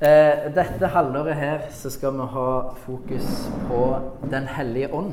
Eh, 0.00 0.46
dette 0.56 0.86
halvåret 0.86 1.34
her 1.36 1.66
så 1.76 1.90
skal 1.92 2.14
vi 2.16 2.24
ha 2.32 2.74
fokus 2.86 3.50
på 3.68 3.80
Den 4.30 4.46
hellige 4.48 4.94
ånd. 4.94 5.12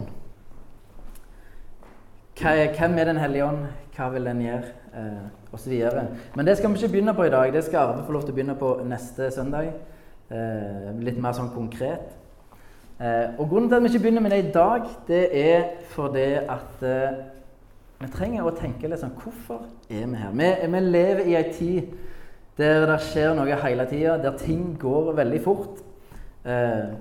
Er, 2.46 2.72
hvem 2.78 2.98
er 2.98 3.04
Den 3.04 3.18
hellige 3.18 3.46
ånd? 3.46 3.66
Hva 3.98 4.08
vil 4.10 4.26
den 4.26 4.42
gjøre? 4.42 4.72
Eh, 4.96 5.28
og 5.52 5.60
så 5.60 5.70
videre. 5.70 6.06
Men 6.36 6.48
det 6.48 6.58
skal 6.58 6.70
vi 6.70 6.80
ikke 6.80 6.92
begynne 6.92 7.14
på 7.14 7.24
i 7.24 7.30
dag. 7.30 7.54
Det 7.54 7.64
skal 7.64 7.78
Arve 7.80 8.06
få 8.06 8.12
lov 8.12 8.22
til 8.22 8.32
å 8.32 8.36
begynne 8.36 8.56
på 8.56 8.80
neste 8.88 9.32
søndag. 9.32 9.74
Eh, 10.32 10.90
litt 11.04 11.20
mer 11.20 11.36
sånn 11.36 11.52
konkret. 11.52 12.16
Eh, 13.00 13.36
og 13.38 13.50
Grunnen 13.50 13.68
til 13.70 13.76
at 13.76 13.84
vi 13.84 13.92
ikke 13.92 14.06
begynner 14.06 14.22
med 14.22 14.32
det 14.32 14.46
i 14.46 14.52
dag, 14.52 14.88
det 15.08 15.24
er 15.48 15.64
fordi 15.92 16.30
at 16.48 16.84
eh, 16.84 17.24
vi 18.00 18.08
trenger 18.16 18.48
å 18.48 18.56
tenke 18.56 18.88
litt 18.88 19.04
sånn 19.04 19.20
Hvorfor 19.20 19.68
er 19.90 20.08
vi 20.08 20.16
her? 20.16 20.32
Vi, 20.32 20.54
vi 20.72 20.80
lever 20.80 21.28
i 21.28 21.36
ei 21.36 21.50
tid 21.52 21.92
der 22.58 22.88
det 22.90 23.02
skjer 23.06 23.36
noe 23.38 23.60
hele 23.62 23.86
tida, 23.90 24.18
der 24.22 24.38
ting 24.40 24.74
går 24.82 25.14
veldig 25.18 25.44
fort. 25.44 25.84
Eh, 26.46 26.96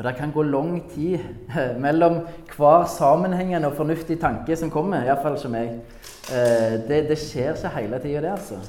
og 0.00 0.04
det 0.06 0.14
kan 0.16 0.30
gå 0.32 0.42
lang 0.42 0.78
tid 0.94 1.18
eh, 1.50 1.74
mellom 1.76 2.22
hver 2.56 2.86
sammenhengende 2.88 3.68
og 3.68 3.76
fornuftig 3.76 4.20
tanke 4.20 4.56
som 4.56 4.70
kommer. 4.70 5.02
Iallfall 5.04 5.36
som 5.38 5.54
jeg. 5.54 5.74
Eh, 6.32 6.78
det, 6.88 7.02
det, 7.10 7.18
skjer 7.18 7.52
ikke 7.52 7.74
hele 7.74 7.98
tida, 8.00 8.22
det, 8.24 8.30
altså. 8.30 8.60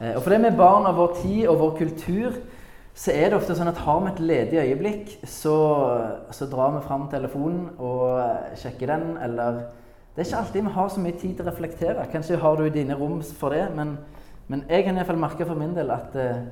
Eh, 0.00 0.12
og 0.16 0.22
fordi 0.22 0.42
vi 0.42 0.50
er 0.50 0.58
barn 0.58 0.88
av 0.90 0.98
vår 0.98 1.14
tid 1.22 1.46
og 1.48 1.60
vår 1.62 1.72
kultur, 1.78 2.36
så 2.96 3.14
er 3.14 3.30
det 3.30 3.38
ofte 3.38 3.56
sånn 3.56 3.70
at 3.72 3.80
har 3.86 4.02
vi 4.02 4.10
et 4.10 4.20
ledig 4.28 4.60
øyeblikk, 4.60 5.16
så, 5.24 5.56
så 6.32 6.48
drar 6.52 6.74
vi 6.74 6.84
fram 6.84 7.08
telefonen 7.12 7.70
og 7.78 8.56
sjekker 8.60 8.92
den, 8.92 9.16
eller 9.22 9.62
Det 10.16 10.22
er 10.22 10.28
ikke 10.30 10.38
alltid 10.38 10.62
vi 10.62 10.70
har 10.72 10.88
så 10.88 11.00
mye 11.00 11.16
tid 11.20 11.32
til 11.36 11.44
å 11.44 11.50
reflektere. 11.50 12.06
Kanskje 12.12 12.38
har 12.40 12.56
du 12.56 12.68
dine 12.72 12.94
rom 12.96 13.18
for 13.36 13.52
det, 13.52 13.66
men 13.76 13.98
men 14.48 14.64
jeg 14.68 14.84
kan 14.84 14.96
iallfall 14.96 15.18
merke 15.18 15.46
for 15.46 15.58
min 15.58 15.74
del 15.74 15.90
at 15.90 16.14
uh, 16.14 16.44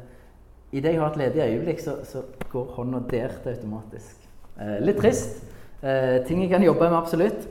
idet 0.74 0.92
jeg 0.92 1.00
har 1.00 1.12
et 1.12 1.16
ledig 1.16 1.42
øyeblikk, 1.42 1.80
så, 1.80 1.96
så 2.04 2.22
går 2.50 2.64
hånda 2.76 2.98
der 3.10 3.28
til 3.42 3.52
automatisk. 3.54 4.28
Uh, 4.56 4.78
litt 4.82 4.98
trist. 4.98 5.42
Uh, 5.82 6.24
ting 6.26 6.42
jeg 6.42 6.50
kan 6.50 6.62
jobbe 6.62 6.88
med, 6.88 6.96
absolutt. 6.98 7.46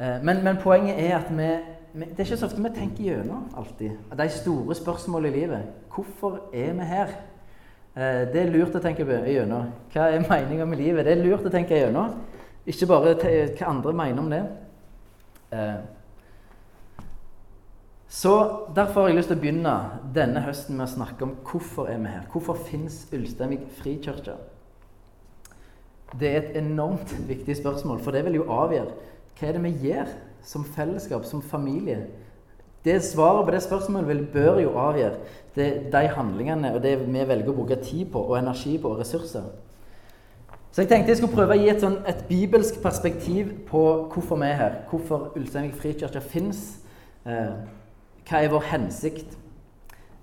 Uh, 0.00 0.18
men, 0.22 0.44
men, 0.44 0.60
poenget 0.62 1.00
er 1.10 1.16
at 1.18 1.30
vi, 1.30 1.48
Det 1.96 2.12
er 2.18 2.24
ikke 2.24 2.36
så 2.36 2.46
ofte 2.46 2.62
vi 2.62 2.70
tenker 2.76 3.04
gjennom 3.04 3.46
alltid. 3.56 3.90
De 4.18 4.28
store 4.28 4.74
spørsmålene 4.74 5.36
i 5.36 5.40
livet. 5.40 5.62
Hvorfor 5.94 6.40
er 6.52 6.72
vi 6.72 6.92
her? 6.92 7.16
det 7.96 8.36
er 8.36 8.50
lurt 8.52 8.74
å 8.76 8.80
tenke 8.84 9.06
gjennom. 9.08 9.70
Hva 9.94 10.10
er 10.12 10.26
meninga 10.28 10.66
med 10.68 10.76
livet? 10.76 11.06
Det 11.06 11.14
er 11.14 11.22
lurt 11.24 11.46
å 11.48 11.52
tenke 11.54 11.78
gjennom. 11.78 12.18
Ikke 12.68 12.86
bare 12.90 13.14
hva 13.16 13.70
andre 13.70 13.94
mener 13.96 14.20
om 14.20 14.28
det. 14.28 14.42
Så 18.08 18.66
Derfor 18.74 19.00
har 19.00 19.08
jeg 19.08 19.16
lyst 19.18 19.30
til 19.32 19.38
å 19.38 19.42
begynne 19.42 19.72
denne 20.14 20.42
høsten 20.44 20.76
med 20.78 20.86
å 20.86 20.92
snakke 20.94 21.26
om 21.26 21.34
hvorfor 21.46 21.88
er 21.90 21.98
vi 22.02 22.12
her. 22.12 22.28
Hvorfor 22.32 22.58
fins 22.68 23.06
Ulsteinvik 23.14 23.66
frikirke? 23.80 24.36
Det 26.14 26.28
er 26.30 26.38
et 26.38 26.60
enormt 26.62 27.12
viktig 27.32 27.56
spørsmål, 27.58 28.00
for 28.04 28.14
det 28.14 28.24
vil 28.28 28.40
jo 28.40 28.46
avgjøre 28.52 28.94
hva 29.36 29.48
er 29.48 29.58
det 29.58 29.64
vi 29.66 29.90
gjør 29.90 30.14
som 30.46 30.64
fellesskap, 30.64 31.26
som 31.26 31.42
familie. 31.42 32.06
Det 32.86 33.02
Svaret 33.02 33.44
på 33.44 33.52
det 33.52 33.62
spørsmålet 33.64 34.08
vil, 34.08 34.26
bør 34.32 34.60
jo 34.62 34.76
avgjøre 34.78 35.16
det, 35.56 35.68
de 35.92 36.08
handlingene 36.14 36.70
og 36.74 36.82
det 36.84 36.94
vi 37.02 37.24
velger 37.28 37.50
å 37.50 37.56
bruke 37.56 37.80
tid 37.82 38.06
på, 38.12 38.22
og 38.22 38.38
energi 38.38 38.76
på, 38.78 38.92
og 38.94 39.00
ressurser. 39.02 39.48
Så 40.70 40.84
jeg 40.84 40.88
tenkte 40.92 41.10
jeg 41.10 41.18
skulle 41.18 41.34
prøve 41.34 41.56
å 41.56 41.58
gi 41.58 41.70
et, 41.72 41.82
sånn, 41.82 41.98
et 42.06 42.22
bibelsk 42.28 42.78
perspektiv 42.84 43.50
på 43.66 43.82
hvorfor 44.12 44.38
vi 44.38 44.50
er 44.50 44.58
her. 44.60 44.74
Hvorfor 44.90 45.32
Ulsteinvik 45.36 45.74
frikirke 45.80 46.20
fins. 46.20 46.62
Eh, 47.26 47.54
hva 48.26 48.42
er 48.42 48.50
vår 48.50 48.64
hensikt? 48.72 49.36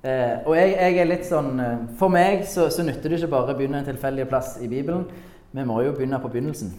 Eh, 0.04 0.42
og 0.44 0.58
jeg, 0.58 0.74
jeg, 0.76 0.98
er 1.00 1.08
litt 1.08 1.24
sånn 1.24 1.54
eh, 1.64 1.84
For 1.96 2.12
meg 2.12 2.42
så, 2.52 2.66
så, 2.74 2.84
nytter 2.84 3.08
det 3.08 3.22
ikke 3.22 3.30
bare 3.32 3.54
å 3.54 3.56
begynne 3.56 3.80
en 3.80 3.88
tilfeldig 3.88 4.26
plass 4.28 4.58
i 4.60 4.68
Bibelen. 4.68 5.06
Vi 5.54 5.64
må 5.64 5.78
jo 5.86 5.94
begynne 5.96 6.20
på 6.20 6.32
begynnelsen, 6.34 6.74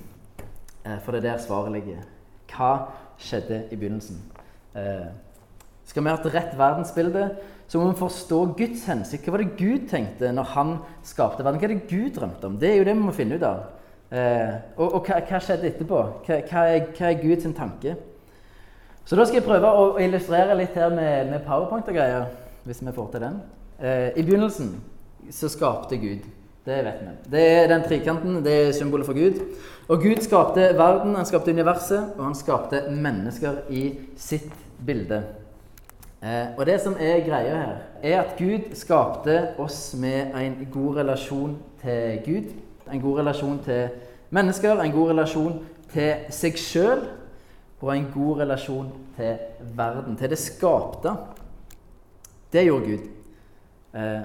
eh, 0.85 0.99
for 1.01 1.15
det 1.15 1.23
er 1.23 1.31
der 1.31 1.41
svaret 1.41 1.73
ligger. 1.73 2.03
Hva 2.53 2.73
skjedde 3.17 3.63
i 3.73 3.79
begynnelsen? 3.81 4.21
Eh, 4.77 5.09
skal 5.89 6.05
vi 6.05 6.13
ha 6.13 6.19
et 6.19 6.31
rett 6.35 6.53
verdensbilde, 6.59 7.25
så 7.69 7.81
må 7.81 7.91
vi 7.91 7.99
forstå 8.03 8.41
Guds 8.59 8.85
hensikt. 8.91 9.25
Hva 9.25 9.39
var 9.39 9.45
det 9.45 9.57
Gud 9.57 9.89
tenkte 9.89 10.33
når 10.33 10.53
han 10.53 10.77
skapte 11.07 11.45
verden? 11.45 11.61
Hva 11.63 11.71
er 11.71 11.75
det 11.75 11.89
Gud 11.89 12.19
drømte 12.19 12.51
om? 12.51 12.59
Det 12.61 12.71
er 12.71 12.81
jo 12.81 12.87
det 12.89 12.97
vi 12.99 13.07
må 13.07 13.17
finne 13.17 13.39
ut 13.39 13.47
av. 13.49 13.65
Eh, 14.13 14.57
og, 14.77 14.99
og 14.99 15.09
hva, 15.09 15.23
hva, 15.25 15.41
skjedde 15.41 15.71
etterpå? 15.71 16.01
Hva, 16.27 16.43
hva, 16.51 16.67
er, 16.69 16.91
hva 16.93 17.09
er 17.09 17.23
Guds 17.23 17.49
tanke? 17.57 17.97
Så 19.05 19.17
da 19.17 19.25
skal 19.29 19.43
jeg 19.43 19.45
prøve 19.45 19.69
å 19.69 19.89
illustrere 20.01 20.57
litt 20.57 20.77
her 20.81 20.89
med, 20.95 21.29
med 21.29 21.43
powerpoint 21.45 21.89
og 21.91 21.97
greier. 21.97 22.25
Hvis 22.65 22.81
vi 22.81 22.93
får 22.97 23.09
til 23.13 23.21
den. 23.27 23.35
Eh, 23.77 24.15
I 24.17 24.23
begynnelsen 24.25 24.71
så 25.31 25.51
skapte 25.53 25.99
Gud. 26.01 26.25
Det 26.65 26.79
vet 26.87 27.01
vi. 27.03 27.11
Det 27.35 27.43
er 27.45 27.67
den 27.69 27.83
trikanten. 27.85 28.39
Det 28.45 28.55
er 28.63 28.71
symbolet 28.73 29.05
for 29.05 29.13
Gud. 29.19 29.43
Og 29.93 30.01
Gud 30.01 30.23
skapte 30.25 30.71
verden, 30.79 31.13
han 31.15 31.29
skapte 31.29 31.53
universet, 31.53 32.15
og 32.17 32.25
han 32.25 32.35
skapte 32.35 32.81
mennesker 32.89 33.59
i 33.69 33.83
sitt 34.17 34.55
bilde. 34.87 35.19
Eh, 36.25 36.57
og 36.57 36.65
det 36.65 36.79
som 36.81 36.97
er 36.97 37.21
greia 37.27 37.59
her, 37.59 37.75
er 38.01 38.23
at 38.23 38.33
Gud 38.39 38.73
skapte 38.73 39.37
oss 39.61 39.93
med 40.01 40.33
en 40.41 40.57
god 40.73 40.97
relasjon 41.03 41.59
til 41.83 42.23
Gud. 42.25 42.57
En 42.89 43.05
god 43.05 43.21
relasjon 43.21 43.61
til 43.69 43.93
mennesker, 44.31 44.81
en 44.81 44.97
god 44.97 45.13
relasjon 45.13 45.61
til 45.93 46.25
seg 46.33 46.57
sjøl 46.57 47.05
og 47.85 47.97
en 47.97 48.07
god 48.15 48.41
relasjon 48.41 48.93
til 49.17 49.37
verden, 49.77 50.17
til 50.17 50.31
det 50.31 50.39
skapte. 50.39 51.13
Det 52.53 52.65
gjorde 52.65 52.87
Gud. 52.87 53.05
Eh, 53.95 54.23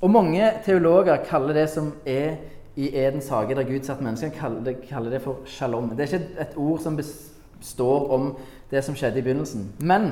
og 0.00 0.10
mange 0.10 0.50
teologer 0.64 1.16
kaller 1.24 1.54
det 1.54 1.68
som 1.70 1.92
er 2.06 2.36
i 2.76 2.90
Edens 2.96 3.28
hage, 3.28 3.54
der 3.54 3.64
Gud 3.64 3.84
satt 3.86 4.02
menneskene, 4.04 4.34
kaller 4.34 4.74
kaller 4.88 5.10
det 5.10 5.22
for 5.22 5.46
shalom. 5.46 5.88
Det 5.88 6.00
er 6.00 6.18
ikke 6.18 6.40
et, 6.40 6.56
ord 6.56 6.80
som 6.80 6.96
består 6.96 8.10
om 8.12 8.36
det 8.70 8.84
som 8.84 8.94
skjedde 8.94 9.18
i 9.18 9.22
begynnelsen. 9.22 9.72
Men 9.78 10.10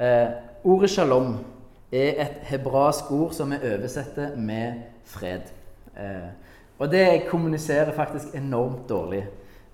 eh, 0.00 0.32
ordet 0.64 0.90
shalom 0.90 1.36
er 1.92 2.24
et 2.24 2.40
hebraisk 2.50 3.12
ord 3.12 3.32
som 3.32 3.52
vi 3.52 3.60
oversetter 3.62 4.36
med 4.36 4.82
fred. 5.04 5.52
Eh, 5.96 6.30
og 6.78 6.90
det 6.90 7.28
kommuniserer 7.28 7.92
faktisk 7.92 8.34
enormt 8.34 8.88
dårlig. 8.88 9.26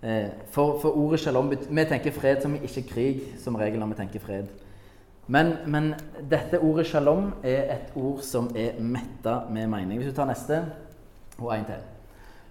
Eh, 0.04 0.26
for, 0.50 0.80
for, 0.80 0.96
ordet 0.96 1.20
shalom 1.20 1.48
Vi 1.70 1.84
tenker 1.88 2.12
fred 2.12 2.42
som 2.42 2.54
ikke 2.54 2.82
krig, 2.88 3.20
som 3.40 3.56
regel 3.56 3.80
når 3.80 3.94
vi 3.94 4.00
tenker 4.02 4.20
fred. 4.20 4.50
Men, 5.26 5.54
men, 5.66 5.94
dette 6.30 6.60
ordet 6.60 6.84
shalom 6.90 7.30
er 7.40 7.70
et 7.72 7.94
ord 7.96 8.20
som 8.20 8.50
er 8.56 8.76
metta 8.84 9.38
med 9.50 9.70
mening. 9.72 9.96
Hvis 9.98 10.12
du 10.12 10.16
tar 10.18 10.28
neste 10.28 10.60
og 11.38 11.54
en 11.54 11.64
til. 11.64 11.80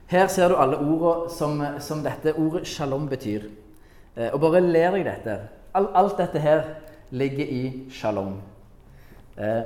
Her 0.09 0.27
ser 0.27 0.49
du 0.49 0.57
alle 0.57 0.79
ordene 0.81 1.29
som, 1.29 1.61
som 1.79 2.01
dette 2.01 2.33
ordet 2.33 2.65
shalom 2.67 3.05
betyr. 3.09 3.45
Eh, 4.17 4.33
og 4.33 4.41
bare 4.41 4.65
ler 4.65 4.97
deg 4.97 5.05
dette. 5.05 5.37
alt 5.73 6.17
dette 6.17 6.39
her 6.39 6.63
ligger 7.11 7.45
i 7.45 7.89
shalom. 7.91 8.39
Eh, 9.37 9.61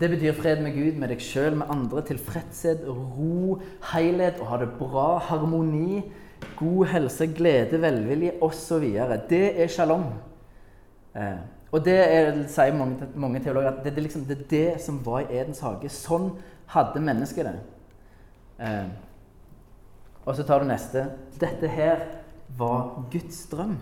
det 0.00 0.10
betyr 0.10 0.32
fred 0.32 0.60
med 0.60 0.74
Gud, 0.76 0.98
med 1.00 1.08
deg 1.08 1.20
sjøl, 1.20 1.56
med 1.56 1.70
andre, 1.70 2.02
tilfredshet, 2.02 2.84
ro, 2.84 3.60
helhet, 3.92 4.40
å 4.40 4.50
ha 4.52 4.60
det 4.60 4.74
bra, 4.76 5.18
harmoni 5.18 6.02
god 6.58 6.86
helse, 6.92 7.26
glede, 7.36 7.80
velvilje 7.82 8.36
osv. 8.44 8.84
Det 9.30 9.44
er 9.62 9.70
shalom. 9.72 10.06
Eh, 11.16 11.38
og 11.72 11.84
det 11.84 11.96
er, 11.96 12.42
sier 12.52 12.74
mange, 12.76 13.08
mange 13.16 13.40
teologer 13.40 13.70
at 13.72 13.84
det, 13.84 13.94
det, 13.96 14.02
liksom, 14.06 14.24
det, 14.28 14.38
er 14.38 14.48
det 14.50 14.82
som 14.84 15.00
var 15.06 15.24
i 15.24 15.38
Edens 15.40 15.62
hage. 15.64 15.88
Sånn 15.92 16.30
hadde 16.72 17.00
mennesket 17.04 17.48
det. 17.48 17.54
Eh, 18.60 18.90
og 20.26 20.36
så 20.36 20.44
tar 20.46 20.62
du 20.62 20.68
neste. 20.68 21.06
Dette 21.40 21.70
her 21.72 22.04
var 22.58 23.06
Guds 23.12 23.46
drøm. 23.50 23.78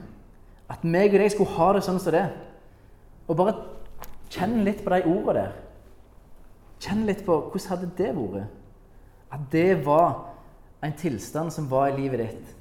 At 0.70 0.86
meg 0.86 1.14
og 1.14 1.20
deg 1.20 1.34
skulle 1.34 1.56
ha 1.56 1.72
det 1.74 1.82
sånn 1.84 1.98
som 2.00 2.14
det. 2.14 2.28
Og 3.26 3.36
bare 3.38 3.56
kjenn 4.30 4.60
litt 4.66 4.84
på 4.84 4.94
de 4.94 5.02
ordene 5.10 5.40
der. 5.40 5.58
Kjenn 6.80 7.04
litt 7.08 7.24
på 7.26 7.36
hvordan 7.50 7.70
hadde 7.74 7.90
det 7.98 8.12
vært. 8.16 8.56
At 9.30 9.42
det 9.52 9.68
var 9.86 10.14
en 10.82 10.96
tilstand 10.96 11.52
som 11.52 11.68
var 11.70 11.88
i 11.88 11.96
livet 12.00 12.24
ditt. 12.24 12.54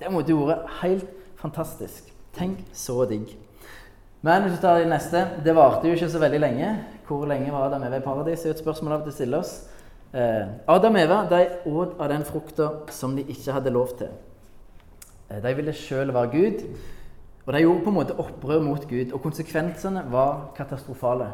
Det 0.00 0.12
måtte 0.12 0.34
jo 0.34 0.46
vært 0.46 0.68
helt 0.82 1.08
fantastisk. 1.40 2.12
Tenk 2.36 2.60
så 2.76 3.04
digg. 3.08 3.32
Men 4.26 4.44
hvis 4.44 4.56
du 4.56 4.60
tar 4.60 4.80
det 4.80 4.88
neste 4.90 5.20
Det 5.44 5.54
varte 5.54 5.86
jo 5.88 5.94
ikke 5.94 6.10
så 6.10 6.20
veldig 6.20 6.40
lenge. 6.40 6.70
Hvor 7.06 7.26
lenge 7.28 7.52
var 7.52 7.68
Adam 7.68 7.84
Eva 7.86 8.00
i 8.00 8.04
paradis? 8.04 8.42
Det 8.42 8.50
er 8.50 8.54
et 8.56 8.62
spørsmål 8.64 8.92
av 8.92 9.00
og 9.00 9.06
til 9.06 9.14
stiller 9.14 9.38
oss. 9.38 9.52
Eh, 10.12 10.46
Adam 10.68 10.94
og 10.94 11.00
Eva 11.00 11.18
de 11.30 11.42
åt 11.70 11.98
av 12.00 12.08
den 12.10 12.24
frukta 12.24 12.68
som 12.90 13.16
de 13.16 13.22
ikke 13.22 13.52
hadde 13.52 13.70
lov 13.70 13.96
til. 13.98 14.10
Eh, 15.30 15.42
de 15.42 15.54
ville 15.56 15.72
sjøl 15.72 16.14
være 16.14 16.32
Gud, 16.32 16.64
og 17.46 17.52
de 17.54 17.60
gjorde 17.60 17.84
på 17.84 17.92
en 17.92 17.98
måte 17.98 18.18
opprør 18.18 18.62
mot 18.62 18.88
Gud. 18.88 19.12
Og 19.12 19.22
konsekvensene 19.22 20.02
var 20.10 20.50
katastrofale. 20.56 21.30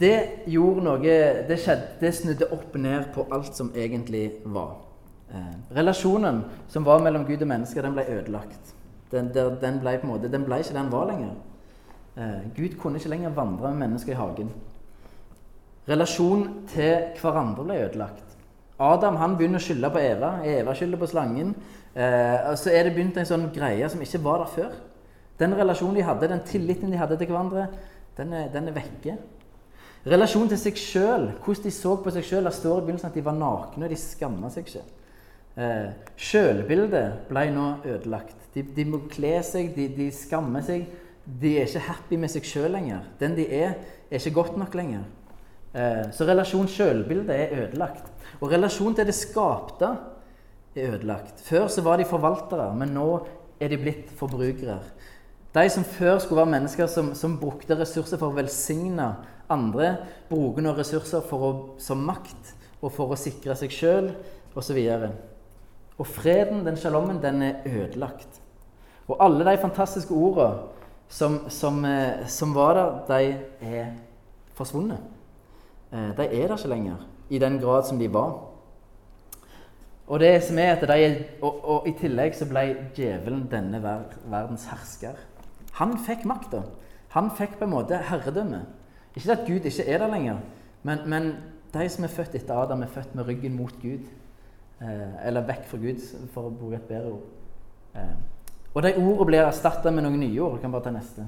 Det 0.00 0.44
gjorde 0.46 0.84
noe 0.84 1.14
Det 1.48 1.56
skjedde, 1.56 1.88
det 2.00 2.14
snudde 2.14 2.52
opp 2.52 2.76
ned 2.76 3.08
på 3.14 3.26
alt 3.32 3.56
som 3.56 3.72
egentlig 3.74 4.32
var. 4.44 4.87
Eh, 5.34 5.76
relasjonen 5.76 6.44
som 6.68 6.84
var 6.84 7.02
mellom 7.04 7.26
Gud 7.28 7.42
og 7.42 7.48
mennesker, 7.48 7.82
den 7.82 7.96
ble 7.96 8.06
ødelagt. 8.08 8.74
Den, 9.12 9.28
den, 9.34 9.80
ble, 9.80 9.98
måte, 10.04 10.30
den 10.32 10.44
ble 10.44 10.60
ikke 10.62 10.76
den 10.76 10.92
var 10.92 11.08
lenger. 11.10 11.34
Eh, 12.16 12.48
Gud 12.56 12.78
kunne 12.80 13.00
ikke 13.00 13.12
lenger 13.12 13.36
vandre 13.36 13.70
med 13.70 13.86
mennesker 13.86 14.12
i 14.12 14.18
hagen. 14.18 14.50
Relasjonen 15.88 16.66
til 16.68 17.20
hverandre 17.20 17.64
ble 17.64 17.78
ødelagt. 17.86 18.24
Adam 18.78 19.16
han 19.18 19.36
begynner 19.36 19.58
å 19.58 19.64
skylde 19.64 19.90
på 19.90 20.00
Eva. 20.00 20.32
Eva 20.46 20.74
skylder 20.76 21.00
på 21.00 21.08
slangen. 21.10 21.54
Eh, 21.94 22.52
så 22.56 22.72
er 22.72 22.86
det 22.86 22.94
begynt 22.96 23.16
en 23.18 23.28
sånn 23.28 23.48
greie 23.54 23.88
som 23.90 24.02
ikke 24.04 24.22
var 24.24 24.44
der 24.44 24.52
før. 24.52 24.76
Den 25.38 25.56
relasjonen 25.56 25.96
de 25.98 26.06
hadde, 26.06 26.28
den 26.30 26.44
tilliten 26.46 26.92
de 26.92 26.98
hadde 26.98 27.16
til 27.18 27.30
hverandre, 27.30 27.68
den 28.18 28.32
er, 28.34 28.48
den 28.52 28.68
er 28.70 28.76
vekke. 28.76 29.16
Relasjonen 30.08 30.50
til 30.52 30.60
seg 30.60 30.78
sjøl, 30.78 31.26
hvordan 31.44 31.66
de 31.66 31.72
så 31.74 31.96
på 32.02 32.12
seg 32.14 32.26
sjøl. 32.26 32.46
Det 32.46 32.54
står 32.56 32.80
i 32.80 32.86
begynnelsen 32.86 33.10
at 33.10 33.18
de 33.18 33.24
var 33.26 33.36
nakne, 33.36 33.86
og 33.86 33.92
de 33.92 33.98
skamma 33.98 34.50
seg 34.52 34.66
ikke. 34.66 34.84
Eh, 35.58 35.90
Sjølbildet 36.18 37.28
ble 37.30 37.48
nå 37.50 37.68
ødelagt. 37.82 38.48
De, 38.54 38.62
de 38.62 38.84
må 38.86 39.02
kle 39.10 39.38
seg, 39.46 39.72
de, 39.74 39.88
de, 39.94 40.08
skammer 40.14 40.62
seg. 40.66 40.86
De 41.26 41.56
er 41.58 41.66
ikke 41.66 41.86
happy 41.88 42.18
med 42.20 42.30
seg 42.32 42.46
sjøl 42.46 42.70
lenger. 42.76 43.08
Den 43.20 43.34
de 43.36 43.46
er, 43.58 43.74
er 44.08 44.20
ikke 44.22 44.36
godt 44.38 44.58
nok 44.60 44.76
lenger. 44.78 45.06
Eh, 45.74 46.06
så 46.14 46.28
relasjon 46.28 46.70
sjølbildet 46.70 47.34
er 47.34 47.64
ødelagt. 47.64 48.06
Og 48.38 48.52
relasjon 48.52 48.94
til 48.96 49.08
det 49.08 49.16
skapte 49.18 49.90
er 50.76 50.94
ødelagt. 50.94 51.42
Før 51.44 51.66
så 51.72 51.82
var 51.82 51.98
de 51.98 52.06
forvaltere, 52.08 52.70
men 52.78 52.94
nå 52.94 53.08
er 53.58 53.72
de 53.72 53.80
blitt 53.80 54.12
forbrukere. 54.16 54.78
De 55.54 55.64
som 55.72 55.82
før 55.82 56.20
skulle 56.22 56.44
være 56.44 56.54
mennesker 56.54 56.86
som, 56.92 57.10
som 57.18 57.34
brukte 57.40 57.74
ressurser 57.80 58.20
for 58.20 58.30
å 58.30 58.36
velsigne 58.36 59.08
andre, 59.50 59.94
bruker 60.28 60.62
nå 60.62 60.76
ressurser 60.76 61.24
å, 61.34 61.50
som 61.82 62.04
makt 62.06 62.54
og 62.78 62.92
for 62.94 63.10
å 63.10 63.18
sikre 63.18 63.56
seg 63.58 63.74
sjøl 63.74 64.12
osv. 64.54 64.78
Og 65.98 66.06
freden, 66.06 66.66
den 66.66 66.76
shalommen, 66.76 67.22
den 67.22 67.42
er 67.42 67.52
ødelagt. 67.66 68.42
Og 69.08 69.16
alle 69.24 69.44
de 69.44 69.58
fantastiske 69.58 70.14
ordene 70.14 70.68
som, 71.08 71.50
som, 71.50 71.84
eh, 71.84 72.26
som 72.26 72.54
var 72.54 72.74
der, 72.74 72.98
de 73.08 73.38
er 73.60 73.86
forsvunnet. 74.54 74.98
Eh, 75.92 76.16
de 76.16 76.26
er 76.26 76.46
der 76.48 76.56
ikke 76.56 76.68
lenger 76.68 77.06
i 77.30 77.38
den 77.38 77.58
grad 77.58 77.84
som 77.84 77.98
de 77.98 78.12
var. 78.12 78.38
Og 80.06 80.20
det 80.20 80.42
som 80.42 80.58
er 80.58 80.72
at 80.72 80.88
de, 80.88 81.24
og, 81.42 81.64
og, 81.64 81.88
i 81.88 81.92
tillegg 81.92 82.36
så 82.36 82.46
ble 82.48 82.64
djevelen 82.96 83.48
denne 83.50 83.82
ver, 83.82 84.06
verdens 84.24 84.64
hersker. 84.70 85.18
Han 85.80 85.98
fikk 86.06 86.24
makta. 86.24 86.62
Han 87.12 87.28
fikk 87.36 87.58
på 87.58 87.64
en 87.64 87.74
måte 87.74 87.98
herredømme. 88.08 88.62
Ikke 89.16 89.32
at 89.32 89.44
Gud 89.46 89.66
ikke 89.68 89.84
er 89.84 89.98
der 89.98 90.12
lenger, 90.12 90.38
men, 90.82 90.98
men 91.06 91.32
de 91.74 91.88
som 91.88 92.04
er 92.04 92.12
født 92.12 92.36
etter 92.38 92.56
Adam, 92.56 92.82
er 92.82 92.92
født 92.92 93.14
med 93.14 93.28
ryggen 93.28 93.56
mot 93.56 93.74
Gud. 93.82 94.06
Eh, 94.80 95.26
eller 95.26 95.46
vekk 95.48 95.64
fra 95.66 95.78
Gud, 95.82 96.02
for 96.32 96.48
å 96.48 96.54
bruke 96.54 96.78
et 96.78 96.88
bedre 96.88 97.12
ord. 97.16 97.28
Eh, 97.98 98.16
og 98.74 98.84
de 98.84 98.92
ordene 98.94 99.26
blir 99.26 99.42
erstatta 99.42 99.90
med 99.90 100.06
noen 100.06 100.20
nye 100.22 100.40
ord. 100.44 100.58
Du 100.58 100.62
kan 100.62 100.74
bare 100.74 100.86
ta 100.86 100.92
neste. 100.94 101.26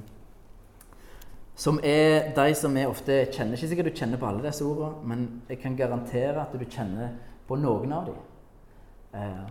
Som 1.58 1.80
er 1.84 2.30
de 2.36 2.54
som 2.54 2.74
vi 2.74 2.86
ofte 2.86 3.16
kjenner. 3.32 3.56
Ikke 3.56 3.68
sikkert 3.72 3.90
du 3.90 3.98
kjenner 3.98 4.20
på 4.20 4.28
alle 4.28 4.44
disse 4.46 4.64
ordene, 4.64 5.02
men 5.04 5.24
jeg 5.48 5.58
kan 5.60 5.74
garantere 5.76 6.44
at 6.44 6.54
du 6.54 6.64
kjenner 6.64 7.16
på 7.48 7.58
noen 7.58 7.92
av 7.92 8.06
dem. 8.06 8.20
Eh, 9.18 9.42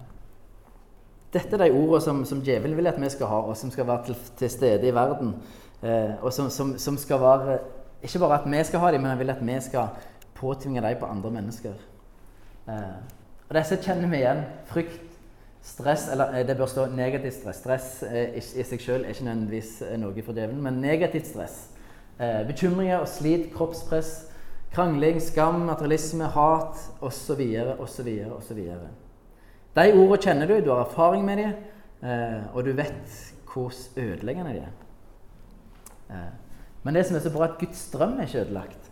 dette 1.34 1.54
er 1.58 1.66
de 1.66 1.76
ordene 1.76 2.02
som, 2.02 2.24
som 2.26 2.40
djevelen 2.46 2.78
vil 2.80 2.90
at 2.90 2.98
vi 3.02 3.12
skal 3.12 3.30
ha, 3.30 3.42
og 3.52 3.58
som 3.60 3.70
skal 3.74 3.86
være 3.90 4.08
til, 4.08 4.24
til 4.40 4.50
stede 4.50 4.88
i 4.88 4.96
verden. 4.96 5.36
Eh, 5.84 6.16
og 6.24 6.32
som, 6.34 6.50
som, 6.50 6.74
som, 6.80 6.98
skal 7.00 7.22
være 7.22 7.60
Ikke 8.04 8.20
bare 8.20 8.40
at 8.40 8.48
vi 8.52 8.64
skal 8.64 8.80
ha 8.80 8.92
dem, 8.92 9.02
men 9.02 9.12
han 9.12 9.20
vil 9.20 9.30
at 9.30 9.44
vi 9.44 9.60
skal 9.62 9.88
påtvinge 10.36 10.82
dem 10.82 10.98
på 11.00 11.06
andre 11.06 11.32
mennesker. 11.32 11.74
Eh, 12.68 13.19
og 13.50 13.56
Disse 13.58 13.80
kjenner 13.82 14.12
vi 14.12 14.22
igjen. 14.22 14.44
Frykt, 14.70 15.06
stress 15.66 16.08
Eller 16.14 16.36
eh, 16.38 16.46
det 16.48 16.58
bør 16.58 16.70
stå 16.70 16.86
negativt 16.94 17.40
stress. 17.40 17.62
Stress 17.64 17.90
eh, 18.06 18.38
i 18.38 18.66
seg 18.66 18.82
selv 18.82 19.06
er 19.06 19.16
ikke 19.16 19.26
nødvendigvis 19.26 19.74
eh, 19.88 19.98
noe 20.02 20.26
for 20.26 20.38
djevelen, 20.38 20.62
men 20.64 20.82
negativt 20.84 21.34
stress. 21.34 21.60
Bekymringer 22.20 23.00
og 23.00 23.08
slit, 23.08 23.46
kroppspress, 23.54 24.10
krangling, 24.74 25.22
skam, 25.24 25.62
materialisme, 25.70 26.28
hat 26.34 26.82
osv. 27.00 27.40
osv. 27.80 28.10
osv. 28.36 28.58
De 29.78 29.86
ordene 29.94 30.18
kjenner 30.20 30.52
du, 30.52 30.58
du 30.66 30.68
har 30.74 30.82
erfaring 30.84 31.24
med 31.24 31.40
dem, 31.40 31.54
og 32.52 32.68
du 32.68 32.74
vet 32.76 33.16
hvor 33.48 33.72
ødeleggende 33.96 34.58
de 34.58 34.66
er. 34.66 36.28
Men 36.84 37.00
det 37.00 37.06
som 37.08 37.16
er 37.16 37.24
så 37.24 37.32
bra, 37.32 37.48
at 37.48 37.56
Guds 37.62 37.86
drøm 37.94 38.20
er 38.20 38.28
ikke 38.28 38.42
ødelagt. 38.44 38.92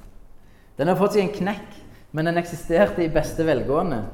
Den 0.79 0.87
har 0.87 0.95
fått 0.95 1.17
seg 1.17 1.25
en 1.25 1.35
knekk, 1.35 1.77
men 2.15 2.31
den 2.31 2.39
eksisterte 2.39 3.03
i 3.03 3.11
beste 3.11 3.43
velgående. 3.43 4.05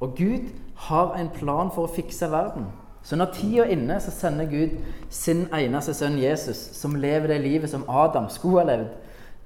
Og 0.00 0.16
Gud 0.16 0.50
har 0.74 1.14
en 1.16 1.30
plan 1.32 1.70
for 1.72 1.86
å 1.86 1.94
fikse 1.94 2.28
verden. 2.30 2.68
Så 3.06 3.16
når 3.16 3.32
tida 3.36 3.64
er 3.64 3.76
inne, 3.76 4.00
så 4.02 4.10
sender 4.10 4.48
Gud 4.50 4.74
sin 5.14 5.46
eneste 5.54 5.94
sønn 5.94 6.18
Jesus, 6.18 6.58
som 6.74 6.96
lever 6.98 7.30
det 7.30 7.40
livet 7.44 7.70
som 7.70 7.84
Adam 7.88 8.26
skulle 8.32 8.64
ha 8.64 8.66
levd, 8.66 8.88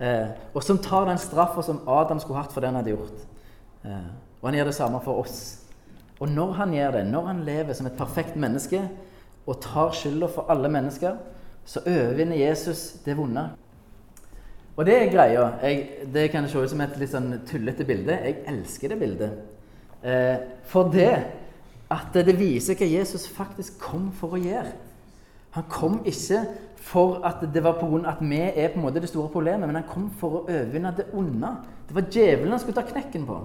eh, 0.00 0.32
og 0.54 0.64
som 0.64 0.80
tar 0.80 1.06
den 1.10 1.20
straffa 1.20 1.62
som 1.62 1.82
Adam 1.88 2.20
skulle 2.20 2.40
hatt 2.40 2.54
for 2.54 2.64
det 2.64 2.70
han 2.72 2.80
hadde 2.80 2.94
gjort. 2.94 3.26
Eh, 3.84 4.08
og 4.40 4.48
han 4.48 4.56
gjør 4.56 4.70
det 4.70 4.74
samme 4.78 5.02
for 5.04 5.20
oss. 5.20 5.42
Og 6.20 6.28
når 6.28 6.52
han 6.52 6.72
gjør 6.74 6.96
det, 6.96 7.04
når 7.06 7.26
han 7.26 7.44
lever 7.44 7.76
som 7.76 7.86
et 7.86 7.98
perfekt 7.98 8.36
menneske 8.36 8.80
og 9.46 9.60
tar 9.60 9.92
skylda 9.92 10.28
for 10.32 10.48
alle 10.52 10.68
mennesker, 10.68 11.16
så 11.64 11.84
overvinner 11.86 12.36
Jesus 12.36 13.02
det 13.04 13.16
vonde. 13.16 13.44
Og 14.76 14.86
det 14.86 14.96
er 14.96 15.12
greia. 15.12 15.46
Jeg, 15.62 15.88
det 16.14 16.30
kan 16.32 16.48
se 16.48 16.58
ut 16.58 16.70
som 16.70 16.80
et 16.80 16.96
litt 16.96 17.12
sånn 17.12 17.34
tullete 17.48 17.84
bilde. 17.84 18.16
Jeg 18.24 18.40
elsker 18.48 18.94
det 18.94 19.00
bildet. 19.00 19.49
Eh, 20.02 20.36
for 20.64 20.88
det 20.92 21.12
at 21.90 22.14
det 22.14 22.38
viser 22.38 22.78
hva 22.78 22.86
Jesus 22.86 23.26
faktisk 23.28 23.80
kom 23.82 24.10
for 24.16 24.36
å 24.36 24.40
gjøre. 24.40 24.72
Han 25.56 25.66
kom 25.68 25.98
ikke 26.06 26.44
for 26.80 27.20
at 27.26 27.42
det 27.52 27.62
var 27.64 27.78
pga. 27.80 28.08
at 28.08 28.20
vi 28.20 28.38
er 28.38 28.68
på 28.68 28.78
en 28.78 28.82
måte 28.86 29.00
det 29.00 29.08
store 29.08 29.28
problemet, 29.28 29.66
men 29.66 29.74
han 29.74 29.88
kom 29.88 30.10
for 30.10 30.30
å 30.30 30.44
overvinne 30.44 30.94
det 30.96 31.06
onde. 31.12 31.56
Det 31.88 31.94
var 31.94 32.10
djevelen 32.10 32.50
han 32.50 32.60
skulle 32.60 32.82
ta 32.82 32.86
knekken 32.86 33.26
på. 33.26 33.40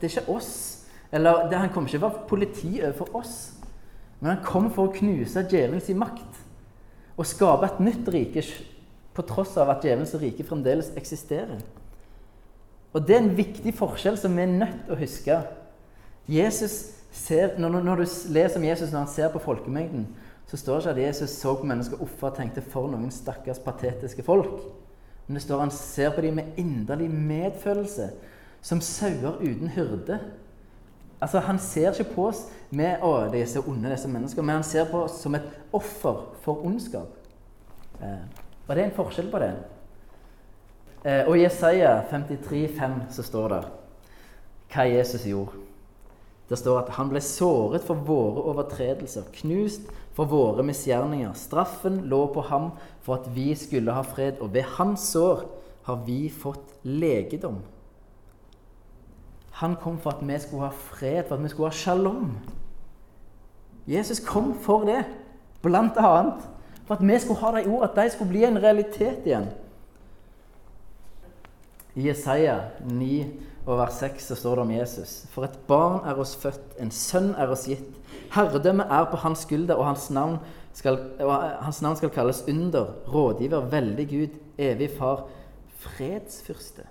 Det 0.00 0.08
er 0.08 0.20
ikke 0.20 0.32
oss. 0.32 0.78
Eller 1.12 1.48
det, 1.48 1.58
Han 1.58 1.68
kom 1.68 1.86
ikke 1.86 2.00
for 2.00 2.24
politi 2.28 2.80
overfor 2.80 3.16
oss, 3.16 3.52
men 4.20 4.36
han 4.36 4.44
kom 4.44 4.70
for 4.70 4.88
å 4.88 4.92
knuse 4.92 5.44
djevelens 5.50 5.88
makt 5.88 6.38
og 7.16 7.26
skape 7.26 7.66
et 7.66 7.80
nytt 7.80 8.08
rike 8.08 8.42
på 9.12 9.22
tross 9.22 9.56
av 9.60 9.68
at 9.68 9.82
djevelens 9.84 10.14
rike 10.14 10.44
fremdeles 10.44 10.92
eksisterer. 10.96 11.60
Og 12.94 13.06
Det 13.06 13.16
er 13.16 13.20
en 13.22 13.36
viktig 13.36 13.74
forskjell 13.74 14.16
som 14.18 14.36
vi 14.36 14.42
er 14.42 14.46
nødt 14.46 14.86
til 14.86 14.94
å 14.94 14.98
huske. 14.98 15.36
Ser, 17.12 17.58
når, 17.58 17.82
når, 17.84 17.96
du 17.96 18.32
leser 18.32 18.56
om 18.56 18.64
Jesus 18.64 18.92
når 18.92 18.98
han 18.98 19.08
ser 19.08 19.32
på 19.32 19.40
folkemengden, 19.42 20.06
så 20.48 20.56
står 20.56 20.74
det 20.74 20.80
ikke 20.80 20.92
at 20.92 21.06
Jesus 21.06 21.30
så 21.30 21.54
på 21.56 21.66
mennesker 21.68 22.00
offer 22.00 22.30
og 22.30 22.36
tenkte 22.36 22.62
for 22.64 22.88
noen 22.88 23.10
stakkars 23.12 23.60
patetiske 23.60 24.24
folk. 24.24 24.62
Men 25.26 25.36
det 25.36 25.42
står 25.44 25.60
han 25.60 25.70
ser 25.70 26.14
på 26.14 26.24
dem 26.24 26.38
med 26.40 26.56
inderlig 26.60 27.10
medfølelse, 27.10 28.10
som 28.62 28.80
sauer 28.80 29.42
uten 29.42 29.68
hyrde. 29.68 30.18
Altså, 31.20 31.38
Han 31.38 31.58
ser 31.58 31.92
ikke 31.92 32.14
på 32.14 32.26
oss 32.26 32.46
med 32.70 33.02
å, 33.02 33.12
de 33.30 33.42
er 33.42 33.46
så 33.46 33.62
onde, 33.66 33.90
disse 33.90 34.08
mennesker, 34.08 34.42
men 34.42 34.58
han 34.58 34.66
ser 34.66 34.88
på 34.90 35.04
oss 35.04 35.20
som 35.22 35.34
et 35.34 35.46
offer 35.72 36.24
for 36.42 36.64
ondskap. 36.66 37.14
Eh, 38.02 38.24
og 38.66 38.74
det 38.74 38.82
er 38.82 38.88
en 38.88 38.96
forskjell 38.96 39.30
på 39.30 39.38
det. 39.38 39.52
Eh, 41.04 41.22
og 41.28 41.36
i 41.36 41.44
Jesaja 41.44 42.00
53, 42.10 42.64
5 42.78 42.98
så 43.14 43.26
står 43.26 43.54
det 43.54 43.60
hva 44.74 44.88
Jesus 44.88 45.28
gjorde. 45.28 45.61
Det 46.48 46.58
står 46.58 46.82
at 46.82 46.94
han 46.98 47.10
ble 47.12 47.20
såret 47.24 47.84
for 47.86 48.00
våre 48.06 48.42
overtredelser, 48.50 49.28
knust 49.38 49.88
for 50.16 50.28
våre 50.28 50.64
misgjerninger. 50.66 51.32
Straffen 51.38 52.02
lå 52.10 52.26
på 52.34 52.44
ham 52.50 52.72
for 53.04 53.20
at 53.20 53.30
vi 53.34 53.52
skulle 53.56 53.94
ha 53.94 54.02
fred, 54.06 54.40
og 54.40 54.52
ved 54.54 54.66
hans 54.76 55.06
sår 55.14 55.46
har 55.86 56.02
vi 56.06 56.26
fått 56.28 56.74
legedom. 56.84 57.62
Han 59.62 59.76
kom 59.80 59.98
for 60.02 60.16
at 60.16 60.26
vi 60.26 60.38
skulle 60.42 60.66
ha 60.66 60.74
fred, 60.74 61.24
for 61.28 61.36
at 61.36 61.44
vi 61.44 61.52
skulle 61.52 61.70
ha 61.70 61.76
shalom. 61.76 62.36
Jesus 63.86 64.20
kom 64.20 64.54
for 64.54 64.86
det, 64.86 65.04
blant 65.62 65.98
annet. 65.98 66.42
For 66.86 66.94
at 66.94 67.06
vi 67.06 67.18
skulle 67.18 67.40
ha 67.40 67.54
de 67.56 67.68
ord, 67.70 67.84
at 67.86 67.96
de 67.96 68.10
skulle 68.10 68.30
bli 68.30 68.44
en 68.44 68.62
realitet 68.62 69.26
igjen. 69.26 69.48
I 71.94 72.08
Jesaja 72.08 72.58
9 72.88 73.26
og 73.66 73.78
vers 73.78 74.00
6 74.02 74.24
så 74.26 74.34
står 74.34 74.58
det 74.58 74.62
om 74.64 74.70
Jesus. 74.74 75.10
For 75.30 75.46
et 75.46 75.58
barn 75.68 76.00
er 76.08 76.18
oss 76.18 76.34
født, 76.36 76.74
en 76.82 76.90
sønn 76.90 77.30
er 77.38 77.52
oss 77.52 77.68
gitt. 77.70 78.00
Herredømmet 78.34 78.90
er 78.90 79.06
på 79.10 79.20
hans 79.22 79.44
skulder, 79.46 79.78
og 79.78 79.86
hans 79.86 80.08
navn, 80.10 80.40
skal, 80.74 80.98
og 81.20 81.34
hans 81.62 81.82
navn 81.84 81.96
skal 82.00 82.10
kalles 82.10 82.42
under, 82.48 82.90
rådgiver, 83.12 83.68
veldig 83.70 84.08
Gud, 84.10 84.40
evig 84.58 84.90
far, 84.98 85.26
fredsfyrste. 85.84 86.88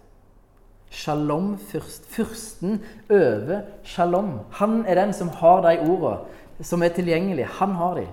Shalom-fyrst. 0.91 2.07
Fyrsten 2.11 2.81
over 3.09 3.61
shalom. 3.83 4.39
Han 4.59 4.85
er 4.85 4.95
den 4.95 5.13
som 5.13 5.29
har 5.29 5.61
de 5.63 5.77
ordene, 5.79 6.25
som 6.61 6.83
er 6.83 6.91
tilgjengelige. 6.95 7.47
Han 7.59 7.75
har 7.79 7.95
de. 7.95 8.07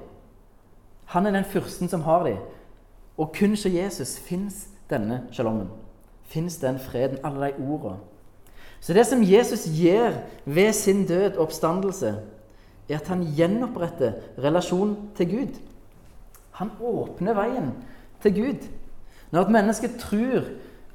Han 1.14 1.26
er 1.26 1.34
den 1.34 1.44
fyrsten 1.44 1.88
som 1.88 2.02
har 2.06 2.26
de. 2.26 2.36
Og 3.18 3.32
kun 3.38 3.50
hos 3.50 3.66
Jesus 3.66 4.18
fins 4.18 4.68
denne 4.90 5.24
shalommen. 5.32 5.70
Fins 6.22 6.56
den 6.62 6.78
freden, 6.78 7.18
alle 7.24 7.46
de 7.46 7.66
ordene. 7.66 7.98
Så 8.80 8.94
det 8.94 9.06
som 9.06 9.22
Jesus 9.24 9.66
gjør 9.66 10.20
ved 10.44 10.72
sin 10.72 11.06
død 11.06 11.36
og 11.36 11.48
oppstandelse, 11.48 12.14
er 12.88 12.96
at 12.96 13.08
han 13.08 13.26
gjenoppretter 13.36 14.12
relasjonen 14.38 15.10
til 15.16 15.30
Gud. 15.30 15.58
Han 16.60 16.70
åpner 16.80 17.36
veien 17.36 17.72
til 18.22 18.34
Gud. 18.34 18.68
Når 19.30 19.42
et 19.42 19.52
menneske 19.52 19.90
tror 20.00 20.46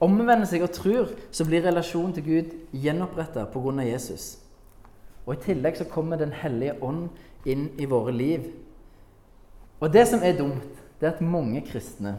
omvender 0.03 0.47
seg 0.49 0.65
og 0.65 0.73
tror, 0.75 1.11
så 1.31 1.45
blir 1.47 1.63
relasjonen 1.63 2.15
til 2.15 2.25
Gud 2.25 2.55
gjenoppretta 2.73 3.45
pga. 3.53 3.85
Jesus. 3.85 4.39
Og 5.25 5.37
I 5.37 5.43
tillegg 5.45 5.77
så 5.77 5.87
kommer 5.87 6.17
Den 6.17 6.33
hellige 6.33 6.75
ånd 6.83 7.09
inn 7.45 7.69
i 7.79 7.85
våre 7.85 8.11
liv. 8.11 8.49
Og 9.79 9.93
det 9.93 10.07
som 10.07 10.23
er 10.23 10.37
dumt, 10.37 10.81
det 10.99 11.07
er 11.07 11.15
at 11.15 11.21
mange 11.21 11.61
kristne 11.67 12.17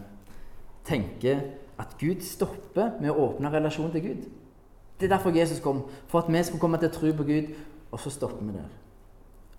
tenker 0.85 1.41
at 1.81 1.97
Gud 2.01 2.21
stopper 2.23 2.97
med 3.01 3.11
å 3.11 3.29
åpne 3.29 3.53
relasjonen 3.53 3.93
til 3.93 4.05
Gud. 4.05 4.25
Det 5.01 5.07
er 5.07 5.17
derfor 5.17 5.37
Jesus 5.37 5.61
kom, 5.61 5.83
for 6.07 6.19
at 6.23 6.33
vi 6.33 6.43
skulle 6.43 6.61
komme 6.63 6.79
til 6.79 6.89
å 6.89 6.95
tro 6.95 7.13
på 7.13 7.27
Gud, 7.27 7.55
og 7.91 8.01
så 8.01 8.11
stopper 8.11 8.43
vi 8.47 8.55
der. 8.57 8.71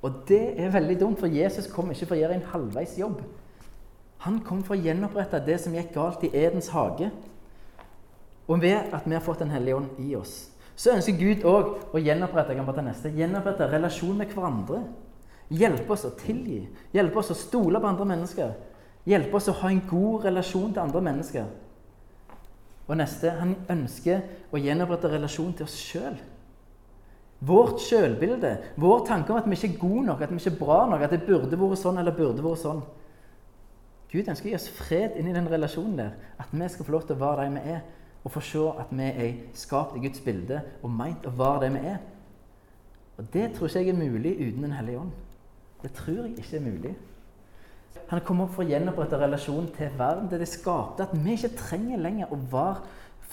Og 0.06 0.22
det 0.28 0.60
er 0.62 0.74
veldig 0.74 1.00
dumt, 1.00 1.20
for 1.20 1.28
Jesus 1.28 1.68
kom 1.72 1.92
ikke 1.92 2.06
for 2.06 2.16
å 2.16 2.20
gjøre 2.20 2.38
en 2.38 2.50
halvveis 2.52 2.98
jobb. 3.00 3.22
Han 4.26 4.40
kom 4.46 4.64
for 4.66 4.76
å 4.76 4.82
gjenopprette 4.82 5.42
det 5.46 5.58
som 5.62 5.74
gikk 5.76 5.94
galt 5.96 6.24
i 6.26 6.32
Edens 6.34 6.70
hage. 6.74 7.10
Og 8.48 8.62
ved 8.62 8.94
at 8.94 9.06
vi 9.06 9.16
har 9.16 9.24
fått 9.26 9.40
Den 9.40 9.50
hellige 9.50 9.76
ånd 9.76 10.00
i 10.00 10.16
oss, 10.16 10.52
så 10.76 10.94
ønsker 10.94 11.18
Gud 11.18 11.46
òg 11.48 11.96
å 11.96 12.02
gjenopprette 12.04 12.54
jeg 12.54 12.60
kan 12.60 12.68
bare 12.68 12.84
neste, 12.86 13.12
gjenopprette 13.16 13.68
relasjon 13.72 14.18
med 14.18 14.32
hverandre. 14.34 14.84
Hjelpe 15.50 15.94
oss 15.94 16.06
å 16.08 16.14
tilgi, 16.20 16.64
hjelpe 16.94 17.22
oss 17.22 17.32
å 17.32 17.38
stole 17.38 17.80
på 17.80 17.88
andre 17.88 18.08
mennesker. 18.10 18.54
Hjelpe 19.06 19.38
oss 19.38 19.50
å 19.50 19.58
ha 19.62 19.70
en 19.70 19.84
god 19.90 20.26
relasjon 20.26 20.74
til 20.74 20.82
andre 20.82 21.02
mennesker. 21.06 21.46
Og 22.86 22.98
neste 23.00 23.32
han 23.40 23.56
ønsker 23.72 24.22
å 24.54 24.62
gjenopprette 24.62 25.10
relasjon 25.10 25.54
til 25.58 25.66
oss 25.66 25.78
sjøl. 25.80 26.18
Vårt 27.46 27.82
sjølbilde, 27.84 28.52
vår 28.80 29.02
tanke 29.08 29.34
om 29.34 29.40
at 29.40 29.48
vi 29.50 29.58
ikke 29.58 29.74
er 29.74 29.82
gode 29.82 30.06
nok, 30.08 30.22
at 30.22 30.32
vi 30.32 30.40
ikke 30.40 30.54
er 30.54 30.62
bra 30.62 30.78
nok, 30.90 31.04
at 31.04 31.14
det 31.14 31.26
burde 31.26 31.60
vært 31.60 31.82
sånn 31.82 32.00
eller 32.02 32.16
burde 32.16 32.46
vært 32.46 32.62
sånn. 32.62 32.84
Gud 34.12 34.30
ønsker 34.32 34.48
å 34.48 34.52
gi 34.54 34.58
oss 34.58 34.70
fred 34.72 35.18
inn 35.20 35.28
i 35.28 35.36
den 35.36 35.50
relasjonen 35.52 35.98
der. 36.00 36.14
At 36.40 36.54
vi 36.54 36.68
skal 36.72 36.88
få 36.88 36.94
lov 36.96 37.08
til 37.08 37.18
å 37.18 37.24
være 37.26 37.48
de 37.48 37.58
vi 37.58 37.74
er, 37.74 37.82
og 38.26 38.34
få 38.34 38.42
se 38.42 38.62
at 38.82 38.94
vi 38.96 39.10
er 39.10 39.34
skapt 39.58 39.98
i 39.98 40.04
Guds 40.06 40.22
bilde 40.26 40.62
og 40.82 40.94
meint 40.94 41.26
å 41.28 41.34
være 41.36 41.66
det 41.66 41.74
vi 41.76 41.82
er. 41.92 42.00
Og 43.18 43.28
Det 43.34 43.50
tror 43.56 43.68
ikke 43.68 43.84
jeg 43.84 43.90
er 43.94 44.00
mulig 44.00 44.34
uten 44.40 44.64
Den 44.64 44.76
hellige 44.76 45.00
ånd. 45.00 45.12
Det 45.82 45.92
tror 45.94 46.24
jeg 46.24 46.38
ikke 46.38 46.58
er 46.58 46.66
mulig. 46.66 46.96
Han 48.10 48.22
kom 48.22 48.44
opp 48.44 48.54
for 48.54 48.66
å 48.66 48.70
gjenopprette 48.70 49.18
relasjonen 49.18 49.72
til 49.74 49.90
verden, 49.98 50.30
det 50.30 50.40
det 50.44 50.50
skapte. 50.52 51.08
At 51.08 51.16
vi 51.18 51.34
ikke 51.34 51.56
trenger 51.58 52.04
lenger 52.04 52.32
å 52.34 52.38
være 52.52 52.84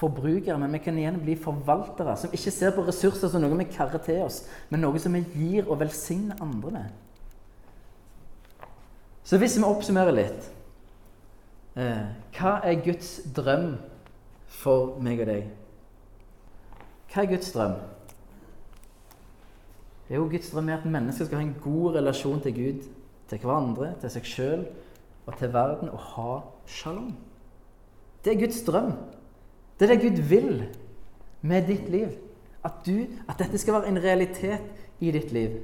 forbrukere, 0.03 0.59
men 0.59 0.73
vi 0.73 0.81
kan 0.83 0.99
igjen 0.99 1.21
bli 1.23 1.37
forvaltere 1.39 2.17
som 2.19 2.33
ikke 2.35 2.55
ser 2.55 2.73
på 2.75 2.85
ressurser 2.87 3.31
som 3.31 3.43
noe 3.45 3.59
vi 3.61 3.69
karrer 3.71 4.03
til 4.03 4.23
oss, 4.25 4.43
men 4.71 4.83
noe 4.83 5.01
som 5.03 5.15
vi 5.15 5.23
gir 5.37 5.69
og 5.69 5.81
velsigner 5.83 6.41
andre 6.43 6.73
med. 6.79 7.01
Så 9.25 9.39
hvis 9.39 9.55
vi 9.59 9.63
oppsummerer 9.63 10.17
litt 10.17 10.49
eh, 11.79 12.09
Hva 12.35 12.57
er 12.67 12.81
Guds 12.83 13.21
drøm 13.37 13.77
for 14.51 14.97
meg 15.05 15.23
og 15.23 15.31
deg? 15.31 15.45
Hva 17.13 17.23
er 17.23 17.31
Guds 17.31 17.53
drøm? 17.55 17.77
Det 20.09 20.17
er 20.17 20.19
jo 20.19 20.27
Guds 20.33 20.51
drøm 20.51 20.69
er 20.69 20.81
at 20.81 20.91
mennesker 20.97 21.29
skal 21.29 21.39
ha 21.39 21.47
en 21.47 21.55
god 21.63 22.01
relasjon 22.01 22.43
til 22.43 22.57
Gud, 22.59 22.91
til 23.39 23.49
hverandre, 23.49 23.93
til 24.01 24.13
seg 24.13 24.29
sjøl 24.29 24.65
og 25.27 25.37
til 25.39 25.53
verden, 25.55 25.93
å 25.93 25.99
ha 26.15 26.33
shalom. 26.67 27.13
Det 28.25 28.35
er 28.35 28.41
Guds 28.43 28.61
drøm. 28.67 28.93
Det 29.79 29.87
er 29.87 29.95
det 29.95 30.03
Gud 30.03 30.21
vil 30.31 30.65
med 31.43 31.67
ditt 31.67 31.89
liv. 31.91 32.13
At, 32.63 32.85
du, 32.87 33.09
at 33.27 33.41
dette 33.43 33.59
skal 33.59 33.81
være 33.81 33.91
en 33.91 34.03
realitet 34.03 35.03
i 35.03 35.11
ditt 35.11 35.33
liv. 35.35 35.57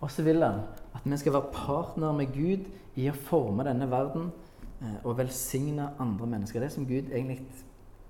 Og 0.00 0.10
så 0.12 0.22
vil 0.22 0.42
han 0.44 0.60
at 0.94 1.04
vi 1.04 1.16
skal 1.16 1.32
være 1.32 1.52
partner 1.54 2.12
med 2.12 2.34
Gud 2.34 2.68
i 2.98 3.08
å 3.08 3.16
forme 3.16 3.64
denne 3.66 3.88
verden 3.90 4.28
eh, 4.82 4.98
og 5.04 5.18
velsigne 5.18 5.90
andre 6.00 6.26
mennesker. 6.26 6.60
Det 6.60 6.72
som 6.74 6.86
Gud 6.86 7.10
egentlig 7.12 7.40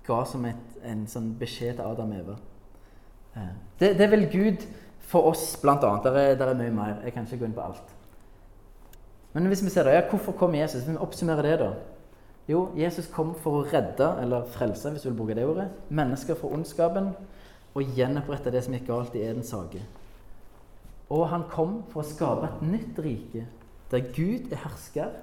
ga 0.07 0.23
som 0.25 0.45
et, 0.49 0.77
en 0.83 1.05
sånn 1.09 1.33
beskjed 1.39 1.77
til 1.77 1.85
Adam 1.85 2.13
og 2.13 2.21
Eva. 2.23 2.37
Eh, 3.37 3.51
det, 3.79 3.91
det, 3.99 4.09
vil 4.11 4.27
Gud 4.33 4.67
for 5.09 5.31
oss, 5.31 5.55
blant 5.61 5.83
annet. 5.83 6.05
Der 6.05 6.19
er, 6.21 6.43
er 6.49 6.57
mye 6.57 6.73
mer. 6.73 6.99
Jeg 7.03 7.15
kan 7.15 7.25
ikke 7.25 7.41
gå 7.41 7.49
inn 7.49 7.57
på 7.57 7.65
alt. 7.65 7.95
Men 9.33 9.49
hvis 9.49 9.63
vi 9.65 9.71
ser 9.73 9.85
det, 9.85 9.93
ja, 9.93 10.05
hvorfor 10.09 10.35
kom 10.37 10.55
Jesus? 10.57 10.87
Vi 10.87 10.97
oppsummerer 10.97 11.45
det, 11.45 11.57
da. 11.61 11.71
Jo, 12.49 12.63
Jesus 12.77 13.09
kom 13.13 13.35
for 13.37 13.59
å 13.59 13.65
redde, 13.69 14.07
eller 14.23 14.47
frelse, 14.49 14.89
hvis 14.89 15.05
du 15.05 15.11
vil 15.11 15.19
bruke 15.19 15.35
det 15.37 15.45
ordet, 15.45 15.67
mennesker 15.93 16.37
fra 16.37 16.49
ondskapen 16.55 17.11
og 17.77 17.91
gjenopprette 17.93 18.49
det 18.49 18.63
som 18.65 18.73
gikk 18.73 18.87
galt 18.87 19.17
i 19.17 19.21
Edens 19.27 19.51
hage. 19.53 19.83
Og 21.13 21.27
han 21.29 21.45
kom 21.51 21.83
for 21.91 22.01
å 22.01 22.09
skape 22.09 22.47
et 22.47 22.63
nytt 22.65 22.97
rike, 23.05 23.45
der 23.91 24.09
Gud 24.15 24.49
er 24.49 24.63
hersker, 24.63 25.13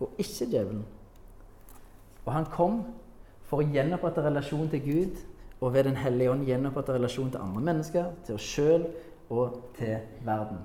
og 0.00 0.16
ikke 0.20 0.48
djevelen. 0.48 0.86
Og 2.24 2.32
han 2.32 2.48
kom 2.48 2.80
for 3.48 3.60
å 3.60 3.68
gjenopprette 3.68 4.24
relasjonen 4.24 4.72
til 4.72 4.84
Gud, 4.86 5.20
og 5.60 5.74
ved 5.74 5.84
Den 5.84 6.00
hellige 6.00 6.32
ånd 6.32 6.48
gjenopprette 6.48 6.96
relasjonen 6.96 7.34
til 7.34 7.44
andre 7.44 7.62
mennesker, 7.68 8.08
til 8.24 8.40
oss 8.40 8.48
sjøl 8.48 8.88
og 9.30 9.72
til 9.78 9.98
verden. 10.26 10.58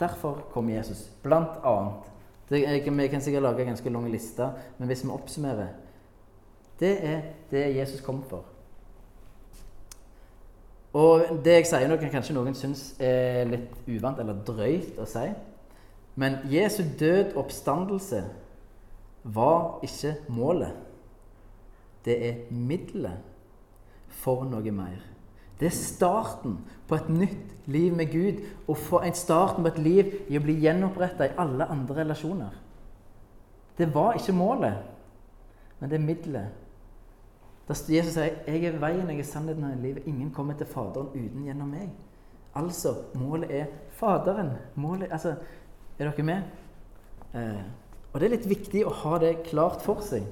Derfor 0.00 0.44
kom 0.52 0.70
Jesus, 0.70 1.10
blant 1.22 1.58
annet. 1.64 2.06
Det, 2.48 2.62
jeg, 2.62 2.96
vi 2.96 3.08
kan 3.08 3.20
sikkert 3.20 3.42
lage 3.42 3.60
en 3.60 3.66
ganske 3.66 3.90
lang 3.90 4.10
liste, 4.10 4.46
men 4.78 4.86
hvis 4.86 5.04
vi 5.04 5.10
oppsummerer 5.10 5.66
Det 6.80 7.04
er 7.04 7.20
det 7.50 7.76
Jesus 7.76 8.00
kom 8.00 8.22
for. 8.22 8.44
Og 10.92 11.20
det 11.44 11.52
jeg 11.52 11.66
sier 11.66 11.88
nå, 11.90 11.96
kan 11.96 12.10
kanskje 12.10 12.34
noen 12.36 12.54
synes 12.54 12.94
er 13.02 13.48
litt 13.50 13.74
uvant 13.90 14.20
eller 14.22 14.38
drøyt 14.46 15.00
å 15.02 15.06
si. 15.08 15.26
Men 16.18 16.38
Jesu 16.50 16.84
død 16.98 17.34
oppstandelse 17.36 18.22
var 19.22 19.82
ikke 19.82 20.14
målet. 20.28 20.72
Det 22.04 22.16
er 22.28 22.40
middelet 22.50 23.26
for 24.22 24.46
noe 24.48 24.72
mer. 24.72 25.02
Det 25.58 25.66
er 25.66 25.74
starten 25.74 26.58
på 26.88 26.94
et 26.94 27.08
nytt 27.10 27.66
liv 27.66 27.96
med 27.96 28.12
Gud 28.12 28.44
og 28.68 28.76
for 28.78 29.04
en 29.04 29.14
starten 29.14 29.64
på 29.64 29.72
et 29.72 29.82
liv 29.82 30.14
i 30.28 30.38
å 30.38 30.44
bli 30.44 30.54
gjenoppretta 30.62 31.26
i 31.26 31.36
alle 31.38 31.66
andre 31.68 32.00
relasjoner. 32.02 32.54
Det 33.78 33.90
var 33.94 34.16
ikke 34.18 34.34
målet, 34.34 34.78
men 35.78 35.90
det 35.90 35.98
er 35.98 36.06
middelet 36.06 36.64
da 37.68 37.74
Jesus 37.74 38.14
sier 38.14 38.30
'Jeg 38.46 38.64
er 38.64 38.78
veien, 38.78 39.08
jeg 39.08 39.18
er 39.18 39.24
sannheten 39.24 39.64
og 39.64 39.70
livet'. 39.76 40.06
Ingen 40.06 40.30
kommer 40.30 40.54
til 40.54 40.66
Faderen 40.66 41.08
uten 41.08 41.44
gjennom 41.44 41.68
meg. 41.68 41.90
Altså, 42.54 42.94
målet 43.14 43.50
er 43.50 43.66
Faderen. 43.90 44.50
Målet, 44.74 45.12
altså, 45.12 45.34
Er 45.98 46.10
dere 46.10 46.22
med? 46.22 46.42
Eh, 47.34 47.62
og 48.12 48.20
det 48.20 48.26
er 48.26 48.36
litt 48.36 48.48
viktig 48.48 48.86
å 48.86 48.92
ha 48.92 49.18
det 49.18 49.42
klart 49.42 49.82
for 49.82 50.00
seg. 50.00 50.22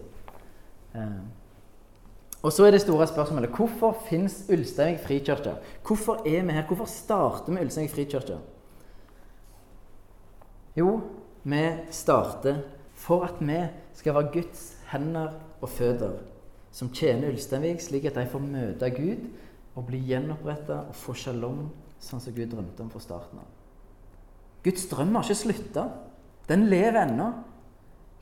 Eh. 0.94 1.18
Og 2.42 2.52
så 2.52 2.66
er 2.66 2.74
det 2.74 2.82
store 2.84 3.06
spørsmålet 3.08 3.56
hvorfor 3.56 3.96
fins 4.08 4.44
Ulsteinvik 4.52 5.02
frikirke? 5.06 5.56
Hvorfor 5.86 6.20
er 6.26 6.44
vi 6.44 6.52
her? 6.52 6.66
Hvorfor 6.66 6.84
starter 6.84 7.52
vi 7.52 7.64
Ulsteinvik 7.64 7.94
frikirke? 7.94 8.38
Jo, 10.76 11.00
vi 11.44 11.64
starter 11.90 12.60
for 12.94 13.24
at 13.24 13.40
vi 13.40 13.60
skal 13.94 14.14
være 14.14 14.32
Guds 14.32 14.76
hender 14.92 15.32
og 15.60 15.68
føtter 15.68 16.18
som 16.76 16.92
tjener 16.92 17.32
Ulsteinvik, 17.32 17.80
slik 17.80 18.04
at 18.04 18.18
de 18.18 18.26
får 18.28 18.42
møte 18.44 18.90
Gud 18.92 19.28
og 19.76 19.86
bli 19.88 20.02
gjenoppretta 20.10 20.82
og 20.90 20.96
få 20.96 21.14
shalom, 21.16 21.70
sånn 22.00 22.20
som 22.20 22.34
Gud 22.36 22.50
drømte 22.52 22.84
om 22.84 22.90
fra 22.92 23.00
starten 23.00 23.40
av. 23.40 23.48
Guds 24.64 24.84
drøm 24.90 25.14
har 25.16 25.24
ikke 25.24 25.38
slutta. 25.40 25.86
Den 26.48 26.66
lever 26.68 26.98
ennå. 27.06 27.30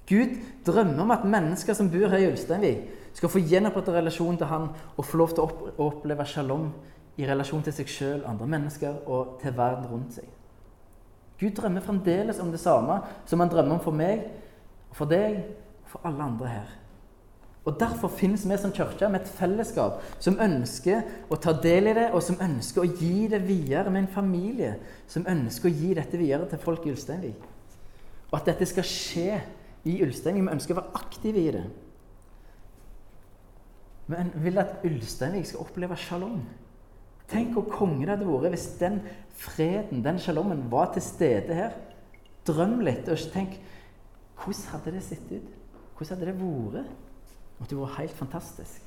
Gud 0.09 0.37
drømmer 0.67 1.03
om 1.03 1.11
at 1.15 1.25
mennesker 1.25 1.77
som 1.77 1.89
bor 1.91 2.13
her 2.13 2.21
i 2.21 2.29
Ulsteinvik, 2.29 2.85
skal 3.15 3.31
få 3.31 3.41
gjenopprette 3.47 3.93
relasjonen 3.95 4.39
til 4.41 4.51
Han 4.51 4.69
og 4.97 5.05
få 5.07 5.17
lov 5.21 5.35
til 5.35 5.45
å 5.45 5.75
oppleve 5.87 6.27
shalom 6.27 6.73
i 7.17 7.27
relasjon 7.29 7.63
til 7.63 7.77
seg 7.77 7.91
sjøl, 7.91 8.25
andre 8.27 8.49
mennesker 8.51 9.05
og 9.07 9.37
til 9.43 9.55
verden 9.57 9.87
rundt 9.87 10.17
seg. 10.17 10.27
Gud 11.39 11.55
drømmer 11.57 11.85
fremdeles 11.85 12.41
om 12.43 12.51
det 12.51 12.61
samme 12.63 13.01
som 13.27 13.41
han 13.41 13.51
drømmer 13.53 13.79
om 13.79 13.85
for 13.85 13.95
meg, 13.95 14.27
for 14.95 15.11
deg 15.11 15.41
og 15.85 15.95
for 15.95 16.09
alle 16.11 16.27
andre 16.27 16.51
her. 16.51 16.73
Og 17.65 17.79
Derfor 17.81 18.09
finnes 18.13 18.45
vi 18.45 18.57
som 18.61 18.73
kirke 18.77 19.09
med 19.09 19.23
et 19.23 19.31
fellesskap 19.39 20.03
som 20.21 20.37
ønsker 20.41 21.31
å 21.33 21.39
ta 21.41 21.55
del 21.57 21.89
i 21.89 21.95
det, 21.97 22.11
og 22.13 22.21
som 22.23 22.37
ønsker 22.43 22.83
å 22.83 22.91
gi 22.91 23.29
det 23.33 23.41
videre 23.47 23.91
med 23.91 24.05
en 24.05 24.15
familie 24.15 24.75
som 25.09 25.25
ønsker 25.29 25.71
å 25.71 25.73
gi 25.73 25.95
dette 25.97 26.21
videre 26.21 26.49
til 26.51 26.61
folk 26.61 26.85
i 26.85 26.93
Ulsteinvik. 26.93 27.47
Og 28.31 28.37
at 28.37 28.51
dette 28.51 28.69
skal 28.69 28.85
skje 28.85 29.39
i 29.85 29.99
Ulsteinvik. 30.05 30.47
Vi 30.47 30.55
ønsker 30.57 30.75
å 30.75 30.81
være 30.81 31.01
aktive 31.01 31.41
i 31.41 31.55
det. 31.55 31.65
Vi 34.09 34.45
vil 34.45 34.61
at 34.61 34.85
Ulsteinvik 34.85 35.49
skal 35.49 35.65
oppleve 35.65 35.97
shalom. 36.01 36.43
Tenk 37.31 37.55
hvor 37.57 37.69
konge 37.73 38.05
det 38.05 38.17
hadde 38.17 38.29
vært 38.29 38.53
hvis 38.53 38.67
den 38.81 38.99
freden, 39.41 40.03
den 40.05 40.21
sjalommen, 40.21 40.67
var 40.73 40.93
til 40.93 41.05
stede 41.05 41.57
her. 41.57 41.77
Drøm 42.45 42.81
litt. 42.85 43.09
og 43.09 43.31
tenk 43.33 43.57
hvordan 44.43 44.73
hadde 44.73 44.93
det 44.93 45.05
sett 45.07 45.31
ut? 45.33 45.53
Hvordan 45.97 46.19
hadde 46.19 46.33
det 46.33 46.37
vært? 46.41 46.91
Det 47.55 47.63
måtte 47.63 47.79
vært 47.79 47.99
helt 48.03 48.19
fantastisk. 48.19 48.83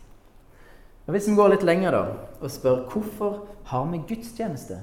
Og 1.07 1.13
Hvis 1.15 1.29
vi 1.29 1.35
går 1.35 1.53
litt 1.53 1.63
lenger 1.63 1.91
da, 1.95 2.03
og 2.41 2.51
spør 2.51 2.83
hvorfor 2.91 3.47
har 3.69 3.85
vi 3.91 4.03
gudstjeneste? 4.09 4.81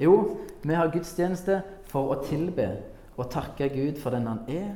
Jo, 0.00 0.38
vi 0.62 0.74
har 0.74 0.90
gudstjeneste 0.90 1.60
for 1.92 2.14
å 2.14 2.22
tilbe 2.24 2.66
og 3.16 3.30
takke 3.30 3.70
Gud 3.72 4.00
for 4.02 4.14
den 4.14 4.26
han 4.26 4.42
er, 4.50 4.72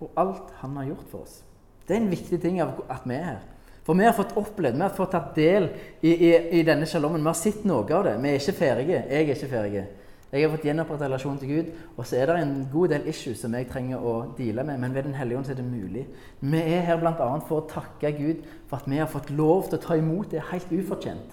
og 0.00 0.10
alt 0.16 0.50
han 0.60 0.76
har 0.76 0.90
gjort 0.90 1.06
for 1.10 1.26
oss. 1.26 1.40
Det 1.88 1.96
er 1.96 2.02
en 2.02 2.10
viktig 2.10 2.40
ting 2.42 2.60
at 2.60 3.06
vi 3.08 3.16
er 3.16 3.24
her. 3.24 3.46
For 3.88 3.96
vi 3.96 4.04
har 4.04 4.12
fått 4.12 4.34
opplevd, 4.36 4.76
vi 4.76 4.84
har 4.84 4.92
fått 4.92 5.14
tatt 5.14 5.30
del 5.38 5.70
i, 6.04 6.10
i, 6.12 6.32
i 6.58 6.64
denne 6.66 6.84
sjalommen. 6.86 7.22
Vi 7.24 7.30
har 7.30 7.38
sett 7.40 7.62
noe 7.64 7.86
av 7.88 8.04
det. 8.04 8.18
Vi 8.20 8.28
er 8.28 8.36
ikke 8.36 8.58
ferdige. 8.58 8.98
Jeg 9.08 9.22
er 9.22 9.32
ikke 9.32 9.48
ferdig. 9.48 9.84
Jeg 10.28 10.44
har 10.44 10.50
fått 10.52 10.66
gjenopprettet 10.68 11.06
relasjonen 11.06 11.38
til 11.40 11.52
Gud, 11.54 11.68
og 11.96 12.04
så 12.04 12.18
er 12.20 12.28
det 12.28 12.34
en 12.42 12.50
god 12.68 12.92
del 12.92 13.06
issues 13.08 13.40
som 13.40 13.54
jeg 13.56 13.70
trenger 13.70 14.02
å 14.04 14.12
deale 14.36 14.60
med, 14.68 14.76
men 14.82 14.92
ved 14.92 15.06
Den 15.08 15.16
hellige 15.16 15.38
ånd 15.38 15.48
er 15.48 15.56
det 15.56 15.64
mulig. 15.64 16.04
Vi 16.40 16.60
er 16.60 16.84
her 16.84 17.00
bl.a. 17.00 17.30
for 17.48 17.62
å 17.62 17.68
takke 17.70 18.12
Gud 18.18 18.42
for 18.68 18.76
at 18.76 18.90
vi 18.92 19.00
har 19.00 19.08
fått 19.08 19.32
lov 19.32 19.70
til 19.70 19.78
å 19.78 19.84
ta 19.86 19.96
imot 19.96 20.36
det 20.36 20.44
helt 20.50 20.68
ufortjent. 20.68 21.32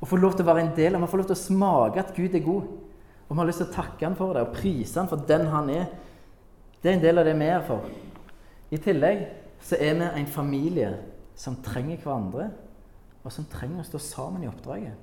Å 0.00 0.08
få 0.08 0.16
lov 0.16 0.38
til 0.38 0.46
å 0.46 0.48
være 0.48 0.64
en 0.64 0.72
del 0.78 0.96
av 0.96 1.04
det, 1.04 1.10
få 1.12 1.20
lov 1.20 1.28
til 1.28 1.36
å 1.36 1.42
smake 1.42 2.00
at 2.00 2.14
Gud 2.16 2.38
er 2.38 2.46
god. 2.48 2.72
Og 3.28 3.34
vi 3.34 3.40
har 3.40 3.48
lyst 3.48 3.60
til 3.60 3.68
å 3.68 3.74
takke 3.76 4.06
han 4.06 4.16
for 4.16 4.32
det 4.34 4.46
og 4.46 4.54
prise 4.56 5.00
han 5.00 5.10
for 5.10 5.24
den 5.28 5.46
han 5.52 5.68
er. 5.72 5.90
Det 6.82 6.90
er 6.90 6.96
en 6.96 7.04
del 7.04 7.20
av 7.20 7.28
det 7.28 7.34
vi 7.36 7.50
er 7.50 7.66
for. 7.66 7.88
I 8.72 8.80
tillegg 8.80 9.26
så 9.64 9.76
er 9.80 9.98
vi 9.98 10.08
en 10.20 10.30
familie 10.32 10.92
som 11.38 11.58
trenger 11.62 12.00
hverandre, 12.02 12.48
og 13.24 13.34
som 13.34 13.46
trenger 13.50 13.82
å 13.82 13.86
stå 13.86 14.00
sammen 14.00 14.44
i 14.44 14.48
oppdraget. 14.48 14.94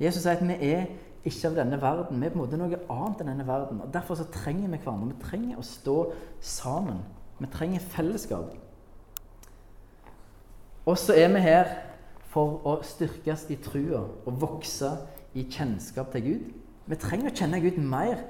Jesus 0.00 0.22
sier 0.22 0.36
at 0.36 0.44
vi 0.46 0.56
er 0.68 0.86
ikke 1.24 1.48
av 1.48 1.56
denne 1.56 1.78
verden. 1.80 2.20
Vi 2.20 2.28
er 2.28 2.32
på 2.34 2.38
en 2.38 2.42
måte 2.44 2.58
noe 2.60 2.80
annet 2.92 3.22
enn 3.22 3.30
denne 3.32 3.46
verden. 3.48 3.80
og 3.80 3.92
Derfor 3.94 4.18
så 4.18 4.26
trenger 4.32 4.68
vi 4.68 4.78
hverandre. 4.78 5.14
Vi 5.14 5.24
trenger 5.24 5.60
å 5.60 5.66
stå 5.66 5.96
sammen. 6.44 7.00
Vi 7.38 7.50
trenger 7.50 7.86
fellesskap. 7.94 8.52
Og 10.84 10.98
så 11.00 11.16
er 11.16 11.30
vi 11.32 11.40
her 11.40 11.70
for 12.34 12.60
å 12.68 12.76
styrkes 12.84 13.46
i 13.54 13.56
trua 13.62 14.02
og 14.04 14.40
vokse 14.42 14.90
i 15.34 15.46
kjennskap 15.48 16.12
til 16.12 16.26
Gud. 16.26 16.44
Vi 16.90 16.98
trenger 17.00 17.30
å 17.30 17.36
kjenne 17.36 17.62
Gud 17.64 17.78
mer. 17.80 18.24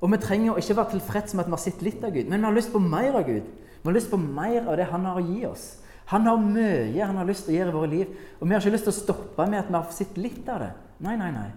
Og 0.00 0.08
vi 0.12 0.20
trenger 0.22 0.54
å 0.54 0.60
ikke 0.60 0.78
være 0.78 0.94
tilfreds 0.94 1.34
med 1.34 1.44
at 1.44 1.50
vi 1.50 1.56
har 1.56 1.62
sett 1.66 1.82
litt 1.84 2.04
av 2.06 2.14
Gud, 2.14 2.28
men 2.30 2.40
vi 2.40 2.48
har 2.48 2.56
lyst 2.56 2.72
på 2.72 2.80
mer 2.80 3.18
av 3.20 3.26
Gud. 3.26 3.48
Vi 3.80 3.88
har 3.88 3.96
lyst 3.96 4.12
på 4.12 4.20
mer 4.20 4.64
av 4.64 4.78
det 4.80 4.88
Han 4.88 5.04
har 5.08 5.20
å 5.20 5.24
gi 5.24 5.44
oss. 5.48 5.66
Han 6.10 6.26
har 6.26 6.40
mye 6.42 7.06
han 7.06 7.18
har 7.20 7.28
lyst 7.28 7.46
til 7.46 7.54
å 7.54 7.58
gjøre 7.58 7.70
i 7.70 7.74
våre 7.76 7.90
liv. 7.90 8.14
Og 8.40 8.48
vi 8.48 8.54
har 8.54 8.62
ikke 8.62 8.72
lyst 8.74 8.88
til 8.88 8.94
å 8.94 8.98
stoppe 8.98 9.46
med 9.46 9.60
at 9.60 9.68
vi 9.68 9.76
har 9.76 9.92
sett 9.94 10.16
litt 10.18 10.48
av 10.50 10.64
det. 10.64 10.70
Nei, 11.06 11.14
nei, 11.20 11.30
nei. 11.34 11.50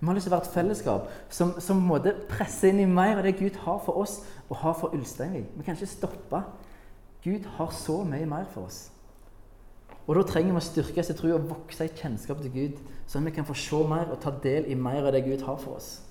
Vi 0.00 0.08
har 0.08 0.16
lyst 0.16 0.26
til 0.26 0.32
å 0.32 0.34
være 0.34 0.48
et 0.48 0.56
fellesskap 0.56 1.12
som, 1.32 1.52
som 1.62 1.84
måtte 1.86 2.16
presse 2.28 2.68
inn 2.68 2.82
i 2.82 2.88
mer 2.90 3.20
av 3.20 3.28
det 3.28 3.36
Gud 3.38 3.60
har 3.62 3.78
for 3.84 4.02
oss 4.02 4.18
og 4.48 4.58
har 4.64 4.74
for 4.80 4.96
Ulsteinvik. 4.96 5.52
Vi 5.54 5.66
kan 5.66 5.78
ikke 5.78 5.92
stoppe. 5.92 6.42
Gud 7.24 7.46
har 7.56 7.70
så 7.72 8.00
mye 8.08 8.26
mer 8.28 8.50
for 8.52 8.66
oss. 8.66 8.88
Og 10.06 10.16
Da 10.16 10.22
trenger 10.28 10.52
vi 10.52 10.60
å 10.60 10.64
styrke 10.64 11.00
oss 11.00 11.10
i 11.10 11.16
tro 11.16 11.30
og 11.32 11.48
vokse 11.48 11.86
i 11.86 11.92
kjennskap 11.96 12.42
til 12.42 12.52
Gud, 12.52 12.80
sånn 13.08 13.24
at 13.24 13.30
vi 13.30 13.36
kan 13.38 13.46
få 13.48 13.56
se 13.56 13.80
mer 13.88 14.10
og 14.12 14.20
ta 14.20 14.30
del 14.42 14.68
i 14.68 14.76
mer 14.76 15.06
av 15.06 15.14
det 15.16 15.24
Gud 15.24 15.44
har 15.46 15.56
for 15.56 15.78
oss. 15.78 16.02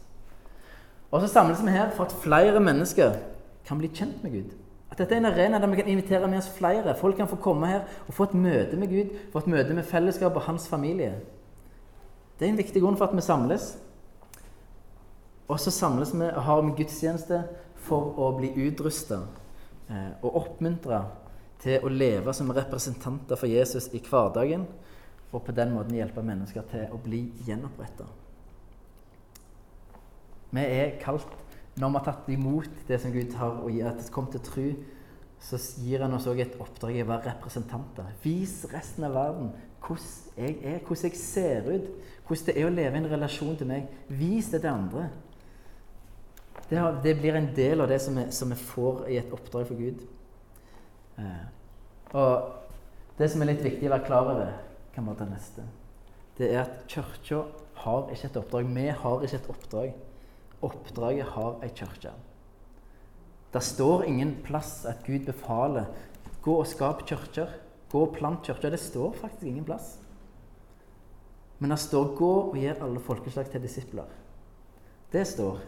Og 1.14 1.22
så 1.22 1.30
samles 1.30 1.62
vi 1.62 1.76
her 1.76 1.92
for 1.94 2.10
at 2.10 2.16
flere 2.24 2.60
mennesker 2.60 3.20
kan 3.68 3.78
bli 3.78 3.92
kjent 3.94 4.24
med 4.26 4.34
Gud. 4.34 4.56
At 4.90 4.98
dette 4.98 5.14
er 5.14 5.22
en 5.22 5.30
arena 5.30 5.60
der 5.62 5.70
vi 5.70 5.78
kan 5.78 5.88
invitere 5.90 6.28
med 6.28 6.38
oss 6.38 6.50
flere. 6.50 6.96
Folk 6.98 7.18
kan 7.18 7.30
få 7.30 7.36
komme 7.36 7.70
her 7.70 7.86
og 8.08 8.14
få 8.14 8.24
et 8.24 8.34
møte 8.34 8.78
med 8.78 8.90
Gud, 8.90 9.14
få 9.32 9.44
et 9.44 9.48
møte 9.48 9.74
med 9.74 9.86
fellesskap 9.90 10.36
og 10.36 10.46
hans 10.50 10.68
familie. 10.68 11.16
Det 12.40 12.48
er 12.48 12.52
en 12.52 12.58
viktig 12.58 12.82
grunn 12.82 12.98
for 12.98 13.06
at 13.06 13.16
vi 13.16 13.22
samles. 13.22 13.76
Og 15.48 15.60
så 15.60 15.72
samles 15.72 16.14
vi 16.14 16.26
og 16.26 16.44
har 16.44 16.62
vi 16.62 16.76
gudstjeneste 16.82 17.44
for 17.86 18.14
å 18.18 18.32
bli 18.38 18.50
utrusta 18.68 19.20
eh, 19.90 20.14
og 20.22 20.36
oppmuntra 20.42 21.04
til 21.64 21.84
å 21.84 21.92
leve 21.92 22.34
som 22.36 22.52
representanter 22.54 23.40
for 23.40 23.50
Jesus 23.50 23.90
i 23.96 24.02
hverdagen, 24.04 24.68
og 25.34 25.42
på 25.48 25.56
den 25.56 25.74
måten 25.74 25.96
hjelpe 25.98 26.22
mennesker 26.26 26.66
til 26.70 26.92
å 26.94 27.00
bli 27.02 27.24
gjenoppretta. 27.48 28.06
Vi 30.54 30.62
er 30.62 30.98
kalt 31.02 31.40
når 31.74 31.90
vi 31.90 31.98
har 31.98 32.06
tatt 32.06 32.28
imot 32.30 32.82
det 32.88 33.00
som 33.02 33.14
Gud 33.14 33.34
har 33.40 33.56
og 33.64 33.72
gir, 33.74 33.88
at 33.90 33.98
det 33.98 34.12
kom 34.14 34.28
til 34.30 34.44
tro, 34.46 34.68
så 35.44 35.58
gir 35.82 36.04
han 36.06 36.14
oss 36.16 36.28
òg 36.30 36.40
et 36.44 36.60
oppdrag 36.62 37.00
i 37.00 37.04
å 37.04 37.10
være 37.10 37.34
representanter. 37.34 38.14
Vis 38.24 38.62
resten 38.72 39.08
av 39.08 39.16
verden 39.18 39.50
hvordan 39.84 40.38
jeg 40.38 40.58
er, 40.62 40.80
hvordan 40.80 41.10
jeg 41.10 41.20
ser 41.20 41.66
ut, 41.68 41.90
hvordan 42.28 42.46
det 42.48 42.56
er 42.56 42.68
å 42.68 42.74
leve 42.74 42.96
i 42.96 43.02
en 43.02 43.10
relasjon 43.12 43.58
til 43.60 43.68
meg. 43.68 43.90
Vis 44.08 44.52
det 44.54 44.62
til 44.64 44.72
andre. 44.72 45.10
Det, 46.70 46.78
har, 46.78 47.02
det 47.04 47.18
blir 47.20 47.36
en 47.36 47.50
del 47.56 47.84
av 47.84 47.90
det 47.92 48.00
som 48.02 48.16
vi, 48.18 48.28
som 48.32 48.54
vi, 48.54 48.60
får 48.72 49.04
i 49.12 49.18
et 49.20 49.34
oppdrag 49.36 49.68
for 49.68 49.80
Gud. 49.82 50.06
Og 52.14 53.18
det 53.18 53.30
som 53.32 53.42
er 53.42 53.52
litt 53.52 53.64
viktig 53.66 53.88
å 53.88 53.94
være 53.94 54.08
klar 54.08 54.30
over, 54.34 54.54
kan 54.94 55.08
være 55.08 55.24
det 55.24 55.32
neste, 55.34 55.66
det 56.38 56.50
er 56.50 56.64
at 56.64 56.84
kirka 56.90 57.44
har 57.84 58.10
ikke 58.14 58.30
et 58.30 58.38
oppdrag. 58.40 58.70
Vi 58.74 58.86
har 59.04 59.26
ikke 59.26 59.40
et 59.40 59.50
oppdrag. 59.54 59.98
Oppdraget 60.64 61.34
har 61.36 61.66
ei 61.66 61.70
kirke. 61.76 62.14
Det 63.54 63.62
står 63.62 64.08
ingen 64.10 64.38
plass 64.46 64.86
at 64.90 65.04
Gud 65.06 65.28
befaler 65.28 65.92
gå 66.42 66.56
og 66.58 66.68
skap 66.68 67.04
kirker. 67.10 67.52
Gå 67.92 68.06
og 68.08 68.16
plant 68.16 68.42
kirker. 68.46 68.74
Det 68.74 68.82
står 68.82 69.14
faktisk 69.20 69.46
ingen 69.50 69.66
plass. 69.68 70.00
Men 71.60 71.70
det 71.70 71.80
står 71.80 72.16
'gå 72.18 72.34
og 72.50 72.58
gjør 72.58 72.84
alle 72.84 73.00
folkeslag 73.00 73.46
til 73.52 73.62
disipler'. 73.62 74.10
Det 75.12 75.28
står. 75.28 75.60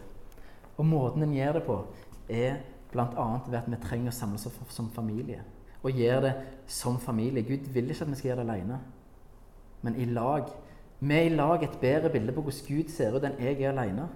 Og 0.76 0.86
måten 0.86 1.22
en 1.22 1.34
gjør 1.34 1.52
det 1.52 1.62
på, 1.62 1.86
er 2.28 2.56
bl.a. 2.96 3.26
ved 3.46 3.58
at 3.60 3.70
vi 3.70 3.78
trenger 3.82 4.12
å 4.12 4.16
samles 4.16 4.48
som 4.74 4.90
familie. 4.94 5.42
Og 5.84 5.94
gjøre 5.94 6.22
det 6.24 6.34
som 6.72 6.98
familie. 6.98 7.44
Gud 7.46 7.68
vil 7.74 7.92
ikke 7.92 8.06
at 8.06 8.12
vi 8.12 8.18
skal 8.18 8.32
gjøre 8.32 8.42
det 8.42 8.48
alene, 8.50 8.78
men 9.86 9.98
i 10.00 10.06
lag. 10.10 10.48
Vi 10.98 11.14
er 11.14 11.28
i 11.28 11.34
lag 11.36 11.62
et 11.62 11.76
bedre 11.80 12.10
bilde 12.10 12.32
på 12.32 12.42
hvordan 12.42 12.68
Gud 12.70 12.90
ser 12.90 13.14
ut 13.14 13.26
enn 13.28 13.36
jeg 13.38 13.60
er 13.60 13.74
alene. 13.74 14.08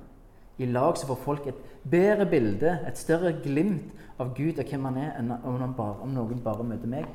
I 0.61 0.67
lag 0.69 0.97
så 0.99 1.07
får 1.09 1.21
folk 1.25 1.47
et 1.49 1.61
bedre 1.89 2.27
bilde, 2.29 2.73
et 2.89 2.99
større 2.99 3.33
glimt 3.45 3.93
av 4.21 4.35
Gud 4.37 4.59
og 4.59 4.69
hvem 4.69 4.89
han 4.89 4.99
er, 5.01 5.13
enn 5.21 5.31
om 5.33 5.75
bare, 5.77 6.01
om 6.05 6.13
noen 6.13 6.43
bare 6.45 6.67
møter 6.67 6.91
meg. 6.91 7.07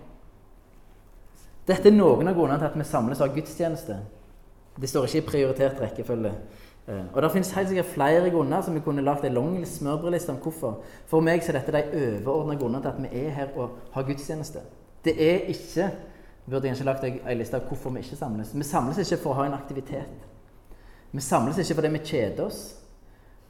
Dette 1.65 1.89
er 1.89 1.97
noen 1.97 2.29
av 2.29 2.37
grunnene 2.37 2.61
til 2.61 2.69
at 2.69 2.77
vi 2.77 2.87
samles 2.87 3.21
av 3.21 3.33
gudstjeneste. 3.35 3.99
Det 4.81 4.89
står 4.89 5.07
ikke 5.07 5.21
i 5.21 5.27
prioritert 5.29 5.81
rekkefølge. 5.81 6.33
Eh, 6.87 7.05
og 7.13 7.21
Det 7.21 7.31
finnes 7.31 7.51
helt 7.51 7.69
sikkert 7.69 7.93
flere 7.93 8.29
grunner 8.29 8.61
som 8.61 8.75
vi 8.75 8.83
kunne 8.85 9.01
lagd 9.01 9.25
en 9.25 9.33
lang 9.33 9.67
smørbrødliste 9.67 10.29
om 10.29 10.41
hvorfor. 10.41 10.81
For 11.07 11.19
meg 11.19 11.41
er 11.47 11.59
dette 11.59 11.71
de 11.71 12.19
overordnede 12.25 12.59
grunnene 12.59 12.81
til 12.81 12.93
at 12.93 13.01
vi 13.01 13.25
er 13.25 13.29
her 13.29 13.55
og 13.55 13.79
har 13.93 14.03
gudstjeneste. 14.03 14.59
Det 15.05 15.15
er 15.21 15.49
ikke 15.49 15.91
burde 16.49 16.67
jeg 16.67 16.75
ikke 16.75 16.85
lagt 16.85 17.03
en 17.03 17.37
liste 17.37 17.57
av 17.57 17.67
hvorfor 17.67 17.89
vi 17.89 18.03
ikke 18.05 18.17
samles. 18.19 18.53
Vi 18.53 18.63
samles 18.63 18.99
ikke 19.01 19.21
for 19.23 19.33
å 19.33 19.37
ha 19.39 19.45
en 19.49 19.57
aktivitet. 19.57 20.25
Vi 21.11 21.21
samles 21.23 21.57
ikke 21.61 21.79
fordi 21.79 21.93
vi 21.95 22.01
kjeder 22.05 22.43
oss. 22.45 22.59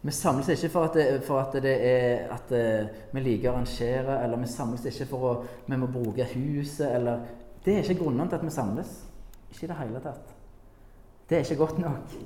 Vi 0.05 0.13
samles 0.13 0.49
ikke 0.53 0.69
for 0.69 0.87
at, 0.87 0.93
det, 0.95 1.23
for 1.25 1.41
at, 1.41 1.55
er, 1.65 2.27
at 2.31 2.51
eh, 2.53 2.87
vi 3.11 3.23
liker 3.25 3.49
å 3.49 3.55
arrangere, 3.55 4.19
eller 4.21 4.39
vi 4.43 4.51
samles 4.51 4.85
ikke 4.85 5.09
for 5.09 5.27
å 5.27 5.33
vi 5.65 5.79
må 5.81 5.89
bruke 5.89 6.27
huset, 6.35 6.85
eller 6.93 7.25
det 7.65 7.73
er 7.73 7.83
ikke 7.83 8.03
grunnen 8.03 8.29
til 8.29 8.37
at 8.37 8.45
vi 8.45 8.53
samles. 8.53 8.95
Ikke 9.49 9.65
i 9.65 9.71
det 9.71 9.79
hele 9.81 10.03
tatt. 10.03 10.33
Det 11.29 11.39
er 11.39 11.47
ikke 11.47 11.63
godt 11.65 11.81
nok. 11.81 12.17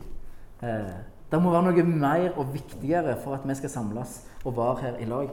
Eh, 0.63 0.97
det 1.29 1.39
må 1.41 1.51
være 1.53 1.69
noe 1.69 1.85
mer 1.85 2.37
og 2.41 2.53
viktigere 2.53 3.15
for 3.21 3.37
at 3.37 3.45
vi 3.47 3.55
skal 3.59 3.71
samles 3.71 4.15
og 4.43 4.57
være 4.57 4.81
her 4.81 4.99
i 5.03 5.07
lag. 5.09 5.29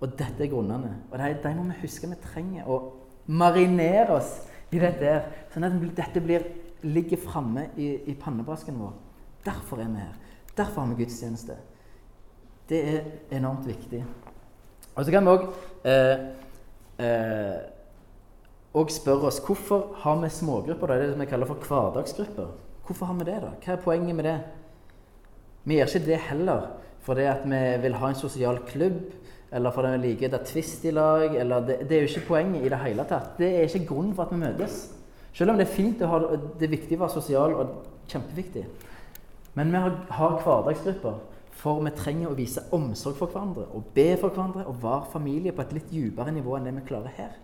Og 0.00 0.16
dette 0.16 0.44
er 0.44 0.52
grunnene. 0.52 0.94
Og 1.10 1.18
de, 1.18 1.54
må 1.56 1.66
vi 1.68 1.80
huske 1.82 2.08
vi 2.08 2.18
trenger 2.24 2.68
å 2.68 2.80
marinere 3.30 4.16
oss 4.16 4.38
i 4.70 4.78
dette, 4.80 5.04
her, 5.04 5.24
sånn 5.52 5.66
at 5.66 5.76
dette 5.96 6.22
blir, 6.22 6.44
ligger 6.86 7.20
framme 7.20 7.68
i, 7.76 7.92
i 8.08 8.14
pannebrasken 8.16 8.78
vår. 8.80 8.94
Derfor 9.44 9.82
er 9.82 9.90
vi 9.90 10.04
her. 10.04 10.14
Derfor 10.56 10.82
har 10.82 10.92
vi 10.92 11.04
gudstjeneste. 11.04 11.56
Det 12.70 12.80
er 12.86 13.04
enormt 13.34 13.66
viktig. 13.66 14.04
Og 14.94 15.04
så 15.04 15.12
kan 15.12 15.26
vi 15.26 15.32
òg 15.32 15.46
eh, 15.88 16.24
eh, 17.02 17.60
og 18.78 18.92
spør 18.94 19.26
oss 19.30 19.40
hvorfor 19.42 19.96
har 20.04 20.20
vi 20.22 20.30
smågrupper. 20.32 20.92
Det 20.92 20.96
er 20.96 21.12
det 21.12 21.22
vi 21.22 21.30
kaller 21.30 21.50
for 21.50 21.66
hverdagsgrupper. 21.66 22.52
Hvorfor 22.86 23.06
har 23.06 23.14
vi 23.14 23.26
det? 23.28 23.40
da? 23.42 23.50
Hva 23.64 23.72
er 23.74 23.82
poenget 23.84 24.16
med 24.16 24.24
det? 24.24 24.38
Vi 25.64 25.76
gjør 25.76 25.92
ikke 25.92 26.06
det 26.06 26.22
heller 26.30 26.68
fordi 27.00 27.24
at 27.30 27.44
vi 27.48 27.60
vil 27.82 27.94
ha 27.96 28.08
en 28.10 28.14
sosial 28.14 28.58
klubb, 28.68 28.98
eller 29.52 29.72
fordi 29.72 29.88
vi 29.92 30.06
liker 30.06 30.28
det 30.30 30.40
twist 30.46 30.84
i 30.84 30.90
lag. 30.90 31.36
eller 31.36 31.66
det, 31.66 31.78
det, 31.88 31.96
er 31.96 32.00
jo 32.00 32.08
ikke 32.08 32.26
poenget 32.28 32.66
i 32.66 32.68
det 32.68 32.78
hele 32.78 33.04
tatt. 33.08 33.38
Det 33.38 33.48
er 33.48 33.62
ikke 33.62 33.86
grunnen 33.86 34.14
for 34.14 34.22
at 34.22 34.34
vi 34.34 34.36
møtes. 34.36 34.92
Selv 35.32 35.50
om 35.50 35.58
det 35.58 35.66
er 35.66 35.74
fint 35.74 36.02
å 36.02 36.10
ha, 36.10 36.20
det 36.58 36.66
er 36.66 36.76
viktig 36.76 36.98
å 36.98 37.00
være 37.00 37.14
sosial 37.14 37.54
og 37.54 37.72
kjempeviktig. 38.10 38.64
Men 39.54 39.72
vi 39.72 39.82
har, 39.82 39.96
har 40.10 40.38
hverdagsgrupper, 40.44 41.18
for 41.60 41.82
vi 41.84 41.92
trenger 41.96 42.30
å 42.30 42.36
vise 42.36 42.62
omsorg 42.76 43.16
for 43.18 43.32
hverandre 43.32 43.66
og 43.74 43.90
be 43.94 44.12
for 44.20 44.28
hverandre 44.28 44.66
og 44.68 44.78
være 44.82 45.10
familie 45.12 45.52
på 45.56 45.64
et 45.64 45.74
litt 45.76 45.90
dypere 45.90 46.32
nivå 46.34 46.56
enn 46.56 46.68
det 46.68 46.76
vi 46.78 46.86
klarer 46.88 47.16
her. 47.16 47.34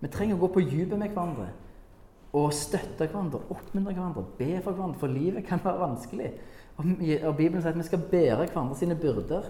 Vi 0.00 0.10
trenger 0.12 0.36
å 0.36 0.44
gå 0.44 0.52
på 0.54 0.64
dypet 0.68 0.98
med 1.00 1.12
hverandre 1.16 1.50
og 2.34 2.50
støtte 2.56 3.06
hverandre, 3.06 3.40
oppmuntre 3.52 3.94
hverandre, 3.94 4.24
be 4.38 4.56
for 4.64 4.74
hverandre, 4.74 4.98
for 4.98 5.12
livet 5.12 5.46
kan 5.46 5.60
være 5.62 5.82
vanskelig. 5.84 6.32
Og, 6.76 6.88
og 7.28 7.36
Bibelen 7.38 7.62
sier 7.62 7.70
at 7.70 7.78
vi 7.78 7.86
skal 7.86 8.02
bære 8.10 8.48
hverandre 8.48 8.78
sine 8.78 8.96
byrder. 8.98 9.46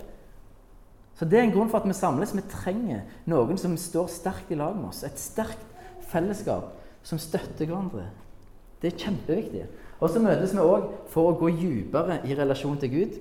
Så 1.14 1.24
Det 1.24 1.38
er 1.38 1.46
en 1.46 1.54
grunn 1.54 1.70
for 1.72 1.80
at 1.80 1.88
vi 1.88 1.96
samles. 1.96 2.34
Vi 2.36 2.44
trenger 2.50 3.06
noen 3.30 3.58
som 3.60 3.76
står 3.80 4.10
sterkt 4.12 4.52
i 4.52 4.58
lag 4.58 4.76
med 4.76 4.90
oss. 4.90 5.04
Et 5.06 5.20
sterkt 5.20 5.64
fellesskap 6.10 6.74
som 7.06 7.20
støtter 7.22 7.64
hverandre. 7.64 8.10
Det 8.82 8.92
er 8.92 9.00
kjempeviktig. 9.06 9.66
Og 10.02 10.10
så 10.10 10.20
møtes 10.20 10.52
vi 10.52 10.60
òg 10.60 10.90
for 11.12 11.30
å 11.30 11.36
gå 11.40 11.54
dypere 11.56 12.20
i 12.28 12.36
relasjon 12.36 12.76
til 12.82 12.92
Gud. 12.92 13.20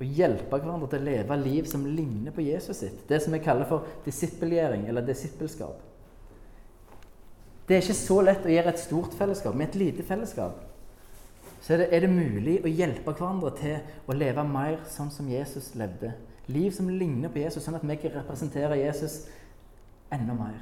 Og 0.00 0.06
hjelpe 0.16 0.56
hverandre 0.56 0.88
til 0.94 1.02
å 1.02 1.10
leve 1.10 1.42
liv 1.42 1.68
som 1.68 1.84
ligner 1.84 2.32
på 2.32 2.46
Jesus 2.46 2.80
sitt. 2.80 3.04
Det 3.10 3.20
som 3.20 3.34
vi 3.36 3.42
kaller 3.44 3.68
for 3.68 3.84
disippelgjering 4.06 4.88
eller 4.88 5.04
disippelskap. 5.04 5.76
Det 7.68 7.76
er 7.76 7.82
ikke 7.82 7.96
så 7.96 8.20
lett 8.24 8.44
å 8.44 8.52
gjøre 8.52 8.74
et 8.74 8.82
stort 8.82 9.14
fellesskap 9.16 9.56
med 9.56 9.70
et 9.70 9.78
lite 9.80 10.04
fellesskap. 10.04 10.60
Så 11.64 11.74
er 11.74 11.80
det, 11.80 11.88
er 11.96 12.04
det 12.04 12.12
mulig 12.12 12.58
å 12.60 12.68
hjelpe 12.68 13.14
hverandre 13.16 13.54
til 13.56 13.78
å 14.04 14.16
leve 14.16 14.44
mer 14.44 14.82
sånn 14.92 15.08
som 15.12 15.30
Jesus 15.32 15.70
levde. 15.80 16.12
Liv 16.52 16.74
som 16.76 16.90
ligner 16.92 17.32
på 17.32 17.40
Jesus, 17.40 17.64
sånn 17.64 17.78
at 17.78 17.86
vi 17.88 17.96
kan 18.02 18.18
representere 18.18 18.76
Jesus 18.82 19.22
enda 20.12 20.36
mer. 20.36 20.58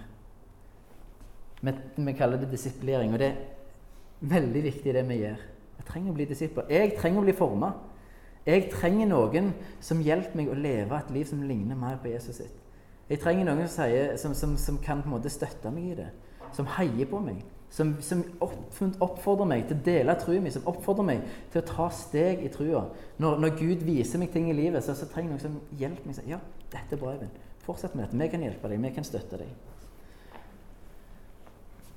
Vi, 1.63 1.75
vi 2.07 2.15
kaller 2.19 2.39
det 2.39 2.53
disiplering, 2.53 3.11
og 3.15 3.19
det 3.23 3.33
er 3.33 4.31
veldig 4.31 4.63
viktig, 4.69 4.95
det 4.95 5.03
vi 5.09 5.19
gjør. 5.25 5.43
Jeg 5.81 5.89
trenger 5.89 6.13
å 6.13 6.17
bli 6.21 6.29
disipler. 6.31 6.71
Jeg 6.71 6.95
trenger 7.01 7.19
å 7.19 7.27
bli 7.27 7.35
forma. 7.35 7.73
Jeg 8.47 8.71
trenger 8.71 9.11
noen 9.11 9.53
som 9.83 10.03
hjelper 10.03 10.39
meg 10.39 10.51
å 10.51 10.59
leve 10.59 10.99
et 10.99 11.11
liv 11.15 11.27
som 11.27 11.43
ligner 11.47 11.79
mer 11.79 11.99
på 12.03 12.11
Jesus 12.15 12.39
sitt. 12.39 12.59
Jeg 13.11 13.19
trenger 13.23 13.47
noen 13.47 13.67
som, 13.67 13.83
sier, 13.83 14.15
som, 14.19 14.35
som, 14.39 14.55
som 14.59 14.79
kan 14.83 15.03
på 15.03 15.11
en 15.11 15.17
måte 15.17 15.31
støtte 15.31 15.71
meg 15.75 15.91
i 15.91 15.99
det. 15.99 16.13
Som 16.57 16.69
heier 16.77 17.09
på 17.09 17.21
meg. 17.23 17.43
Som, 17.73 17.95
som 18.05 18.21
oppfordrer 18.43 19.49
meg 19.49 19.63
til 19.69 19.79
å 19.79 19.85
dele 19.87 20.17
troen 20.21 20.45
min, 20.45 20.53
Som 20.53 20.67
oppfordrer 20.69 21.09
meg 21.09 21.23
til 21.53 21.63
å 21.63 21.69
ta 21.71 21.89
steg 21.97 22.45
i 22.45 22.51
trua. 22.53 22.85
Når, 23.23 23.39
når, 23.41 23.55
Gud 23.61 23.87
viser 23.89 24.21
meg 24.21 24.33
ting 24.35 24.51
i 24.53 24.57
livet, 24.57 24.85
så, 24.85 24.97
så 24.99 25.09
trenger 25.09 25.33
jeg 25.33 25.39
noen 25.39 25.47
som 25.47 25.81
hjelper 25.81 26.11
meg. 26.11 26.21
Ja, 26.29 26.41
dette 26.75 26.99
er 26.99 27.01
bra, 27.01 27.15
Eivind. 27.17 27.41
Fortsett 27.63 27.95
med 27.97 28.05
dette. 28.05 28.19
Vi 28.21 28.29
kan 28.33 28.45
hjelpe 28.45 28.69
deg. 28.69 28.83
Vi 28.83 28.93
kan 28.99 29.07
støtte 29.07 29.41
deg. 29.41 29.55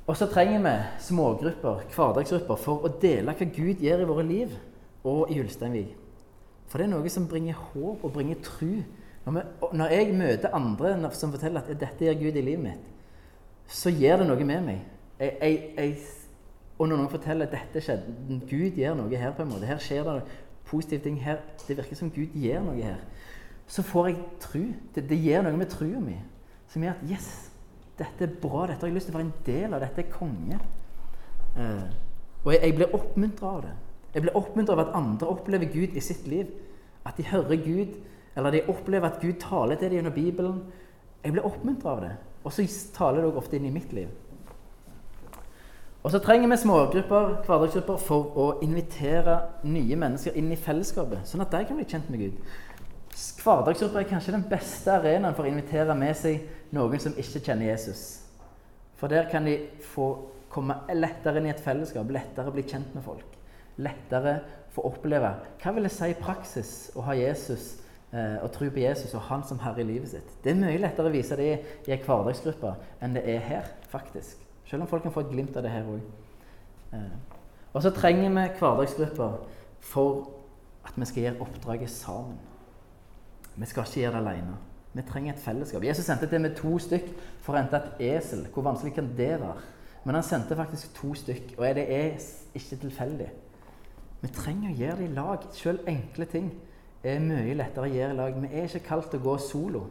Og 0.05 0.17
så 0.17 0.27
trenger 0.29 0.61
vi 0.61 0.73
smågrupper, 1.01 1.87
hverdagsgrupper, 1.95 2.59
for 2.61 2.85
å 2.85 2.91
dele 3.01 3.33
hva 3.33 3.47
Gud 3.49 3.81
gjør 3.81 4.03
i 4.03 4.09
våre 4.09 4.25
liv 4.27 4.53
og 5.05 5.31
i 5.33 5.39
Ulsteinvik. 5.41 5.95
For 6.69 6.77
det 6.77 6.87
er 6.87 6.93
noe 6.93 7.09
som 7.13 7.25
bringer 7.29 7.57
håp 7.71 8.03
og 8.05 8.13
bringer 8.13 8.37
tru. 8.45 8.83
Når, 9.25 9.33
vi, 9.33 9.69
når 9.81 9.93
jeg 9.95 10.17
møter 10.17 10.53
andre 10.53 10.93
som 11.17 11.33
forteller 11.33 11.61
at 11.61 11.79
'dette 11.79 12.05
gjør 12.05 12.19
Gud 12.21 12.37
i 12.37 12.45
livet 12.45 12.63
mitt', 12.63 12.91
så 13.67 13.89
gjør 13.89 14.21
det 14.21 14.27
noe 14.29 14.47
med 14.47 14.61
meg. 14.65 14.81
Jeg, 15.19 15.37
jeg, 15.41 15.59
jeg, 15.77 15.97
og 16.77 16.89
når 16.89 16.99
noen 16.99 17.11
forteller 17.11 17.47
at 17.47 17.55
dette 17.55 17.81
skjedde, 17.83 18.39
Gud 18.49 18.79
gjør 18.79 18.97
noe 18.99 19.17
her, 19.17 19.33
på 19.35 19.45
en 19.45 19.51
måte, 19.53 19.69
her 19.69 19.79
skjer 19.81 20.03
det 20.07 20.19
positive 20.67 21.03
ting, 21.05 21.17
her, 21.23 21.41
det 21.67 21.77
virker 21.77 21.97
som 21.97 22.11
Gud 22.11 22.35
gjør 22.35 22.65
noe 22.65 22.81
her, 22.83 23.01
så 23.67 23.83
får 23.85 24.07
jeg 24.11 24.17
tro. 24.43 24.63
Det, 24.95 25.05
det 25.09 25.19
gjør 25.23 25.47
noe 25.47 25.57
med 25.57 25.71
trua 25.71 26.01
mi 26.03 26.17
som 26.69 26.83
gjør 26.83 26.97
at 26.97 27.05
'yes, 27.07 27.27
dette 27.97 28.25
er 28.25 28.39
bra, 28.41 28.65
dette 28.67 28.83
har 28.83 28.89
jeg 28.89 28.95
lyst 28.97 29.07
til 29.07 29.15
å 29.15 29.17
være 29.17 29.27
en 29.27 29.45
del 29.45 29.73
av, 29.73 29.79
dette 29.79 30.01
er 30.01 30.11
konge'. 30.11 30.57
Eh, 31.55 31.85
og 32.43 32.53
jeg, 32.53 32.61
jeg 32.61 32.75
blir 32.75 32.95
oppmuntra 32.97 33.47
av 33.47 33.61
det. 33.63 33.75
Jeg 34.15 34.23
blir 34.23 34.37
oppmuntret 34.39 34.73
av 34.77 34.81
at 34.87 34.95
andre 34.95 35.27
opplever 35.27 35.71
Gud 35.71 35.95
i 35.95 36.03
sitt 36.03 36.27
liv. 36.27 36.51
At 37.05 37.17
de 37.17 37.25
hører 37.27 37.55
Gud, 37.63 37.95
eller 38.35 38.51
de 38.51 38.61
opplever 38.71 39.07
at 39.07 39.21
Gud 39.21 39.39
taler 39.39 39.75
til 39.75 39.89
dem 39.89 39.99
gjennom 39.99 40.13
Bibelen. 40.13 40.61
Jeg 41.25 41.33
blir 41.33 41.47
oppmuntret 41.47 41.89
av 41.89 42.03
det. 42.03 42.13
Og 42.45 42.53
så 42.53 42.65
taler 42.93 43.23
det 43.23 43.31
også 43.31 43.41
ofte 43.41 43.57
inn 43.57 43.67
i 43.67 43.73
mitt 43.73 43.93
liv. 43.97 44.11
Og 46.05 46.11
så 46.13 46.21
trenger 46.21 46.51
vi 46.51 46.59
smågrupper, 46.61 47.31
hverdagsgrupper 47.47 48.01
for 48.05 48.35
å 48.37 48.45
invitere 48.61 49.39
nye 49.65 49.97
mennesker 49.97 50.37
inn 50.37 50.51
i 50.53 50.59
fellesskapet, 50.59 51.25
sånn 51.25 51.41
at 51.41 51.55
de 51.55 51.63
kan 51.65 51.79
bli 51.79 51.87
kjent 51.89 52.11
med 52.13 52.21
Gud. 52.21 52.51
Hverdagsgrupper 53.41 54.03
er 54.03 54.11
kanskje 54.11 54.35
den 54.35 54.45
beste 54.51 54.93
arenaen 54.93 55.33
for 55.33 55.47
å 55.47 55.49
invitere 55.49 55.97
med 55.97 56.13
seg 56.19 56.45
noen 56.77 57.01
som 57.01 57.17
ikke 57.17 57.41
kjenner 57.47 57.71
Jesus. 57.71 58.03
For 59.01 59.09
der 59.09 59.25
kan 59.31 59.49
de 59.49 59.57
få 59.95 60.11
komme 60.53 60.77
lettere 60.93 61.41
inn 61.41 61.49
i 61.49 61.55
et 61.55 61.65
fellesskap, 61.65 62.13
lettere 62.13 62.53
bli 62.53 62.67
kjent 62.69 62.93
med 62.93 63.03
folk 63.07 63.35
lettere 63.81 64.39
få 64.75 64.85
oppleve 64.89 65.31
hva 65.61 65.73
vil 65.75 65.87
det 65.87 65.93
si 65.93 66.11
i 66.11 66.19
praksis 66.19 66.71
å 66.95 67.03
ha 67.07 67.15
Jesus 67.17 67.75
og 68.15 68.51
tro 68.55 68.69
på 68.71 68.79
Jesus 68.79 69.13
og 69.17 69.25
Han 69.27 69.41
som 69.43 69.59
Herre 69.59 69.81
i 69.83 69.87
livet 69.87 70.09
sitt. 70.13 70.29
Det 70.43 70.53
er 70.53 70.59
mye 70.59 70.79
lettere 70.79 71.09
å 71.09 71.13
vise 71.13 71.35
det 71.35 71.47
i, 71.49 71.55
en 71.91 72.03
hverdagsgruppe 72.05 72.75
enn 73.03 73.17
det 73.17 73.25
er 73.27 73.41
her, 73.43 73.71
faktisk. 73.91 74.43
Selv 74.69 74.85
om 74.85 74.89
folk 74.89 75.03
kan 75.03 75.13
få 75.13 75.25
et 75.25 75.33
glimt 75.33 75.57
av 75.57 75.65
det 75.65 75.73
her 75.73 75.89
òg. 75.89 76.05
Eh, 76.95 77.17
og 77.73 77.83
så 77.83 77.91
trenger 77.91 78.29
vi 78.29 78.45
hverdagsgrupper 78.59 79.35
for 79.83 80.29
at 80.87 80.95
vi 80.95 81.07
skal 81.09 81.23
gjøre 81.25 81.41
oppdraget 81.43 81.91
sammen. 81.91 82.37
Vi 83.55 83.67
skal 83.67 83.87
ikke 83.87 84.01
gjøre 84.01 84.15
det 84.15 84.21
alene. 84.23 84.57
Vi 84.95 85.03
trenger 85.09 85.33
et 85.33 85.39
fellesskap. 85.39 85.83
Jesus 85.83 86.05
sendte 86.05 86.29
det 86.31 86.41
med 86.41 86.55
to 86.55 86.77
stykk 86.79 87.09
for 87.43 87.55
å 87.55 87.59
hente 87.59 87.81
et 87.81 88.05
esel. 88.15 88.45
Hvor 88.53 88.63
vanskelig 88.63 88.93
kan 88.95 89.09
det 89.17 89.33
være? 89.41 89.57
Men 90.05 90.15
han 90.15 90.23
sendte 90.23 90.55
faktisk 90.55 90.93
to 90.95 91.11
stykk, 91.17 91.55
og 91.57 91.65
det 91.75 91.83
er 91.91 92.21
ikke 92.55 92.77
tilfeldig. 92.85 93.27
Vi 94.21 94.31
trenger 94.33 94.71
å 94.71 94.77
gjøre 94.79 94.97
det 95.01 95.09
i 95.09 95.15
lag. 95.17 95.47
Selv 95.51 95.89
enkle 95.89 96.29
ting 96.31 96.47
er 97.11 97.21
mye 97.23 97.55
lettere 97.57 97.87
å 97.87 97.91
gjøre 97.91 98.13
i 98.13 98.17
lag. 98.17 98.37
Vi 98.41 98.49
er 98.49 98.67
ikke 98.69 98.87
kalt 98.87 99.13
å 99.13 99.21
gå 99.21 99.35
solo, 99.41 99.83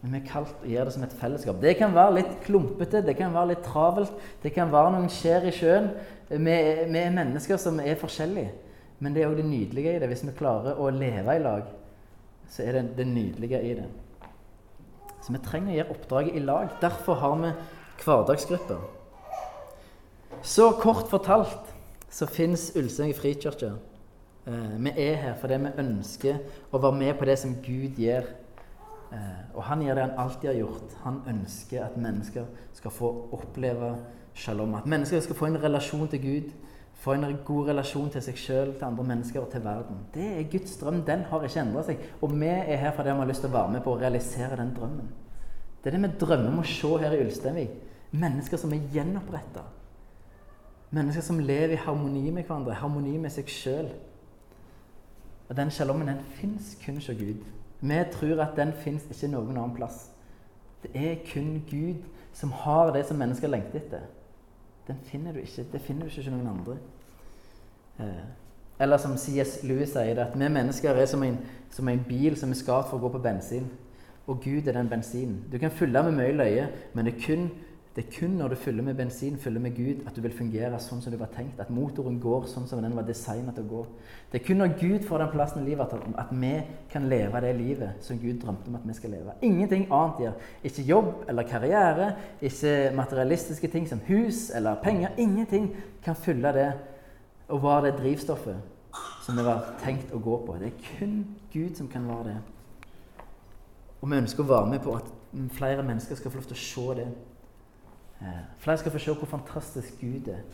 men 0.00 0.14
vi 0.14 0.20
er 0.20 0.28
kalt 0.28 0.62
å 0.64 0.70
gjøre 0.70 0.88
det 0.88 0.94
som 0.94 1.06
et 1.06 1.16
fellesskap. 1.20 1.58
Det 1.62 1.74
kan 1.80 1.94
være 1.96 2.18
litt 2.20 2.34
klumpete, 2.44 3.02
det 3.04 3.16
kan 3.18 3.34
være 3.34 3.52
litt 3.54 3.64
travelt, 3.66 4.14
det 4.42 4.52
kan 4.54 4.72
være 4.72 4.94
noen 4.94 5.10
skjær 5.12 5.48
i 5.48 5.54
sjøen. 5.56 5.90
Vi, 6.30 6.54
er 6.54 7.14
mennesker 7.14 7.60
som 7.60 7.80
er 7.82 7.98
forskjellige, 8.00 8.52
men 9.02 9.14
det 9.14 9.22
er 9.22 9.30
òg 9.30 9.40
det 9.40 9.48
nydelige 9.48 9.96
i 9.96 10.02
det. 10.02 10.10
Hvis 10.10 10.24
vi 10.26 10.34
klarer 10.38 10.80
å 10.80 10.90
leve 10.94 11.36
i 11.36 11.42
lag, 11.42 11.70
så 12.50 12.64
er 12.64 12.78
det 12.78 12.84
det 13.00 13.08
nydelige 13.10 13.62
i 13.62 13.74
det. 13.80 13.86
Så 15.24 15.34
vi 15.34 15.42
trenger 15.42 15.72
å 15.72 15.78
gjøre 15.80 15.96
oppdraget 15.96 16.38
i 16.38 16.44
lag. 16.44 16.76
Derfor 16.80 17.18
har 17.18 17.40
vi 17.42 17.50
hverdagsgrupper. 18.04 18.84
Så 20.46 20.70
kort 20.78 21.08
fortalt 21.10 21.72
så 22.12 22.28
fins 22.30 22.70
Ulsteinvik 22.76 23.18
frikirke. 23.18 23.72
Eh, 24.46 24.84
vi 24.84 24.92
er 24.96 25.16
her 25.18 25.38
fordi 25.40 25.56
vi 25.58 25.72
ønsker 25.82 26.36
å 26.70 26.78
være 26.78 26.98
med 27.00 27.16
på 27.18 27.26
det 27.26 27.38
som 27.40 27.54
Gud 27.64 27.98
gjør. 27.98 28.28
Eh, 29.12 29.40
og 29.54 29.64
han 29.66 29.82
gjør 29.82 29.98
det 29.98 30.04
han 30.04 30.20
alltid 30.22 30.50
har 30.52 30.60
gjort. 30.60 30.94
Han 31.02 31.18
ønsker 31.32 31.82
at 31.84 31.96
mennesker 31.98 32.46
skal 32.76 32.94
få 32.94 33.10
oppleve 33.34 33.96
shalom. 34.34 34.74
At 34.78 34.86
mennesker 34.86 35.20
skal 35.20 35.38
få 35.38 35.50
en 35.50 35.62
relasjon 35.62 36.08
til 36.08 36.22
Gud, 36.22 36.54
få 37.02 37.16
en 37.16 37.38
god 37.44 37.72
relasjon 37.72 38.10
til 38.10 38.22
seg 38.22 38.38
sjøl, 38.38 38.74
til 38.76 38.86
andre 38.86 39.04
mennesker 39.04 39.42
og 39.42 39.50
til 39.52 39.64
verden. 39.64 40.04
Det 40.14 40.26
er 40.38 40.50
Guds 40.52 40.76
drøm. 40.80 41.02
Den 41.06 41.26
har 41.30 41.42
ikke 41.44 41.62
endra 41.64 41.82
seg. 41.86 42.04
Og 42.22 42.32
vi 42.32 42.50
er 42.52 42.76
her 42.76 42.94
fordi 42.94 43.12
vi 43.12 43.24
har 43.24 43.32
lyst 43.32 43.42
til 43.44 43.50
å 43.50 43.58
være 43.58 43.72
med 43.74 43.84
på 43.84 43.94
å 43.94 44.00
realisere 44.00 44.58
den 44.60 44.74
drømmen. 44.78 45.10
Det 45.82 45.90
er 45.90 45.98
det 45.98 46.06
vi 46.06 46.18
drømmer 46.20 46.52
om 46.52 46.62
å 46.62 46.68
se 46.70 46.92
her 47.02 47.14
i 47.14 47.24
Ulsteinvik. 47.24 47.74
Mennesker 48.16 48.60
som 48.62 48.72
er 48.72 48.86
gjenoppretta 48.94 49.64
Mennesker 50.94 51.24
som 51.26 51.40
lever 51.42 51.74
i 51.74 51.78
harmoni 51.82 52.30
med 52.30 52.44
hverandre, 52.46 52.76
harmoni 52.78 53.16
med 53.18 53.32
seg 53.34 53.48
sjøl. 53.50 53.88
Og 55.48 55.56
den 55.56 55.70
shalommen 55.70 56.08
den 56.08 56.20
fins 56.38 56.76
kun 56.84 56.94
hos 56.94 57.06
Gud. 57.06 57.44
Vi 57.80 58.04
tror 58.12 58.42
at 58.42 58.56
den 58.56 58.72
fins 58.72 59.04
ikke 59.10 59.30
noen 59.30 59.56
annen 59.56 59.76
plass. 59.76 60.10
Det 60.82 60.90
er 60.94 61.20
kun 61.32 61.62
Gud 61.70 62.02
som 62.32 62.52
har 62.52 62.92
det 62.92 63.06
som 63.06 63.16
mennesker 63.16 63.48
lengter 63.48 63.80
etter. 63.80 64.08
Den 64.88 64.98
finner 65.04 65.32
du 65.32 65.38
ikke. 65.38 65.66
Det 65.72 65.80
finner 65.80 66.06
du 66.06 66.10
ikke 66.10 66.22
hos 66.22 66.32
noen 66.32 66.50
andre. 66.52 66.76
Eh, 67.98 68.26
eller 68.80 68.96
som 69.00 69.16
C.S. 69.16 69.62
Lewis 69.64 69.94
sier 69.94 70.14
det, 70.14 70.26
at 70.26 70.34
vi 70.36 70.48
mennesker 70.48 70.90
er 70.90 71.06
som 71.06 71.22
en, 71.22 71.38
som 71.70 71.88
en 71.88 72.04
bil 72.08 72.36
som 72.36 72.50
er 72.52 72.58
skapt 72.58 72.90
for 72.90 72.98
å 72.98 73.06
gå 73.06 73.14
på 73.14 73.22
bensin. 73.24 73.70
Og 74.26 74.42
Gud 74.44 74.66
er 74.66 74.76
den 74.76 74.90
bensinen. 74.90 75.44
Du 75.52 75.58
kan 75.58 75.70
fylle 75.70 76.02
med 76.02 76.18
mye 76.18 76.34
løye, 76.36 76.66
men 76.94 77.06
det 77.06 77.14
er 77.14 77.24
kun 77.24 77.48
det 77.96 78.02
er 78.04 78.12
kun 78.12 78.34
når 78.36 78.48
du 78.52 78.54
fyller 78.60 78.84
med 78.84 78.94
bensin, 78.94 79.38
fyller 79.40 79.60
med 79.60 79.72
Gud, 79.72 80.02
at 80.06 80.16
du 80.16 80.20
vil 80.20 80.32
fungere 80.36 80.76
sånn 80.84 80.98
som 81.00 81.12
du 81.12 81.16
var 81.16 81.30
tenkt. 81.32 81.56
At 81.62 81.70
motoren 81.72 82.18
går 82.20 82.44
sånn 82.50 82.66
som 82.68 82.82
den 82.84 82.92
var 82.92 83.06
designet 83.08 83.56
til 83.56 83.64
å 83.64 83.70
gå. 83.70 83.84
Det 84.28 84.36
er 84.36 84.42
kun 84.44 84.58
når 84.60 84.74
Gud 84.76 85.06
får 85.06 85.22
den 85.22 85.30
plassen 85.32 85.62
i 85.62 85.70
livet, 85.70 85.94
at, 86.20 86.34
vi 86.36 86.50
kan 86.92 87.06
leve 87.08 87.40
det 87.40 87.54
livet 87.56 88.02
som 88.04 88.18
Gud 88.20 88.42
drømte 88.42 88.68
om 88.68 88.74
at 88.76 88.84
vi 88.84 88.96
skal 88.98 89.14
leve. 89.16 89.32
Ingenting 89.48 89.86
annet 89.88 90.20
gjør. 90.20 90.34
Ikke 90.68 90.84
jobb 90.90 91.08
eller 91.32 91.48
karriere, 91.48 92.08
ikke 92.44 92.74
materialistiske 92.98 93.70
ting 93.72 93.88
som 93.88 94.02
hus 94.10 94.50
eller 94.52 94.76
penger. 94.82 95.14
Ingenting 95.16 95.70
kan 96.04 96.18
fylle 96.20 96.52
det 96.52 96.66
og 97.48 97.62
være 97.62 97.86
det 97.86 97.94
drivstoffet 98.02 98.58
som 99.24 99.38
vi 99.40 99.46
var 99.46 99.70
tenkt 99.80 100.12
å 100.12 100.20
gå 100.20 100.34
på. 100.44 100.58
Det 100.60 100.68
er 100.68 100.84
kun 100.98 101.14
Gud 101.54 101.80
som 101.80 101.88
kan 101.88 102.04
være 102.10 102.26
det. 102.28 102.36
Og 104.02 104.12
vi 104.12 104.20
ønsker 104.20 104.44
å 104.44 104.50
være 104.50 104.68
med 104.74 104.84
på 104.84 104.98
at 104.98 105.08
flere 105.56 105.86
mennesker 105.86 106.20
skal 106.20 106.34
få 106.34 106.42
lov 106.42 106.50
til 106.50 106.58
å 106.58 106.66
se 106.66 106.98
det. 107.00 107.08
Eh, 108.20 108.44
flere 108.58 108.78
skal 108.78 108.92
få 108.92 108.98
se 108.98 109.14
hvor 109.14 109.28
fantastisk 109.28 110.00
Gud 110.00 110.28
er, 110.32 110.44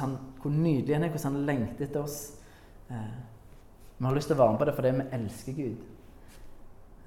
han, 0.00 0.18
hvor 0.42 0.50
nydelig 0.50 0.94
han 0.94 1.04
er, 1.04 1.10
hvordan 1.10 1.32
han 1.32 1.46
lengter 1.46 1.84
etter 1.84 2.02
oss. 2.02 2.34
Eh, 2.90 3.16
vi 3.98 4.06
har 4.06 4.14
lyst 4.14 4.30
til 4.30 4.36
å 4.36 4.42
være 4.42 4.54
med 4.54 4.60
på 4.60 4.68
det 4.68 4.76
fordi 4.76 4.92
vi 4.98 5.08
elsker 5.18 5.56
Gud. 5.56 5.82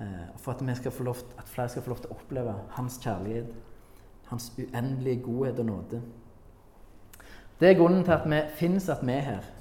Eh, 0.03 0.27
for 0.43 0.51
at, 0.51 0.77
skal 0.77 1.07
lov, 1.07 1.23
at 1.37 1.47
flere 1.49 1.71
skal 1.71 1.85
få 1.85 1.93
lov 1.93 2.03
til 2.03 2.11
å 2.11 2.19
oppleve 2.19 2.55
hans 2.75 2.99
kjærlighet, 3.03 3.55
hans 4.27 4.51
uendelige 4.59 5.23
godhet 5.23 5.59
og 5.63 5.71
nåde. 5.71 6.01
Det 7.59 7.69
er 7.69 7.79
grunnen 7.79 8.03
til 8.03 8.17
at 8.17 8.27
vi 8.27 8.41
finnes 8.59 8.89
at 8.91 9.03
vi 9.05 9.15
er 9.15 9.27
her. 9.29 9.51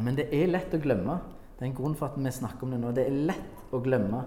Men 0.00 0.16
det 0.16 0.30
er 0.32 0.48
lett 0.48 0.72
å 0.72 0.80
glemme. 0.80 1.18
Det 1.58 1.66
er 1.66 1.68
en 1.68 1.76
grunn 1.76 1.96
for 1.98 2.08
at 2.08 2.16
vi 2.16 2.30
snakker 2.32 2.64
om 2.64 2.72
det 2.72 2.78
nå. 2.80 2.92
Det 2.96 3.04
er 3.04 3.18
lett 3.28 3.74
å 3.74 3.82
glemme. 3.84 4.22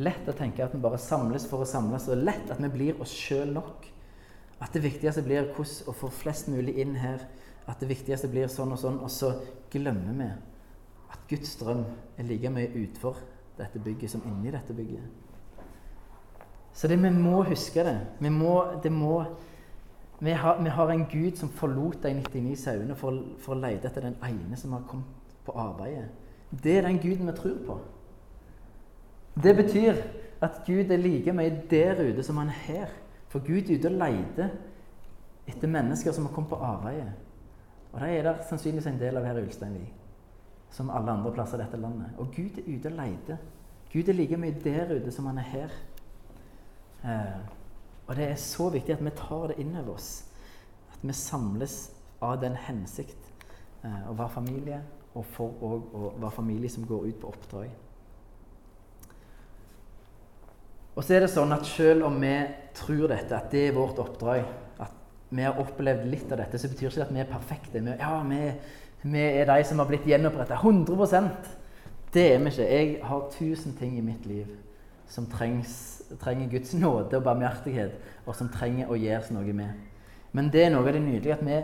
Lett 0.00 0.30
å 0.30 0.34
tenke 0.34 0.64
at 0.64 0.72
vi 0.72 0.80
bare 0.80 0.98
samles 0.98 1.44
for 1.46 1.60
å 1.60 1.68
samles, 1.68 2.08
og 2.08 2.24
lett 2.24 2.48
at 2.50 2.62
vi 2.62 2.70
blir 2.72 3.02
oss 3.04 3.12
sjøl 3.12 3.52
nok. 3.52 3.84
At 4.64 4.72
det 4.72 4.82
viktigste 4.84 5.22
blir 5.24 5.50
hvordan 5.52 5.90
å 5.90 5.96
få 5.96 6.08
flest 6.22 6.48
mulig 6.48 6.78
inn 6.80 6.96
her. 6.96 7.26
At 7.68 7.80
det 7.80 7.90
viktigste 7.90 8.30
blir 8.32 8.48
sånn 8.52 8.72
og 8.72 8.80
sånn. 8.80 8.96
Og 9.04 9.12
så 9.12 9.34
glemmer 9.72 10.16
vi 10.16 10.30
at 11.12 11.28
Guds 11.28 11.54
drøm 11.60 11.84
er 12.18 12.28
like 12.28 12.50
mye 12.52 12.72
utenfor 12.72 13.20
dette 13.58 13.82
bygget 13.84 14.14
som 14.14 14.24
inni 14.26 14.52
dette 14.54 14.74
bygget. 14.74 15.04
Så 16.74 16.88
det, 16.88 16.98
vi 17.02 17.10
må 17.10 17.42
huske 17.46 17.84
det. 17.86 17.98
Vi, 18.18 18.30
må, 18.34 18.54
det 18.82 18.90
må, 18.92 19.20
vi, 20.18 20.32
har, 20.32 20.58
vi 20.62 20.72
har, 20.74 20.90
en 20.90 21.06
Gud 21.10 21.36
som 21.38 21.52
forlot 21.54 22.00
de 22.02 22.16
99 22.18 22.56
sauene 22.64 22.96
for, 22.98 23.20
for, 23.38 23.54
å 23.54 23.60
lete 23.62 23.90
etter 23.90 24.08
den 24.08 24.18
ene 24.26 24.58
som 24.58 24.74
har 24.74 24.82
kommet 24.90 25.38
på 25.46 25.54
arbeidet. 25.60 26.08
Det 26.50 26.78
er 26.78 26.88
den 26.88 26.98
Guden 27.02 27.30
vi 27.30 27.36
tror 27.38 27.60
på. 27.66 27.78
Det 29.44 29.54
betyr 29.56 30.02
at 30.42 30.60
Gud 30.66 30.90
er 30.90 31.00
like 31.00 31.32
mye 31.34 31.54
der 31.70 32.02
ute 32.02 32.26
som 32.26 32.42
han 32.42 32.50
er 32.50 32.60
her. 32.66 32.98
For 33.34 33.42
Gud 33.42 33.66
er 33.66 33.80
ute 33.80 33.90
og 33.90 33.96
leter 33.98 34.52
etter 35.50 35.66
mennesker 35.66 36.14
som 36.14 36.28
har 36.28 36.34
kommet 36.36 36.52
på 36.52 36.58
avveie. 36.62 37.08
Og 37.90 37.96
de 37.98 38.10
er 38.14 38.22
det 38.22 38.34
sannsynligvis 38.46 38.86
en 38.92 39.00
del 39.00 39.18
av 39.18 39.26
her 39.26 39.40
i 39.40 39.42
Ulsteinvik, 39.42 39.96
som 40.70 40.92
alle 40.94 41.10
andre 41.10 41.32
plasser 41.34 41.58
i 41.58 41.64
dette 41.64 41.80
landet. 41.82 42.12
Og 42.22 42.30
Gud 42.30 42.60
er 42.62 42.68
ute 42.68 42.92
og 42.92 42.96
leter. 43.00 43.42
Gud 43.90 44.08
er 44.08 44.14
like 44.14 44.38
mye 44.38 44.54
der 44.62 44.94
ute 44.94 45.10
som 45.14 45.26
han 45.26 45.42
er 45.42 45.50
her. 45.50 45.74
Eh, 47.02 47.42
og 48.06 48.14
det 48.16 48.28
er 48.28 48.38
så 48.38 48.68
viktig 48.70 48.94
at 48.94 49.02
vi 49.02 49.16
tar 49.18 49.50
det 49.50 49.58
inn 49.58 49.74
over 49.82 49.96
oss. 49.96 50.12
At 50.94 51.02
vi 51.02 51.18
samles 51.18 51.78
av 52.22 52.38
den 52.42 52.54
hensikt 52.68 53.32
eh, 53.82 54.02
å 54.10 54.14
være 54.14 54.36
familie, 54.38 54.78
og 55.14 55.26
for 55.34 55.58
å 55.58 55.74
være 56.22 56.36
familie 56.38 56.70
som 56.70 56.86
går 56.86 57.10
ut 57.10 57.18
på 57.18 57.34
oppdrag. 57.34 57.74
Og 60.94 61.02
så 61.02 61.16
er 61.16 61.24
det 61.24 61.32
sånn 61.32 61.52
at 61.54 61.66
selv 61.66 62.06
om 62.06 62.20
vi 62.22 62.34
tror 62.76 63.08
dette, 63.10 63.34
at 63.34 63.50
det 63.50 63.68
er 63.68 63.76
vårt 63.76 63.98
oppdrag, 64.02 64.44
at 64.82 64.92
vi 65.34 65.42
har 65.42 65.58
opplevd 65.58 66.06
litt 66.10 66.30
av 66.30 66.42
dette, 66.42 66.60
så 66.60 66.70
betyr 66.70 66.88
ikke 66.88 67.00
det 67.00 67.06
at 67.08 67.14
vi 67.16 67.22
er 67.24 67.30
perfekte. 67.30 67.82
Vi, 67.82 67.96
ja, 67.98 68.12
vi, 68.28 68.42
vi 69.14 69.24
er 69.24 69.50
de 69.50 69.66
som 69.66 69.82
har 69.82 69.90
blitt 69.90 70.06
gjenoppretta 70.08 70.60
100% 70.60 71.50
Det 72.14 72.28
er 72.30 72.38
vi 72.38 72.52
ikke. 72.52 72.68
Jeg 72.70 72.92
har 73.02 73.24
tusen 73.34 73.74
ting 73.74 73.96
i 73.98 74.04
mitt 74.06 74.26
liv 74.30 74.46
som 75.10 75.26
trengs, 75.30 76.02
trenger 76.22 76.48
Guds 76.52 76.72
nåde 76.78 77.18
og 77.18 77.24
barmhjertighet, 77.26 77.98
og 78.24 78.36
som 78.38 78.48
trenger 78.48 78.90
å 78.90 78.96
gjøres 78.98 79.32
noe 79.34 79.52
med. 79.52 79.74
Men 80.34 80.48
det 80.50 80.64
er 80.64 80.70
noe 80.72 80.86
av 80.86 80.94
det 80.94 81.02
nydelige 81.02 81.34
at 81.36 81.44
vi 81.46 81.58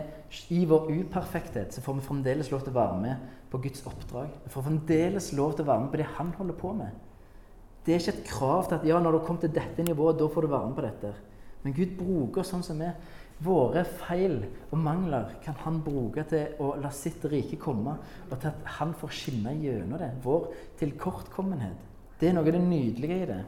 i 0.55 0.65
vår 0.67 0.91
uperfekthet 0.91 1.73
så 1.75 1.83
får 1.83 1.97
vi 1.97 2.05
fremdeles 2.05 2.51
lov 2.51 2.61
til 2.63 2.71
å 2.71 2.77
være 2.77 2.99
med 3.01 3.31
på 3.51 3.59
Guds 3.63 3.83
oppdrag. 3.87 4.29
Vi 4.45 4.51
får 4.53 4.67
fremdeles 4.67 5.31
lov 5.35 5.55
til 5.55 5.65
å 5.65 5.71
være 5.71 5.83
med 5.83 5.91
på 5.91 5.99
det 5.99 6.11
han 6.19 6.29
holder 6.37 6.59
på 6.61 6.71
med. 6.77 6.93
Det 7.85 7.93
er 7.93 8.01
ikke 8.01 8.13
et 8.13 8.27
krav 8.29 8.67
til 8.67 8.77
at 8.77 8.85
ja, 8.85 8.99
når 9.01 9.17
du 9.17 9.23
kommer 9.25 9.41
til 9.41 9.53
dette 9.55 9.83
nivået, 9.83 10.19
da 10.19 10.27
får 10.29 10.45
du 10.45 10.51
være 10.51 10.69
med 10.69 10.77
på 10.77 10.85
dette. 10.85 11.13
Men 11.63 11.75
Gud 11.77 11.95
bruker 11.97 12.45
sånn 12.45 12.65
som 12.65 12.81
vi. 12.81 12.89
Våre 13.41 13.81
feil 14.03 14.35
og 14.69 14.77
mangler 14.77 15.31
kan 15.41 15.55
han 15.63 15.79
bruke 15.81 16.21
til 16.29 16.61
å 16.61 16.75
la 16.81 16.91
sitt 16.93 17.23
rike 17.25 17.57
komme, 17.61 17.95
og 18.29 18.35
til 18.35 18.51
at 18.51 18.67
han 18.77 18.93
får 18.97 19.15
skinne 19.17 19.55
gjennom 19.57 19.97
det. 19.97 20.11
Vår 20.21 20.51
tilkortkommenhet. 20.77 21.89
Det 22.21 22.29
er 22.29 22.37
noe 22.37 22.45
av 22.45 22.53
det 22.53 22.61
nydelige 22.61 23.17
i 23.17 23.27
det. 23.31 23.39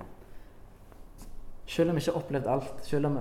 Selv 1.70 1.94
om 1.94 1.98
vi 1.98 2.02
ikke 2.02 2.16
har 2.16 2.24
opplevd 2.24 2.50
alt, 2.56 2.82
selv 2.90 3.12
om, 3.12 3.20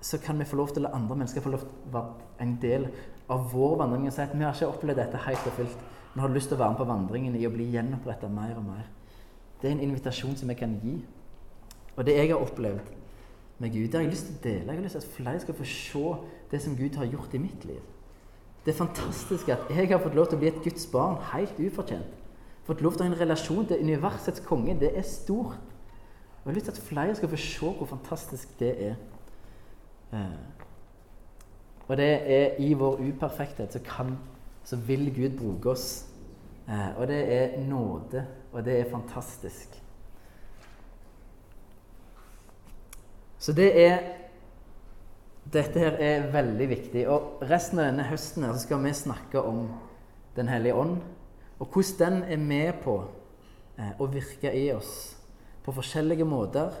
så 0.00 0.20
kan 0.24 0.40
vi 0.40 0.48
få 0.48 0.56
lov 0.56 0.72
til 0.72 0.80
å 0.80 0.88
la 0.88 0.96
andre 0.96 1.18
mennesker 1.20 1.44
få 1.44 1.52
lov 1.52 1.66
til 1.66 1.90
å 1.90 1.94
være 1.98 2.28
en 2.44 2.56
del 2.62 2.88
av 3.28 3.50
vår 3.52 3.76
vandring. 3.82 4.08
Og 4.08 4.16
si 4.16 4.24
at 4.24 4.32
vi 4.32 4.46
har 4.46 4.56
ikke 4.56 4.72
opplevd 4.72 5.02
dette 5.04 5.26
helt 5.28 5.50
og 5.50 5.58
fullt. 5.60 5.88
Vi 6.14 6.24
har 6.24 6.32
lyst 6.32 6.48
til 6.48 6.56
å 6.56 6.62
være 6.62 6.72
med 6.72 6.80
på 6.80 6.88
vandringen 6.88 7.36
i 7.36 7.44
å 7.44 7.52
bli 7.52 7.68
gjenoppretta 7.74 8.32
mer 8.32 8.56
og 8.56 8.64
mer. 8.72 8.88
Det 9.62 9.68
er 9.68 9.74
en 9.74 9.86
invitasjon 9.88 10.36
som 10.36 10.48
jeg 10.48 10.60
kan 10.60 10.78
gi. 10.82 10.94
Og 11.96 12.06
det 12.06 12.14
jeg 12.16 12.30
har 12.30 12.42
opplevd, 12.42 12.94
med 13.58 13.70
Gud. 13.70 13.82
Det 13.82 13.94
har 13.94 14.00
jeg 14.00 14.10
lyst 14.10 14.26
til 14.26 14.36
å 14.36 14.42
dele. 14.42 14.66
Jeg 14.66 14.76
har 14.76 14.82
lyst 14.82 14.94
til 14.94 15.02
at 15.02 15.14
flere 15.16 15.40
skal 15.40 15.56
få 15.58 15.64
se 15.66 16.04
det 16.50 16.60
som 16.62 16.76
Gud 16.76 16.94
har 16.96 17.10
gjort 17.10 17.34
i 17.34 17.40
mitt 17.42 17.64
liv. 17.64 17.80
Det 18.64 18.74
er 18.74 18.78
fantastisk 18.78 19.48
at 19.48 19.70
jeg 19.70 19.88
har 19.88 20.02
fått 20.02 20.14
lov 20.14 20.28
til 20.28 20.38
å 20.38 20.42
bli 20.42 20.50
et 20.52 20.62
Guds 20.62 20.86
barn 20.92 21.18
helt 21.32 21.58
ufortjent. 21.58 22.14
Fått 22.68 22.82
lov 22.84 22.94
til 22.94 23.02
å 23.02 23.08
ha 23.08 23.14
en 23.14 23.20
relasjon 23.20 23.66
til 23.66 23.82
universets 23.82 24.42
konge. 24.46 24.76
Det 24.78 24.92
er 24.94 25.06
stort. 25.06 25.56
Og 25.56 26.44
jeg 26.44 26.52
har 26.52 26.58
lyst 26.58 26.70
til 26.70 26.76
at 26.76 26.88
flere 26.90 27.14
skal 27.16 27.32
få 27.32 27.40
se 27.40 27.72
hvor 27.78 27.90
fantastisk 27.90 28.52
det 28.60 28.72
er. 28.90 28.94
Eh, 30.12 30.58
og 31.88 31.96
det 31.96 32.10
er 32.36 32.58
i 32.60 32.74
vår 32.76 33.00
uperfekthet 33.00 33.72
så, 33.72 33.80
kan, 33.84 34.18
så 34.64 34.76
vil 34.76 35.08
Gud 35.16 35.38
bruke 35.38 35.72
oss. 35.72 36.06
Eh, 36.68 36.90
og 36.96 37.08
det 37.08 37.22
er 37.32 37.60
nåde, 37.64 38.26
og 38.52 38.64
det 38.64 38.78
er 38.80 38.90
fantastisk. 38.90 39.76
Så 43.38 43.52
det 43.52 43.72
er 43.86 43.98
Dette 45.48 45.80
her 45.80 45.94
er 45.96 46.26
veldig 46.28 46.66
viktig. 46.68 47.06
Og 47.08 47.38
resten 47.48 47.78
av 47.80 47.86
denne 47.88 48.04
høsten 48.04 48.44
her 48.44 48.52
så 48.52 48.66
skal 48.66 48.82
vi 48.84 48.90
snakke 48.92 49.40
om 49.40 49.70
Den 50.36 50.50
hellige 50.52 50.74
ånd, 50.76 50.98
og 51.58 51.66
hvordan 51.72 52.20
den 52.20 52.32
er 52.32 52.36
med 52.36 52.76
på 52.84 52.92
eh, 53.78 53.90
å 53.98 54.06
virke 54.06 54.52
i 54.54 54.68
oss 54.70 55.16
på 55.64 55.72
forskjellige 55.74 56.22
måter, 56.28 56.76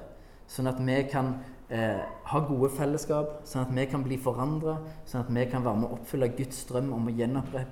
sånn 0.46 0.70
at 0.70 0.78
vi 0.78 1.00
kan 1.10 1.32
eh, 1.74 2.04
ha 2.30 2.42
gode 2.46 2.70
fellesskap, 2.76 3.40
sånn 3.48 3.64
at 3.64 3.74
vi 3.74 3.88
kan 3.90 4.04
bli 4.06 4.20
forandra, 4.22 4.76
sånn 5.08 5.24
at 5.24 5.32
vi 5.34 5.48
kan 5.50 5.66
være 5.66 5.80
med 5.80 5.88
å 5.88 5.98
oppfylle 5.98 6.30
Guds 6.38 6.62
drøm 6.70 6.92
om 6.94 7.10
å 7.10 7.16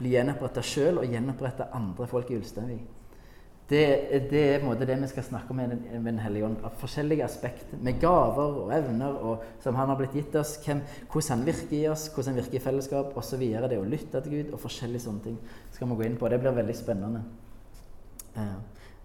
bli 0.01 0.17
gjenoppretta 0.17 0.65
sjøl 0.67 0.99
og 1.05 1.15
gjenopprette 1.15 1.71
andre 1.77 2.11
folk 2.11 2.33
i 2.33 2.41
Ulsteinvik. 2.41 3.06
Det, 3.71 3.81
det, 4.31 4.41
er 4.41 4.61
på 4.61 4.69
en 4.69 4.71
måte 4.71 4.87
det 4.87 4.95
vi 5.01 5.09
skal 5.11 5.25
snakke 5.27 5.51
om 5.51 5.57
med 5.57 6.05
Den 6.05 6.19
hellige 6.23 6.47
ånd. 6.47 6.57
Forskjellige 6.79 7.25
aspekter. 7.25 7.79
Med 7.83 7.99
gaver 8.01 8.61
og 8.63 8.71
evner 8.77 9.17
og, 9.19 9.43
som 9.61 9.75
han 9.75 9.91
har 9.91 9.99
blitt 9.99 10.15
gitt 10.15 10.39
oss. 10.39 10.55
Hvem, 10.63 10.85
hvordan 11.11 11.39
han 11.39 11.47
virker 11.47 11.77
i 11.81 11.89
oss, 11.91 12.07
hvordan 12.15 12.35
han 12.35 12.43
virker 12.45 12.61
i 12.61 12.63
fellesskap 12.63 13.19
osv. 13.19 13.43
Det 13.43 13.81
å 13.81 13.89
lytte 13.89 14.23
til 14.23 14.37
Gud 14.37 14.55
og 14.55 14.63
forskjellige 14.63 15.09
sånne 15.09 15.25
ting 15.25 15.43
skal 15.75 15.91
vi 15.91 15.99
gå 15.99 16.07
inn 16.07 16.17
på. 16.21 16.31
Det 16.31 16.39
blir 16.45 16.55
veldig 16.61 16.79
spennende. 16.79 17.25
Eh, 18.37 18.57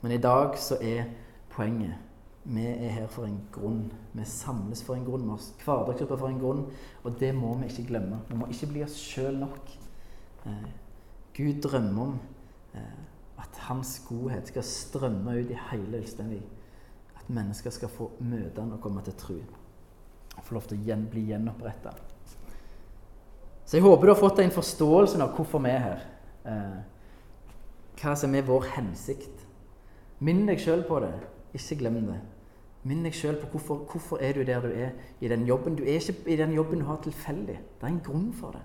men 0.02 0.14
i 0.14 0.22
dag 0.22 0.58
så 0.62 0.78
er 0.78 1.10
poenget 1.50 1.98
vi 2.44 2.66
er 2.66 2.90
her 2.90 3.08
for 3.08 3.26
en 3.26 3.38
grunn. 3.54 3.92
Vi 4.14 4.24
samles 4.26 4.82
for 4.84 4.96
en 4.96 5.06
grunn. 5.06 5.26
Vi 5.26 5.66
har 5.66 5.76
hverdagsgrupper 5.78 6.18
for 6.18 6.30
en 6.30 6.40
grunn. 6.40 6.64
Og 7.04 7.20
det 7.20 7.36
må 7.36 7.54
vi 7.58 7.70
ikke 7.70 7.88
glemme. 7.88 8.22
Vi 8.30 8.38
må 8.38 8.48
ikke 8.50 8.70
bli 8.72 8.84
oss 8.84 8.98
sjøl 8.98 9.38
nok. 9.38 9.74
Eh, 10.46 10.70
Gud 11.38 11.62
drømmer 11.62 12.02
om 12.02 12.20
eh, 12.74 12.98
at 13.42 13.58
hans 13.68 13.98
godhet 14.08 14.48
skal 14.48 14.64
strømme 14.64 15.40
ut 15.40 15.52
i 15.52 15.60
hele 15.72 16.00
Ulsteinvik. 16.02 16.46
At 17.18 17.30
mennesker 17.30 17.74
skal 17.74 17.90
få 17.90 18.12
møte 18.20 18.62
han 18.62 18.74
og 18.76 18.82
komme 18.82 19.04
til 19.06 19.18
tro. 19.18 19.38
Og 20.38 20.44
få 20.44 20.56
lov 20.56 20.70
til 20.70 20.80
å 20.80 20.88
gjen, 20.88 21.08
bli 21.12 21.28
gjenoppretta. 21.32 21.94
Så 23.66 23.78
jeg 23.78 23.86
håper 23.86 24.08
du 24.08 24.14
har 24.14 24.20
fått 24.20 24.42
en 24.44 24.54
forståelse 24.54 25.22
av 25.24 25.36
hvorfor 25.36 25.62
vi 25.64 25.72
er 25.72 25.84
her. 25.86 26.02
Eh, 26.52 26.80
hva 28.02 28.16
som 28.18 28.36
er 28.36 28.48
vår 28.48 28.68
hensikt. 28.76 29.46
Minn 30.22 30.46
deg 30.50 30.62
sjøl 30.62 30.84
på 30.88 31.00
det. 31.04 31.14
Ikke 31.58 31.80
glem 31.82 32.02
det. 32.08 32.20
Minn 32.88 33.04
deg 33.06 33.14
sjøl 33.14 33.38
på 33.38 33.52
hvorfor, 33.54 33.84
hvorfor 33.92 34.22
er 34.26 34.34
du 34.34 34.44
der 34.46 34.62
du 34.64 34.72
er 34.74 34.92
i 35.22 35.30
den 35.30 35.46
jobben. 35.46 35.76
Du 35.78 35.84
er 35.84 36.00
ikke 36.00 36.34
i 36.34 36.38
den 36.40 36.54
jobben 36.58 36.82
du 36.82 36.86
har 36.86 37.02
tilfeldig. 37.04 37.58
Det 37.58 37.88
er 37.88 37.94
en 37.94 38.04
grunn 38.04 38.32
for 38.34 38.58
det. 38.58 38.64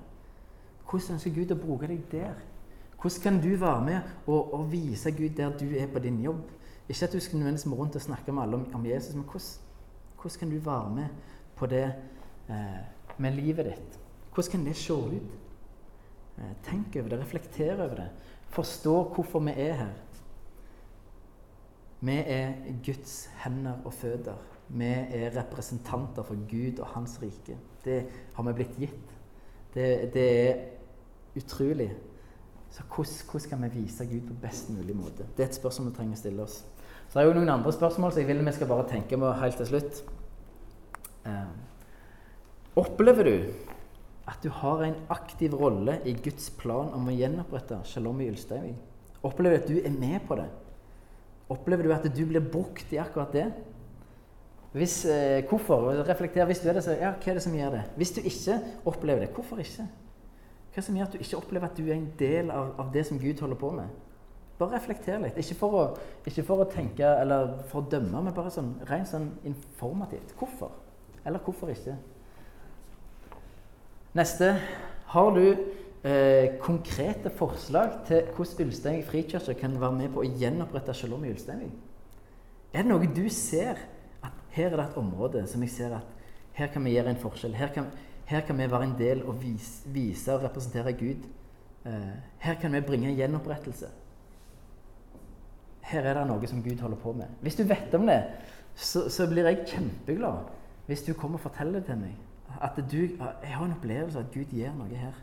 Hvordan 0.86 1.16
ønsker 1.16 1.34
Gud 1.34 1.52
å 1.52 1.58
bruke 1.60 1.88
deg 1.90 2.04
der? 2.12 2.36
Hvordan 3.06 3.22
kan 3.22 3.42
du 3.42 3.56
være 3.56 3.84
med 3.84 4.00
og, 4.26 4.54
og, 4.54 4.72
vise 4.72 5.10
Gud 5.10 5.28
der 5.36 5.58
du 5.58 5.64
er 5.78 5.86
på 5.86 5.98
din 5.98 6.22
jobb? 6.22 6.50
Ikke 6.88 7.04
at 7.06 7.12
du 7.12 7.20
skal 7.20 7.38
nødvendigvis 7.38 7.66
må 7.66 7.76
rundt 7.76 7.96
og 7.96 8.02
snakke 8.02 8.32
med 8.32 8.42
alle 8.42 8.56
om, 8.56 8.74
om 8.74 8.86
Jesus, 8.86 9.14
men 9.14 9.22
hvordan, 9.24 9.46
hvordan, 10.20 10.38
kan 10.38 10.50
du 10.50 10.70
være 10.70 10.94
med 10.94 11.06
på 11.56 11.66
det 11.66 11.84
eh, 12.48 12.80
med 13.18 13.32
livet 13.32 13.66
ditt? 13.66 14.00
Hvordan 14.34 14.50
kan 14.50 14.64
det 14.66 14.76
se 14.76 14.94
ut? 14.94 15.36
Eh, 16.38 16.50
tenk 16.64 16.96
over 16.96 17.08
det, 17.08 17.20
reflekter 17.20 17.74
over 17.74 17.94
det. 17.94 18.08
Forstå 18.48 18.96
hvorfor 19.14 19.38
vi 19.38 19.50
er 19.50 19.72
her. 19.72 19.94
Vi 22.00 22.18
er 22.26 22.52
Guds 22.86 23.30
hender 23.44 23.78
og 23.84 23.92
føtter. 23.92 24.34
Vi 24.68 24.90
er 24.90 25.30
representanter 25.36 26.22
for 26.22 26.34
Gud 26.50 26.78
og 26.80 26.86
Hans 26.86 27.22
rike. 27.22 27.58
Det 27.84 28.02
har 28.34 28.42
vi 28.42 28.52
blitt 28.52 28.76
gitt. 28.78 29.16
Det, 29.74 30.14
det 30.14 30.28
er 30.50 30.54
utrolig. 31.36 31.92
Så 32.76 32.84
hvordan, 32.84 33.40
skal 33.40 33.62
vi 33.62 33.68
vise 33.80 34.04
Gud 34.04 34.26
på 34.28 34.34
best 34.42 34.68
mulig 34.68 34.96
måte? 34.96 35.24
Det 35.36 35.44
er 35.44 35.48
et 35.48 35.56
spørsmål 35.56 35.88
vi 35.88 35.96
trenger 35.96 36.18
å 36.18 36.20
stille 36.20 36.44
oss. 36.44 36.58
Så 37.06 37.16
det 37.16 37.22
er 37.22 37.30
jo 37.30 37.38
noen 37.38 37.54
andre 37.54 37.72
spørsmål 37.72 38.12
så 38.12 38.20
jeg 38.20 38.28
vil 38.28 38.42
vi 38.44 38.52
skal 38.52 38.68
bare 38.68 38.84
tenke 38.90 39.16
på 39.16 39.30
helt 39.40 39.56
til 39.56 39.70
slutt. 39.70 40.02
Eh, 41.24 41.54
opplever 42.76 43.30
du 43.30 43.36
at 44.28 44.44
du 44.44 44.50
har 44.60 44.84
en 44.84 45.00
aktiv 45.14 45.56
rolle 45.56 45.96
i 46.04 46.12
Guds 46.20 46.50
plan 46.58 46.92
om 46.92 47.08
å 47.08 47.16
gjenopprette 47.16 47.80
Shalom 47.88 48.20
i 48.20 48.28
Ulsteinvik? 48.34 48.82
Opplever 49.24 49.56
du 49.56 49.62
at 49.62 49.70
du 49.72 49.80
er 49.80 49.96
med 49.96 50.20
på 50.28 50.36
det? 50.36 50.50
Opplever 51.48 51.86
du 51.86 51.96
at 51.96 52.04
du 52.04 52.24
blir 52.28 52.44
brukt 52.44 52.92
i 52.92 53.00
akkurat 53.00 53.32
det? 53.32 53.50
Hvis, 54.76 55.06
eh, 55.08 55.46
hvorfor? 55.48 55.94
Reflekter. 56.04 56.44
Hvis 56.44 56.60
du 56.60 56.68
er 56.68 56.76
det, 56.76 56.84
så 56.84 56.92
ja, 56.92 57.14
hva 57.16 57.30
er 57.30 57.38
det 57.38 57.42
som 57.46 57.54
gjør 57.56 57.78
det? 57.78 57.86
Hvis 57.96 58.12
du 58.12 58.20
ikke 58.20 58.60
opplever 58.84 59.24
det, 59.24 59.32
hvorfor 59.32 59.64
ikke? 59.64 59.86
Hva 60.76 60.82
som 60.84 60.96
gjør 60.98 61.06
at 61.08 61.14
du 61.16 61.22
ikke 61.24 61.38
opplever 61.38 61.70
at 61.70 61.78
du 61.78 61.86
er 61.86 61.94
en 61.96 62.10
del 62.20 62.50
av, 62.52 62.74
av 62.82 62.90
det 62.92 63.06
som 63.08 63.16
Gud 63.16 63.40
holder 63.40 63.56
på 63.56 63.70
med? 63.72 63.92
Bare 64.58 64.76
reflekter 64.76 65.22
litt. 65.22 65.38
Ikke 65.40 65.56
for, 65.56 65.76
å, 65.76 65.84
ikke 66.28 66.44
for 66.44 66.60
å 66.60 66.66
tenke 66.68 67.08
eller 67.22 67.54
for 67.70 67.80
å 67.80 67.88
dømme, 67.94 68.20
men 68.26 68.36
bare 68.36 68.52
sånn, 68.52 68.74
rent 68.88 69.08
sånn 69.08 69.30
informativt. 69.48 70.34
Hvorfor? 70.36 70.74
Eller 71.24 71.40
hvorfor 71.44 71.72
ikke? 71.72 71.96
Neste. 74.20 74.52
Har 75.12 75.32
du 75.32 75.44
eh, 75.46 76.56
konkrete 76.60 77.32
forslag 77.32 78.02
til 78.08 78.28
hvordan 78.36 78.68
Ulsteinvik 78.68 79.08
frikirke 79.08 79.56
kan 79.56 79.76
være 79.80 79.96
med 79.96 80.12
på 80.12 80.24
å 80.24 80.28
gjenopprette 80.28 80.96
shalom 80.96 81.24
i 81.24 81.32
Ulsteinvik? 81.32 81.72
Er 82.76 82.84
det 82.84 82.90
noe 82.92 83.08
du 83.08 83.24
ser 83.32 83.80
at 84.24 84.44
her 84.52 84.74
er 84.74 84.76
det 84.76 84.90
et 84.90 85.00
område 85.00 85.44
som 85.48 85.64
jeg 85.64 85.72
ser 85.72 85.96
at 86.02 86.12
her 86.56 86.68
kan 86.72 86.84
vi 86.84 86.96
gjøre 86.98 87.12
en 87.14 87.20
forskjell? 87.20 87.56
Her 87.56 87.72
kan, 87.72 87.88
her 88.26 88.40
kan 88.40 88.58
vi 88.58 88.70
være 88.70 88.84
en 88.84 88.96
del 88.98 89.22
og 89.24 89.38
vise, 89.42 89.88
vise 89.94 90.34
og 90.34 90.42
representere 90.42 90.92
Gud. 90.92 91.26
Eh, 91.86 91.92
her 92.38 92.54
kan 92.60 92.72
vi 92.72 92.80
bringe 92.80 93.08
en 93.08 93.16
gjenopprettelse. 93.16 93.86
Her 95.80 96.00
er 96.00 96.18
det 96.18 96.24
noe 96.26 96.48
som 96.50 96.62
Gud 96.62 96.80
holder 96.82 96.98
på 96.98 97.12
med. 97.12 97.30
Hvis 97.40 97.54
du 97.54 97.62
vet 97.62 97.94
om 97.94 98.06
det, 98.06 98.22
så, 98.74 99.08
så 99.10 99.28
blir 99.30 99.46
jeg 99.46 99.66
kjempeglad 99.66 100.50
hvis 100.86 101.02
du 101.02 101.12
kommer 101.14 101.38
og 101.38 101.46
forteller 101.46 101.80
det 101.80 101.86
til 101.86 101.98
meg. 101.98 102.18
At 102.62 102.76
du, 102.90 102.98
jeg 102.98 103.54
har 103.54 103.64
en 103.64 103.74
opplevelse 103.74 104.18
av 104.18 104.26
at 104.26 104.34
Gud 104.34 104.52
gjør 104.54 104.74
noe 104.74 104.98
her. 104.98 105.22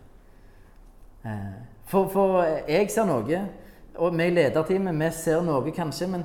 Eh, 1.26 1.60
for, 1.84 2.08
for, 2.08 2.42
jeg 2.68 2.90
ser 2.92 3.08
noe, 3.08 3.44
og 3.96 4.18
vi 4.18 4.28
i 4.28 4.34
lederteamet 4.34 5.00
vi 5.00 5.12
ser 5.16 5.44
noe 5.44 5.76
kanskje, 5.76 6.08
men, 6.08 6.24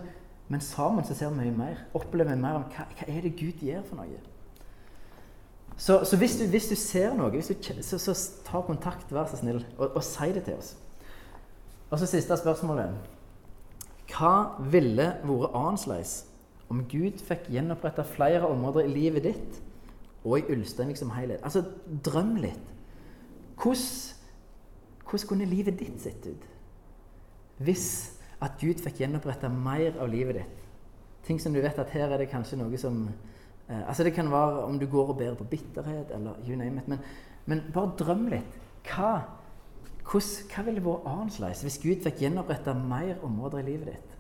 men 0.49 0.63
sammen 0.63 1.07
så 1.07 1.15
ser 1.15 1.35
vi 1.35 1.43
mye 1.43 1.59
mer. 1.59 1.87
Opplever 1.99 2.39
mer 2.39 2.63
om 2.63 2.67
hva, 2.71 2.87
hva 2.95 3.11
er 3.11 3.27
det 3.27 3.35
Gud 3.39 3.67
gjør 3.67 3.83
for 3.91 3.99
noe. 4.03 4.23
Så, 5.79 6.01
så 6.05 6.19
hvis, 6.19 6.35
du, 6.41 6.45
hvis, 6.51 6.67
du, 6.69 6.75
ser 6.75 7.15
noe, 7.15 7.31
du, 7.31 7.39
så, 7.43 7.99
så, 8.03 8.15
ta 8.47 8.61
kontakt, 8.67 9.13
vær 9.15 9.29
så 9.31 9.39
snill, 9.39 9.63
og, 9.77 9.93
og 9.95 10.03
si 10.03 10.33
det 10.35 10.43
til 10.49 10.59
oss. 10.59 10.73
Og 11.91 12.01
så 12.01 12.09
siste 12.11 12.37
spørsmålet. 12.37 12.99
Hva 14.11 14.35
ville 14.73 15.13
vært 15.23 15.55
annerledes 15.55 16.17
om 16.69 16.83
Gud 16.91 17.23
fikk 17.25 17.47
gjenoppretta 17.53 18.03
flere 18.05 18.49
områder 18.49 18.89
i 18.89 18.93
livet 18.93 19.29
ditt 19.31 19.63
og 20.27 20.41
i 20.41 20.57
Ulsteinvik 20.57 20.99
som 20.99 21.13
helhet? 21.15 21.45
Altså, 21.47 21.63
drøm 22.05 22.35
litt. 22.43 22.75
Hvordan 23.59 24.19
hvordan 25.09 25.29
kunne 25.29 25.49
livet 25.49 25.79
ditt 25.81 26.03
sett 26.03 26.27
ut 26.29 26.47
hvis 27.65 27.87
at 28.45 28.55
Gud 28.61 28.79
fikk 28.79 29.01
gjenoppretta 29.01 29.49
mer 29.51 29.97
av 29.99 30.11
livet 30.13 30.37
ditt? 30.39 30.67
Ting 31.27 31.41
som 31.43 31.55
du 31.55 31.59
vet 31.65 31.79
at 31.81 31.91
her 31.91 32.13
er 32.13 32.21
det 32.21 32.29
kanskje 32.31 32.59
noe 32.61 32.79
som 32.79 33.09
eh, 33.69 33.89
altså 33.89 34.05
Det 34.05 34.15
kan 34.15 34.31
være 34.31 34.65
om 34.65 34.79
du 34.79 34.87
går 34.87 35.09
og 35.09 35.19
bærer 35.19 35.35
på 35.35 35.45
bitterhet, 35.45 36.11
eller 36.15 36.33
you 36.49 36.57
name 36.57 36.81
it. 36.81 36.89
Men, 36.89 36.99
men 37.47 37.63
bare 37.75 37.93
drøm 37.99 38.27
litt. 38.33 38.59
Hva, 38.89 39.23
hos, 40.13 40.29
hva 40.49 40.65
ville 40.65 40.85
vært 40.85 41.09
annerledes 41.09 41.63
hvis 41.67 41.81
Gud 41.83 42.05
fikk 42.05 42.23
gjenoppretta 42.25 42.75
mer 42.75 43.19
områder 43.23 43.63
i 43.63 43.71
livet 43.71 43.93
ditt? 43.93 44.15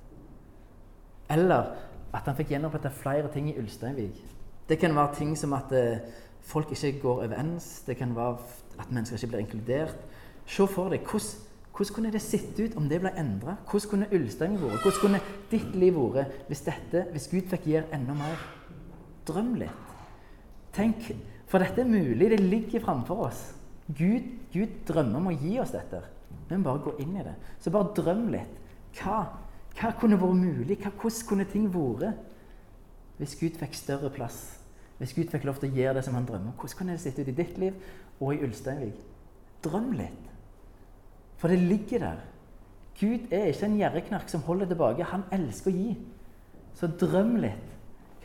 Eller 1.30 1.74
at 2.12 2.24
han 2.24 2.36
fikk 2.36 2.54
gjenoppretta 2.54 2.92
flere 2.92 3.28
ting 3.32 3.50
i 3.50 3.58
Ulsteinvik. 3.60 4.22
Det 4.68 4.78
kan 4.80 4.96
være 4.96 5.14
ting 5.16 5.36
som 5.38 5.52
at 5.56 5.72
eh, 5.72 6.00
folk 6.40 6.72
ikke 6.72 7.00
går 7.00 7.24
overens. 7.24 7.82
Det 7.86 7.96
kan 7.96 8.16
være 8.16 8.36
at 8.78 8.90
mennesker 8.90 9.16
ikke 9.16 9.26
blir 9.26 9.44
inkludert. 9.44 9.96
Se 10.46 10.66
for 10.66 10.88
deg 10.92 11.04
hvordan, 11.04 11.44
hvordan 11.76 11.94
kunne 11.94 12.12
det 12.12 12.22
sett 12.22 12.60
ut 12.60 12.76
om 12.76 12.88
det 12.88 13.00
ble 13.00 13.12
endra? 13.20 13.56
Hvordan 13.70 13.90
kunne 13.90 14.08
Ulstein 14.12 14.56
vært? 14.60 14.80
Hvordan 14.82 15.00
kunne 15.00 15.20
ditt 15.50 15.76
liv 15.76 15.96
vært 15.96 16.48
hvis, 16.48 16.64
dette, 16.68 17.04
hvis 17.12 17.28
Gud 17.32 17.50
fikk 17.52 17.68
gjøre 17.68 17.92
enda 17.96 18.16
mer? 18.16 18.57
Drøm 19.28 19.54
litt. 19.60 19.94
Tenk, 20.76 21.10
For 21.48 21.64
dette 21.64 21.80
er 21.80 21.88
mulig. 21.88 22.28
Det 22.30 22.40
ligger 22.40 22.82
framfor 22.84 23.28
oss. 23.28 23.40
Gud, 23.88 24.24
Gud 24.52 24.72
drømmer 24.88 25.16
om 25.16 25.30
å 25.30 25.36
gi 25.36 25.54
oss 25.62 25.72
dette. 25.72 26.02
Vi 26.48 26.56
må 26.56 26.66
bare 26.66 26.82
gå 26.84 26.94
inn 27.00 27.16
i 27.16 27.24
det. 27.24 27.34
Så 27.60 27.72
bare 27.72 27.94
drøm 27.96 28.26
litt. 28.34 28.58
Hva, 28.98 29.22
hva 29.78 29.92
kunne 30.00 30.18
vært 30.20 30.40
mulig? 30.42 30.76
Hva, 30.82 30.92
hvordan 30.92 31.28
kunne 31.28 31.48
ting 31.48 31.68
vært 31.72 32.24
hvis 33.18 33.34
Gud 33.40 33.56
fikk 33.58 33.74
større 33.74 34.10
plass? 34.14 34.58
Hvis 34.98 35.14
Gud 35.16 35.30
fikk 35.32 35.46
lov 35.46 35.58
til 35.62 35.70
å 35.70 35.78
gjøre 35.78 35.98
det 35.98 36.04
som 36.06 36.18
han 36.18 36.26
drømmer? 36.28 36.54
Hvordan 36.58 36.78
kunne 36.78 36.96
det 36.96 37.02
sett 37.02 37.18
ut 37.18 37.30
i 37.30 37.36
ditt 37.38 37.56
liv 37.58 37.74
og 38.18 38.34
i 38.34 38.42
Ulsteinvik? 38.44 39.00
Drøm 39.64 39.92
litt. 39.98 40.28
For 41.38 41.50
det 41.50 41.58
ligger 41.62 42.04
der. 42.04 42.22
Gud 42.98 43.32
er 43.32 43.50
ikke 43.52 43.68
en 43.68 43.78
gjerriknark 43.78 44.30
som 44.30 44.42
holder 44.46 44.68
tilbake. 44.70 45.06
Han 45.06 45.26
elsker 45.34 45.70
å 45.70 45.76
gi. 45.76 45.92
Så 46.78 46.90
drøm 47.00 47.36
litt. 47.42 47.77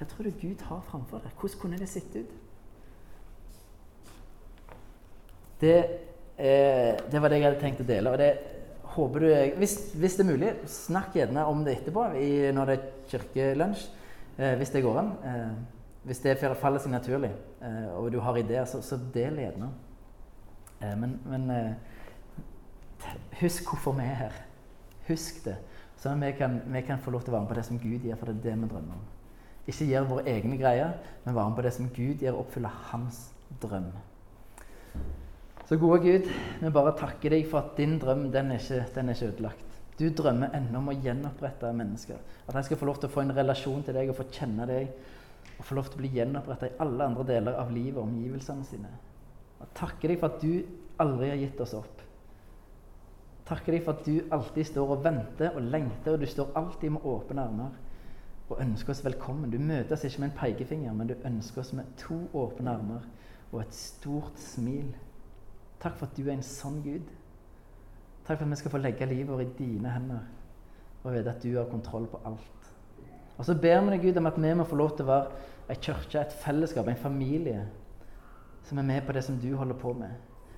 Hva 0.03 0.09
tror 0.11 0.27
du 0.27 0.35
Gud 0.35 0.61
har 0.67 0.81
framfor 0.83 1.21
deg? 1.23 1.31
Hvordan 1.39 1.59
kunne 1.61 1.77
det 1.79 1.85
sett 1.87 2.15
ut? 2.17 2.31
Det, 5.61 5.77
eh, 6.35 6.97
det, 7.07 7.21
var 7.21 7.31
det 7.31 7.37
jeg 7.37 7.45
hadde 7.45 7.61
tenkt 7.61 7.79
å 7.79 7.85
dele. 7.87 8.11
og 8.11 8.19
det 8.19 8.33
håper 8.97 9.23
du, 9.23 9.29
hvis, 9.61 9.77
hvis 9.95 10.17
det 10.19 10.25
er 10.25 10.27
mulig, 10.27 10.49
snakk 10.67 11.15
gjerne 11.15 11.45
om 11.47 11.63
det 11.63 11.77
etterpå 11.77 12.09
i, 12.19 12.51
når 12.51 12.67
det 12.67 12.75
er 12.75 12.91
kirkelunsj. 13.13 13.87
Eh, 14.35 14.57
hvis 14.59 14.75
det 14.75 14.83
går 14.83 14.99
an. 15.05 15.15
Eh, 15.23 15.55
hvis 16.03 16.21
det 16.27 16.35
faller 16.41 16.83
seg 16.83 16.91
naturlig, 16.91 17.31
eh, 17.63 17.87
og 17.95 18.11
du 18.11 18.19
har 18.27 18.43
ideer, 18.43 18.67
så, 18.67 18.83
så 18.83 18.99
del 19.15 19.39
gjerne. 19.39 19.71
Eh, 20.81 20.97
men, 20.99 21.15
men 21.31 21.49
eh, 21.55 21.73
Husk 23.39 23.71
hvorfor 23.71 23.95
vi 23.95 24.03
er 24.03 24.19
her. 24.25 24.39
Husk 25.07 25.45
det. 25.47 25.57
Sånn 26.03 26.19
at 26.19 26.33
vi 26.33 26.37
kan, 26.43 26.59
vi 26.75 26.83
kan, 26.83 26.99
få 26.99 27.15
lov 27.15 27.23
til 27.23 27.31
å 27.31 27.39
være 27.39 27.47
med 27.47 27.55
på 27.55 27.61
det 27.61 27.69
som 27.71 27.79
Gud 27.79 28.03
gir, 28.03 28.19
for 28.19 28.27
det 28.27 28.41
er 28.41 28.49
det 28.51 28.61
vi 28.65 28.75
drømmer 28.75 28.99
om. 28.99 29.11
Ikke 29.63 29.87
gjøre 29.87 30.09
våre 30.09 30.25
egne 30.27 30.57
greier, 30.59 30.97
men 31.23 31.35
være 31.35 31.49
med 31.49 31.57
på 31.57 31.63
det 31.63 31.73
som 31.75 31.91
Gud 31.95 32.23
gjør, 32.23 32.41
oppfylle 32.41 32.71
hans 32.89 33.29
drøm. 33.63 33.91
Så 35.69 35.77
gode 35.79 36.01
Gud, 36.03 36.27
vi 36.59 36.71
bare 36.75 36.91
takker 36.99 37.31
deg 37.31 37.45
for 37.47 37.63
at 37.63 37.77
din 37.79 37.95
drøm 38.01 38.27
den 38.33 38.51
er 38.51 38.59
ikke, 38.59 38.83
den 38.95 39.09
er 39.09 39.15
ikke 39.15 39.29
ødelagt. 39.31 39.79
Du 39.99 40.07
drømmer 40.09 40.51
ennå 40.57 40.81
om 40.81 40.89
å 40.91 40.97
gjenopprette 40.97 41.69
mennesker. 41.77 42.19
At 42.47 42.57
de 42.57 42.63
skal 42.67 42.79
få 42.81 42.89
lov 42.89 42.99
til 42.99 43.07
å 43.07 43.13
få 43.13 43.23
en 43.23 43.35
relasjon 43.37 43.85
til 43.85 43.95
deg 43.95 44.11
og 44.11 44.17
få 44.17 44.25
kjenne 44.33 44.67
deg. 44.67 44.89
Og 45.53 45.67
få 45.67 45.77
lov 45.77 45.87
til 45.87 45.99
å 45.99 46.01
bli 46.01 46.11
gjenoppretta 46.17 46.67
i 46.67 46.77
alle 46.83 47.07
andre 47.07 47.25
deler 47.29 47.59
av 47.61 47.71
livet 47.71 48.01
og 48.01 48.07
omgivelsene 48.07 48.67
sine. 48.67 48.91
Og 49.61 49.69
takker 49.77 50.11
deg 50.11 50.19
for 50.19 50.33
at 50.33 50.43
du 50.43 50.99
aldri 51.03 51.29
har 51.31 51.39
gitt 51.39 51.61
oss 51.63 51.75
opp. 51.77 52.03
Takker 53.47 53.77
deg 53.77 53.85
for 53.85 53.95
at 53.95 54.07
du 54.07 54.33
alltid 54.33 54.67
står 54.67 54.95
og 54.97 55.05
venter 55.05 55.55
og 55.55 55.65
lengter, 55.69 56.15
og 56.17 56.23
du 56.23 56.27
står 56.27 56.51
alltid 56.59 56.95
med 56.97 57.07
åpne 57.13 57.47
armer 57.47 57.79
og 58.49 58.59
ønsker 58.61 58.93
oss 58.93 59.03
velkommen. 59.05 59.51
Du 59.51 59.59
møter 59.59 59.95
oss 59.95 60.03
ikke 60.07 60.23
med 60.23 60.31
en 60.31 60.37
pekefinger, 60.37 60.93
men 60.93 61.09
du 61.09 61.15
ønsker 61.25 61.61
oss 61.61 61.73
med 61.73 61.89
to 61.99 62.17
åpne 62.33 62.75
armer 62.75 63.05
og 63.51 63.61
et 63.61 63.75
stort 63.75 64.39
smil. 64.39 64.89
Takk 65.81 65.97
for 65.99 66.07
at 66.07 66.17
du 66.17 66.27
er 66.27 66.35
en 66.35 66.45
sånn 66.45 66.81
Gud. 66.83 67.07
Takk 68.23 68.37
for 68.37 68.45
at 68.45 68.51
vi 68.51 68.59
skal 68.61 68.73
få 68.73 68.81
legge 68.83 69.07
livet 69.09 69.31
vårt 69.31 69.45
i 69.47 69.65
dine 69.65 69.91
hender 69.93 70.23
og 71.03 71.11
vite 71.11 71.33
at 71.33 71.43
du 71.43 71.57
har 71.57 71.67
kontroll 71.67 72.05
på 72.07 72.21
alt. 72.25 72.67
Og 73.37 73.45
så 73.45 73.55
ber 73.59 73.81
vi 73.83 73.95
deg, 73.95 74.05
Gud, 74.05 74.19
om 74.21 74.29
at 74.29 74.37
vi 74.39 74.53
må 74.55 74.65
få 74.67 74.77
lov 74.79 74.93
til 74.95 75.03
å 75.03 75.09
være 75.09 75.49
ei 75.73 75.79
kirke, 75.81 76.21
et 76.21 76.35
fellesskap, 76.43 76.87
en 76.87 76.99
familie 76.99 77.65
som 78.63 78.79
er 78.79 78.87
med 78.87 79.03
på 79.03 79.15
det 79.15 79.23
som 79.25 79.39
du 79.41 79.49
holder 79.59 79.75
på 79.79 79.91
med. 79.97 80.13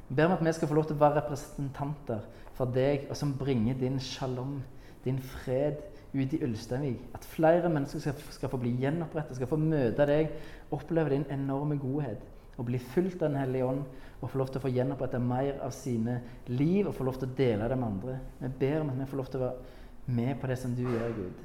Vi 0.10 0.16
ber 0.16 0.30
om 0.30 0.36
at 0.36 0.44
vi 0.46 0.54
skal 0.54 0.70
få 0.70 0.78
lov 0.78 0.86
til 0.86 0.98
å 0.98 1.02
være 1.02 1.24
representanter 1.24 2.22
for 2.54 2.70
deg, 2.70 3.08
og 3.10 3.18
som 3.18 3.34
bringer 3.38 3.78
din 3.80 3.98
shalom, 4.00 4.60
din 5.06 5.18
fred, 5.20 5.82
ut 6.16 6.34
i 6.34 6.42
Ulsteinvik. 6.46 7.10
At 7.18 7.28
flere 7.28 7.70
mennesker 7.70 8.04
skal, 8.04 8.24
skal 8.32 8.52
få 8.52 8.60
bli 8.62 8.76
gjenopprettet, 8.82 9.38
skal 9.38 9.50
få 9.52 9.60
møte 9.60 10.08
deg, 10.10 10.32
oppleve 10.76 11.14
din 11.14 11.28
enorme 11.34 11.78
godhet 11.82 12.24
og 12.56 12.68
bli 12.70 12.80
fulgt 12.80 13.22
av 13.22 13.32
Den 13.34 13.42
hellige 13.42 13.68
ånd 13.68 13.84
og 14.22 14.30
få 14.32 14.40
lov 14.40 14.52
til 14.52 14.62
å 14.62 14.64
få 14.64 14.72
gjenopprette 14.72 15.20
mer 15.20 15.60
av 15.64 15.74
sine 15.76 16.20
liv 16.48 16.88
og 16.88 16.96
få 16.96 17.08
lov 17.08 17.20
til 17.20 17.28
å 17.28 17.38
dele 17.38 17.68
det 17.70 17.78
med 17.80 17.90
andre. 17.90 18.20
Vi 18.40 18.52
ber 18.62 18.82
om 18.82 18.92
at 18.94 19.00
vi 19.02 19.08
får 19.12 19.20
lov 19.20 19.32
til 19.32 19.42
å 19.42 19.46
være 19.46 19.74
med 20.16 20.40
på 20.40 20.50
det 20.50 20.58
som 20.62 20.76
du 20.76 20.84
gjør, 20.86 21.16
Gud. 21.18 21.42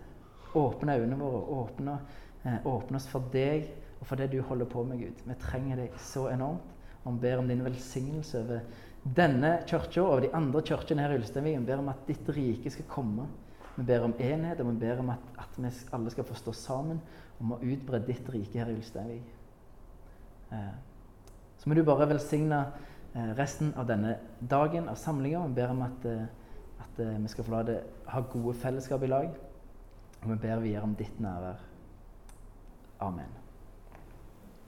Åpne 0.61 0.97
øynene 1.01 1.19
våre, 1.19 1.41
åpne, 1.61 1.97
eh, 2.45 2.67
åpne 2.67 3.01
oss 3.01 3.09
for 3.11 3.27
deg 3.33 3.67
og 4.01 4.07
for 4.07 4.17
det 4.17 4.31
du 4.33 4.41
holder 4.41 4.71
på 4.71 4.85
med, 4.85 5.01
Gud. 5.01 5.25
Vi 5.27 5.35
trenger 5.43 5.83
deg 5.83 5.99
så 5.99 6.29
enormt. 6.31 6.77
Og 7.05 7.15
vi 7.15 7.21
ber 7.27 7.41
om 7.41 7.49
din 7.49 7.65
velsignelse 7.65 8.43
over 8.43 8.61
denne 9.17 9.53
kirka 9.67 10.03
og 10.03 10.11
over 10.11 10.21
de 10.27 10.35
andre 10.37 10.63
kirkene 10.63 11.03
her 11.03 11.15
i 11.15 11.21
Ulsteinvik. 11.21 11.59
Vi 11.59 11.67
ber 11.71 11.81
om 11.81 11.89
at 11.89 12.07
ditt 12.07 12.29
rike 12.37 12.71
skal 12.71 12.89
komme. 12.89 13.27
Vi 13.81 13.87
ber 13.89 14.05
om 14.05 14.13
enhet, 14.21 14.61
og 14.61 14.69
vi 14.69 14.79
ber 14.83 14.99
om 15.01 15.09
at, 15.15 15.23
at 15.41 15.55
vi 15.57 15.71
alle 15.97 16.11
skal 16.13 16.27
få 16.29 16.35
stå 16.37 16.53
sammen 16.53 17.01
om 17.41 17.55
å 17.55 17.61
utbre 17.65 18.03
ditt 18.05 18.29
rike 18.29 18.61
her 18.61 18.69
i 18.69 18.77
Ulsteinvik. 18.77 19.31
Eh, 20.53 20.75
så 21.57 21.69
må 21.69 21.79
du 21.79 21.81
bare 21.89 22.11
velsigne 22.11 22.61
eh, 23.15 23.33
resten 23.41 23.73
av 23.81 23.89
denne 23.89 24.19
dagen, 24.41 24.93
av 24.93 25.01
samlinga. 25.01 25.47
Vi 25.49 25.57
ber 25.63 25.73
om 25.73 25.81
at, 25.89 26.09
eh, 26.13 26.29
at 26.85 27.01
eh, 27.01 27.17
vi 27.25 27.33
skal 27.33 27.49
få 27.49 27.57
la 27.57 27.65
det 27.73 27.81
ha 28.13 28.25
gode 28.37 28.59
fellesskap 28.61 29.09
i 29.09 29.13
lag. 29.15 29.37
Og 30.21 30.33
vi 30.35 30.41
ber 30.45 30.61
videre 30.61 30.85
om 30.85 30.97
ditt 31.01 31.21
nærvær. 31.21 31.65
Amen. 33.01 33.40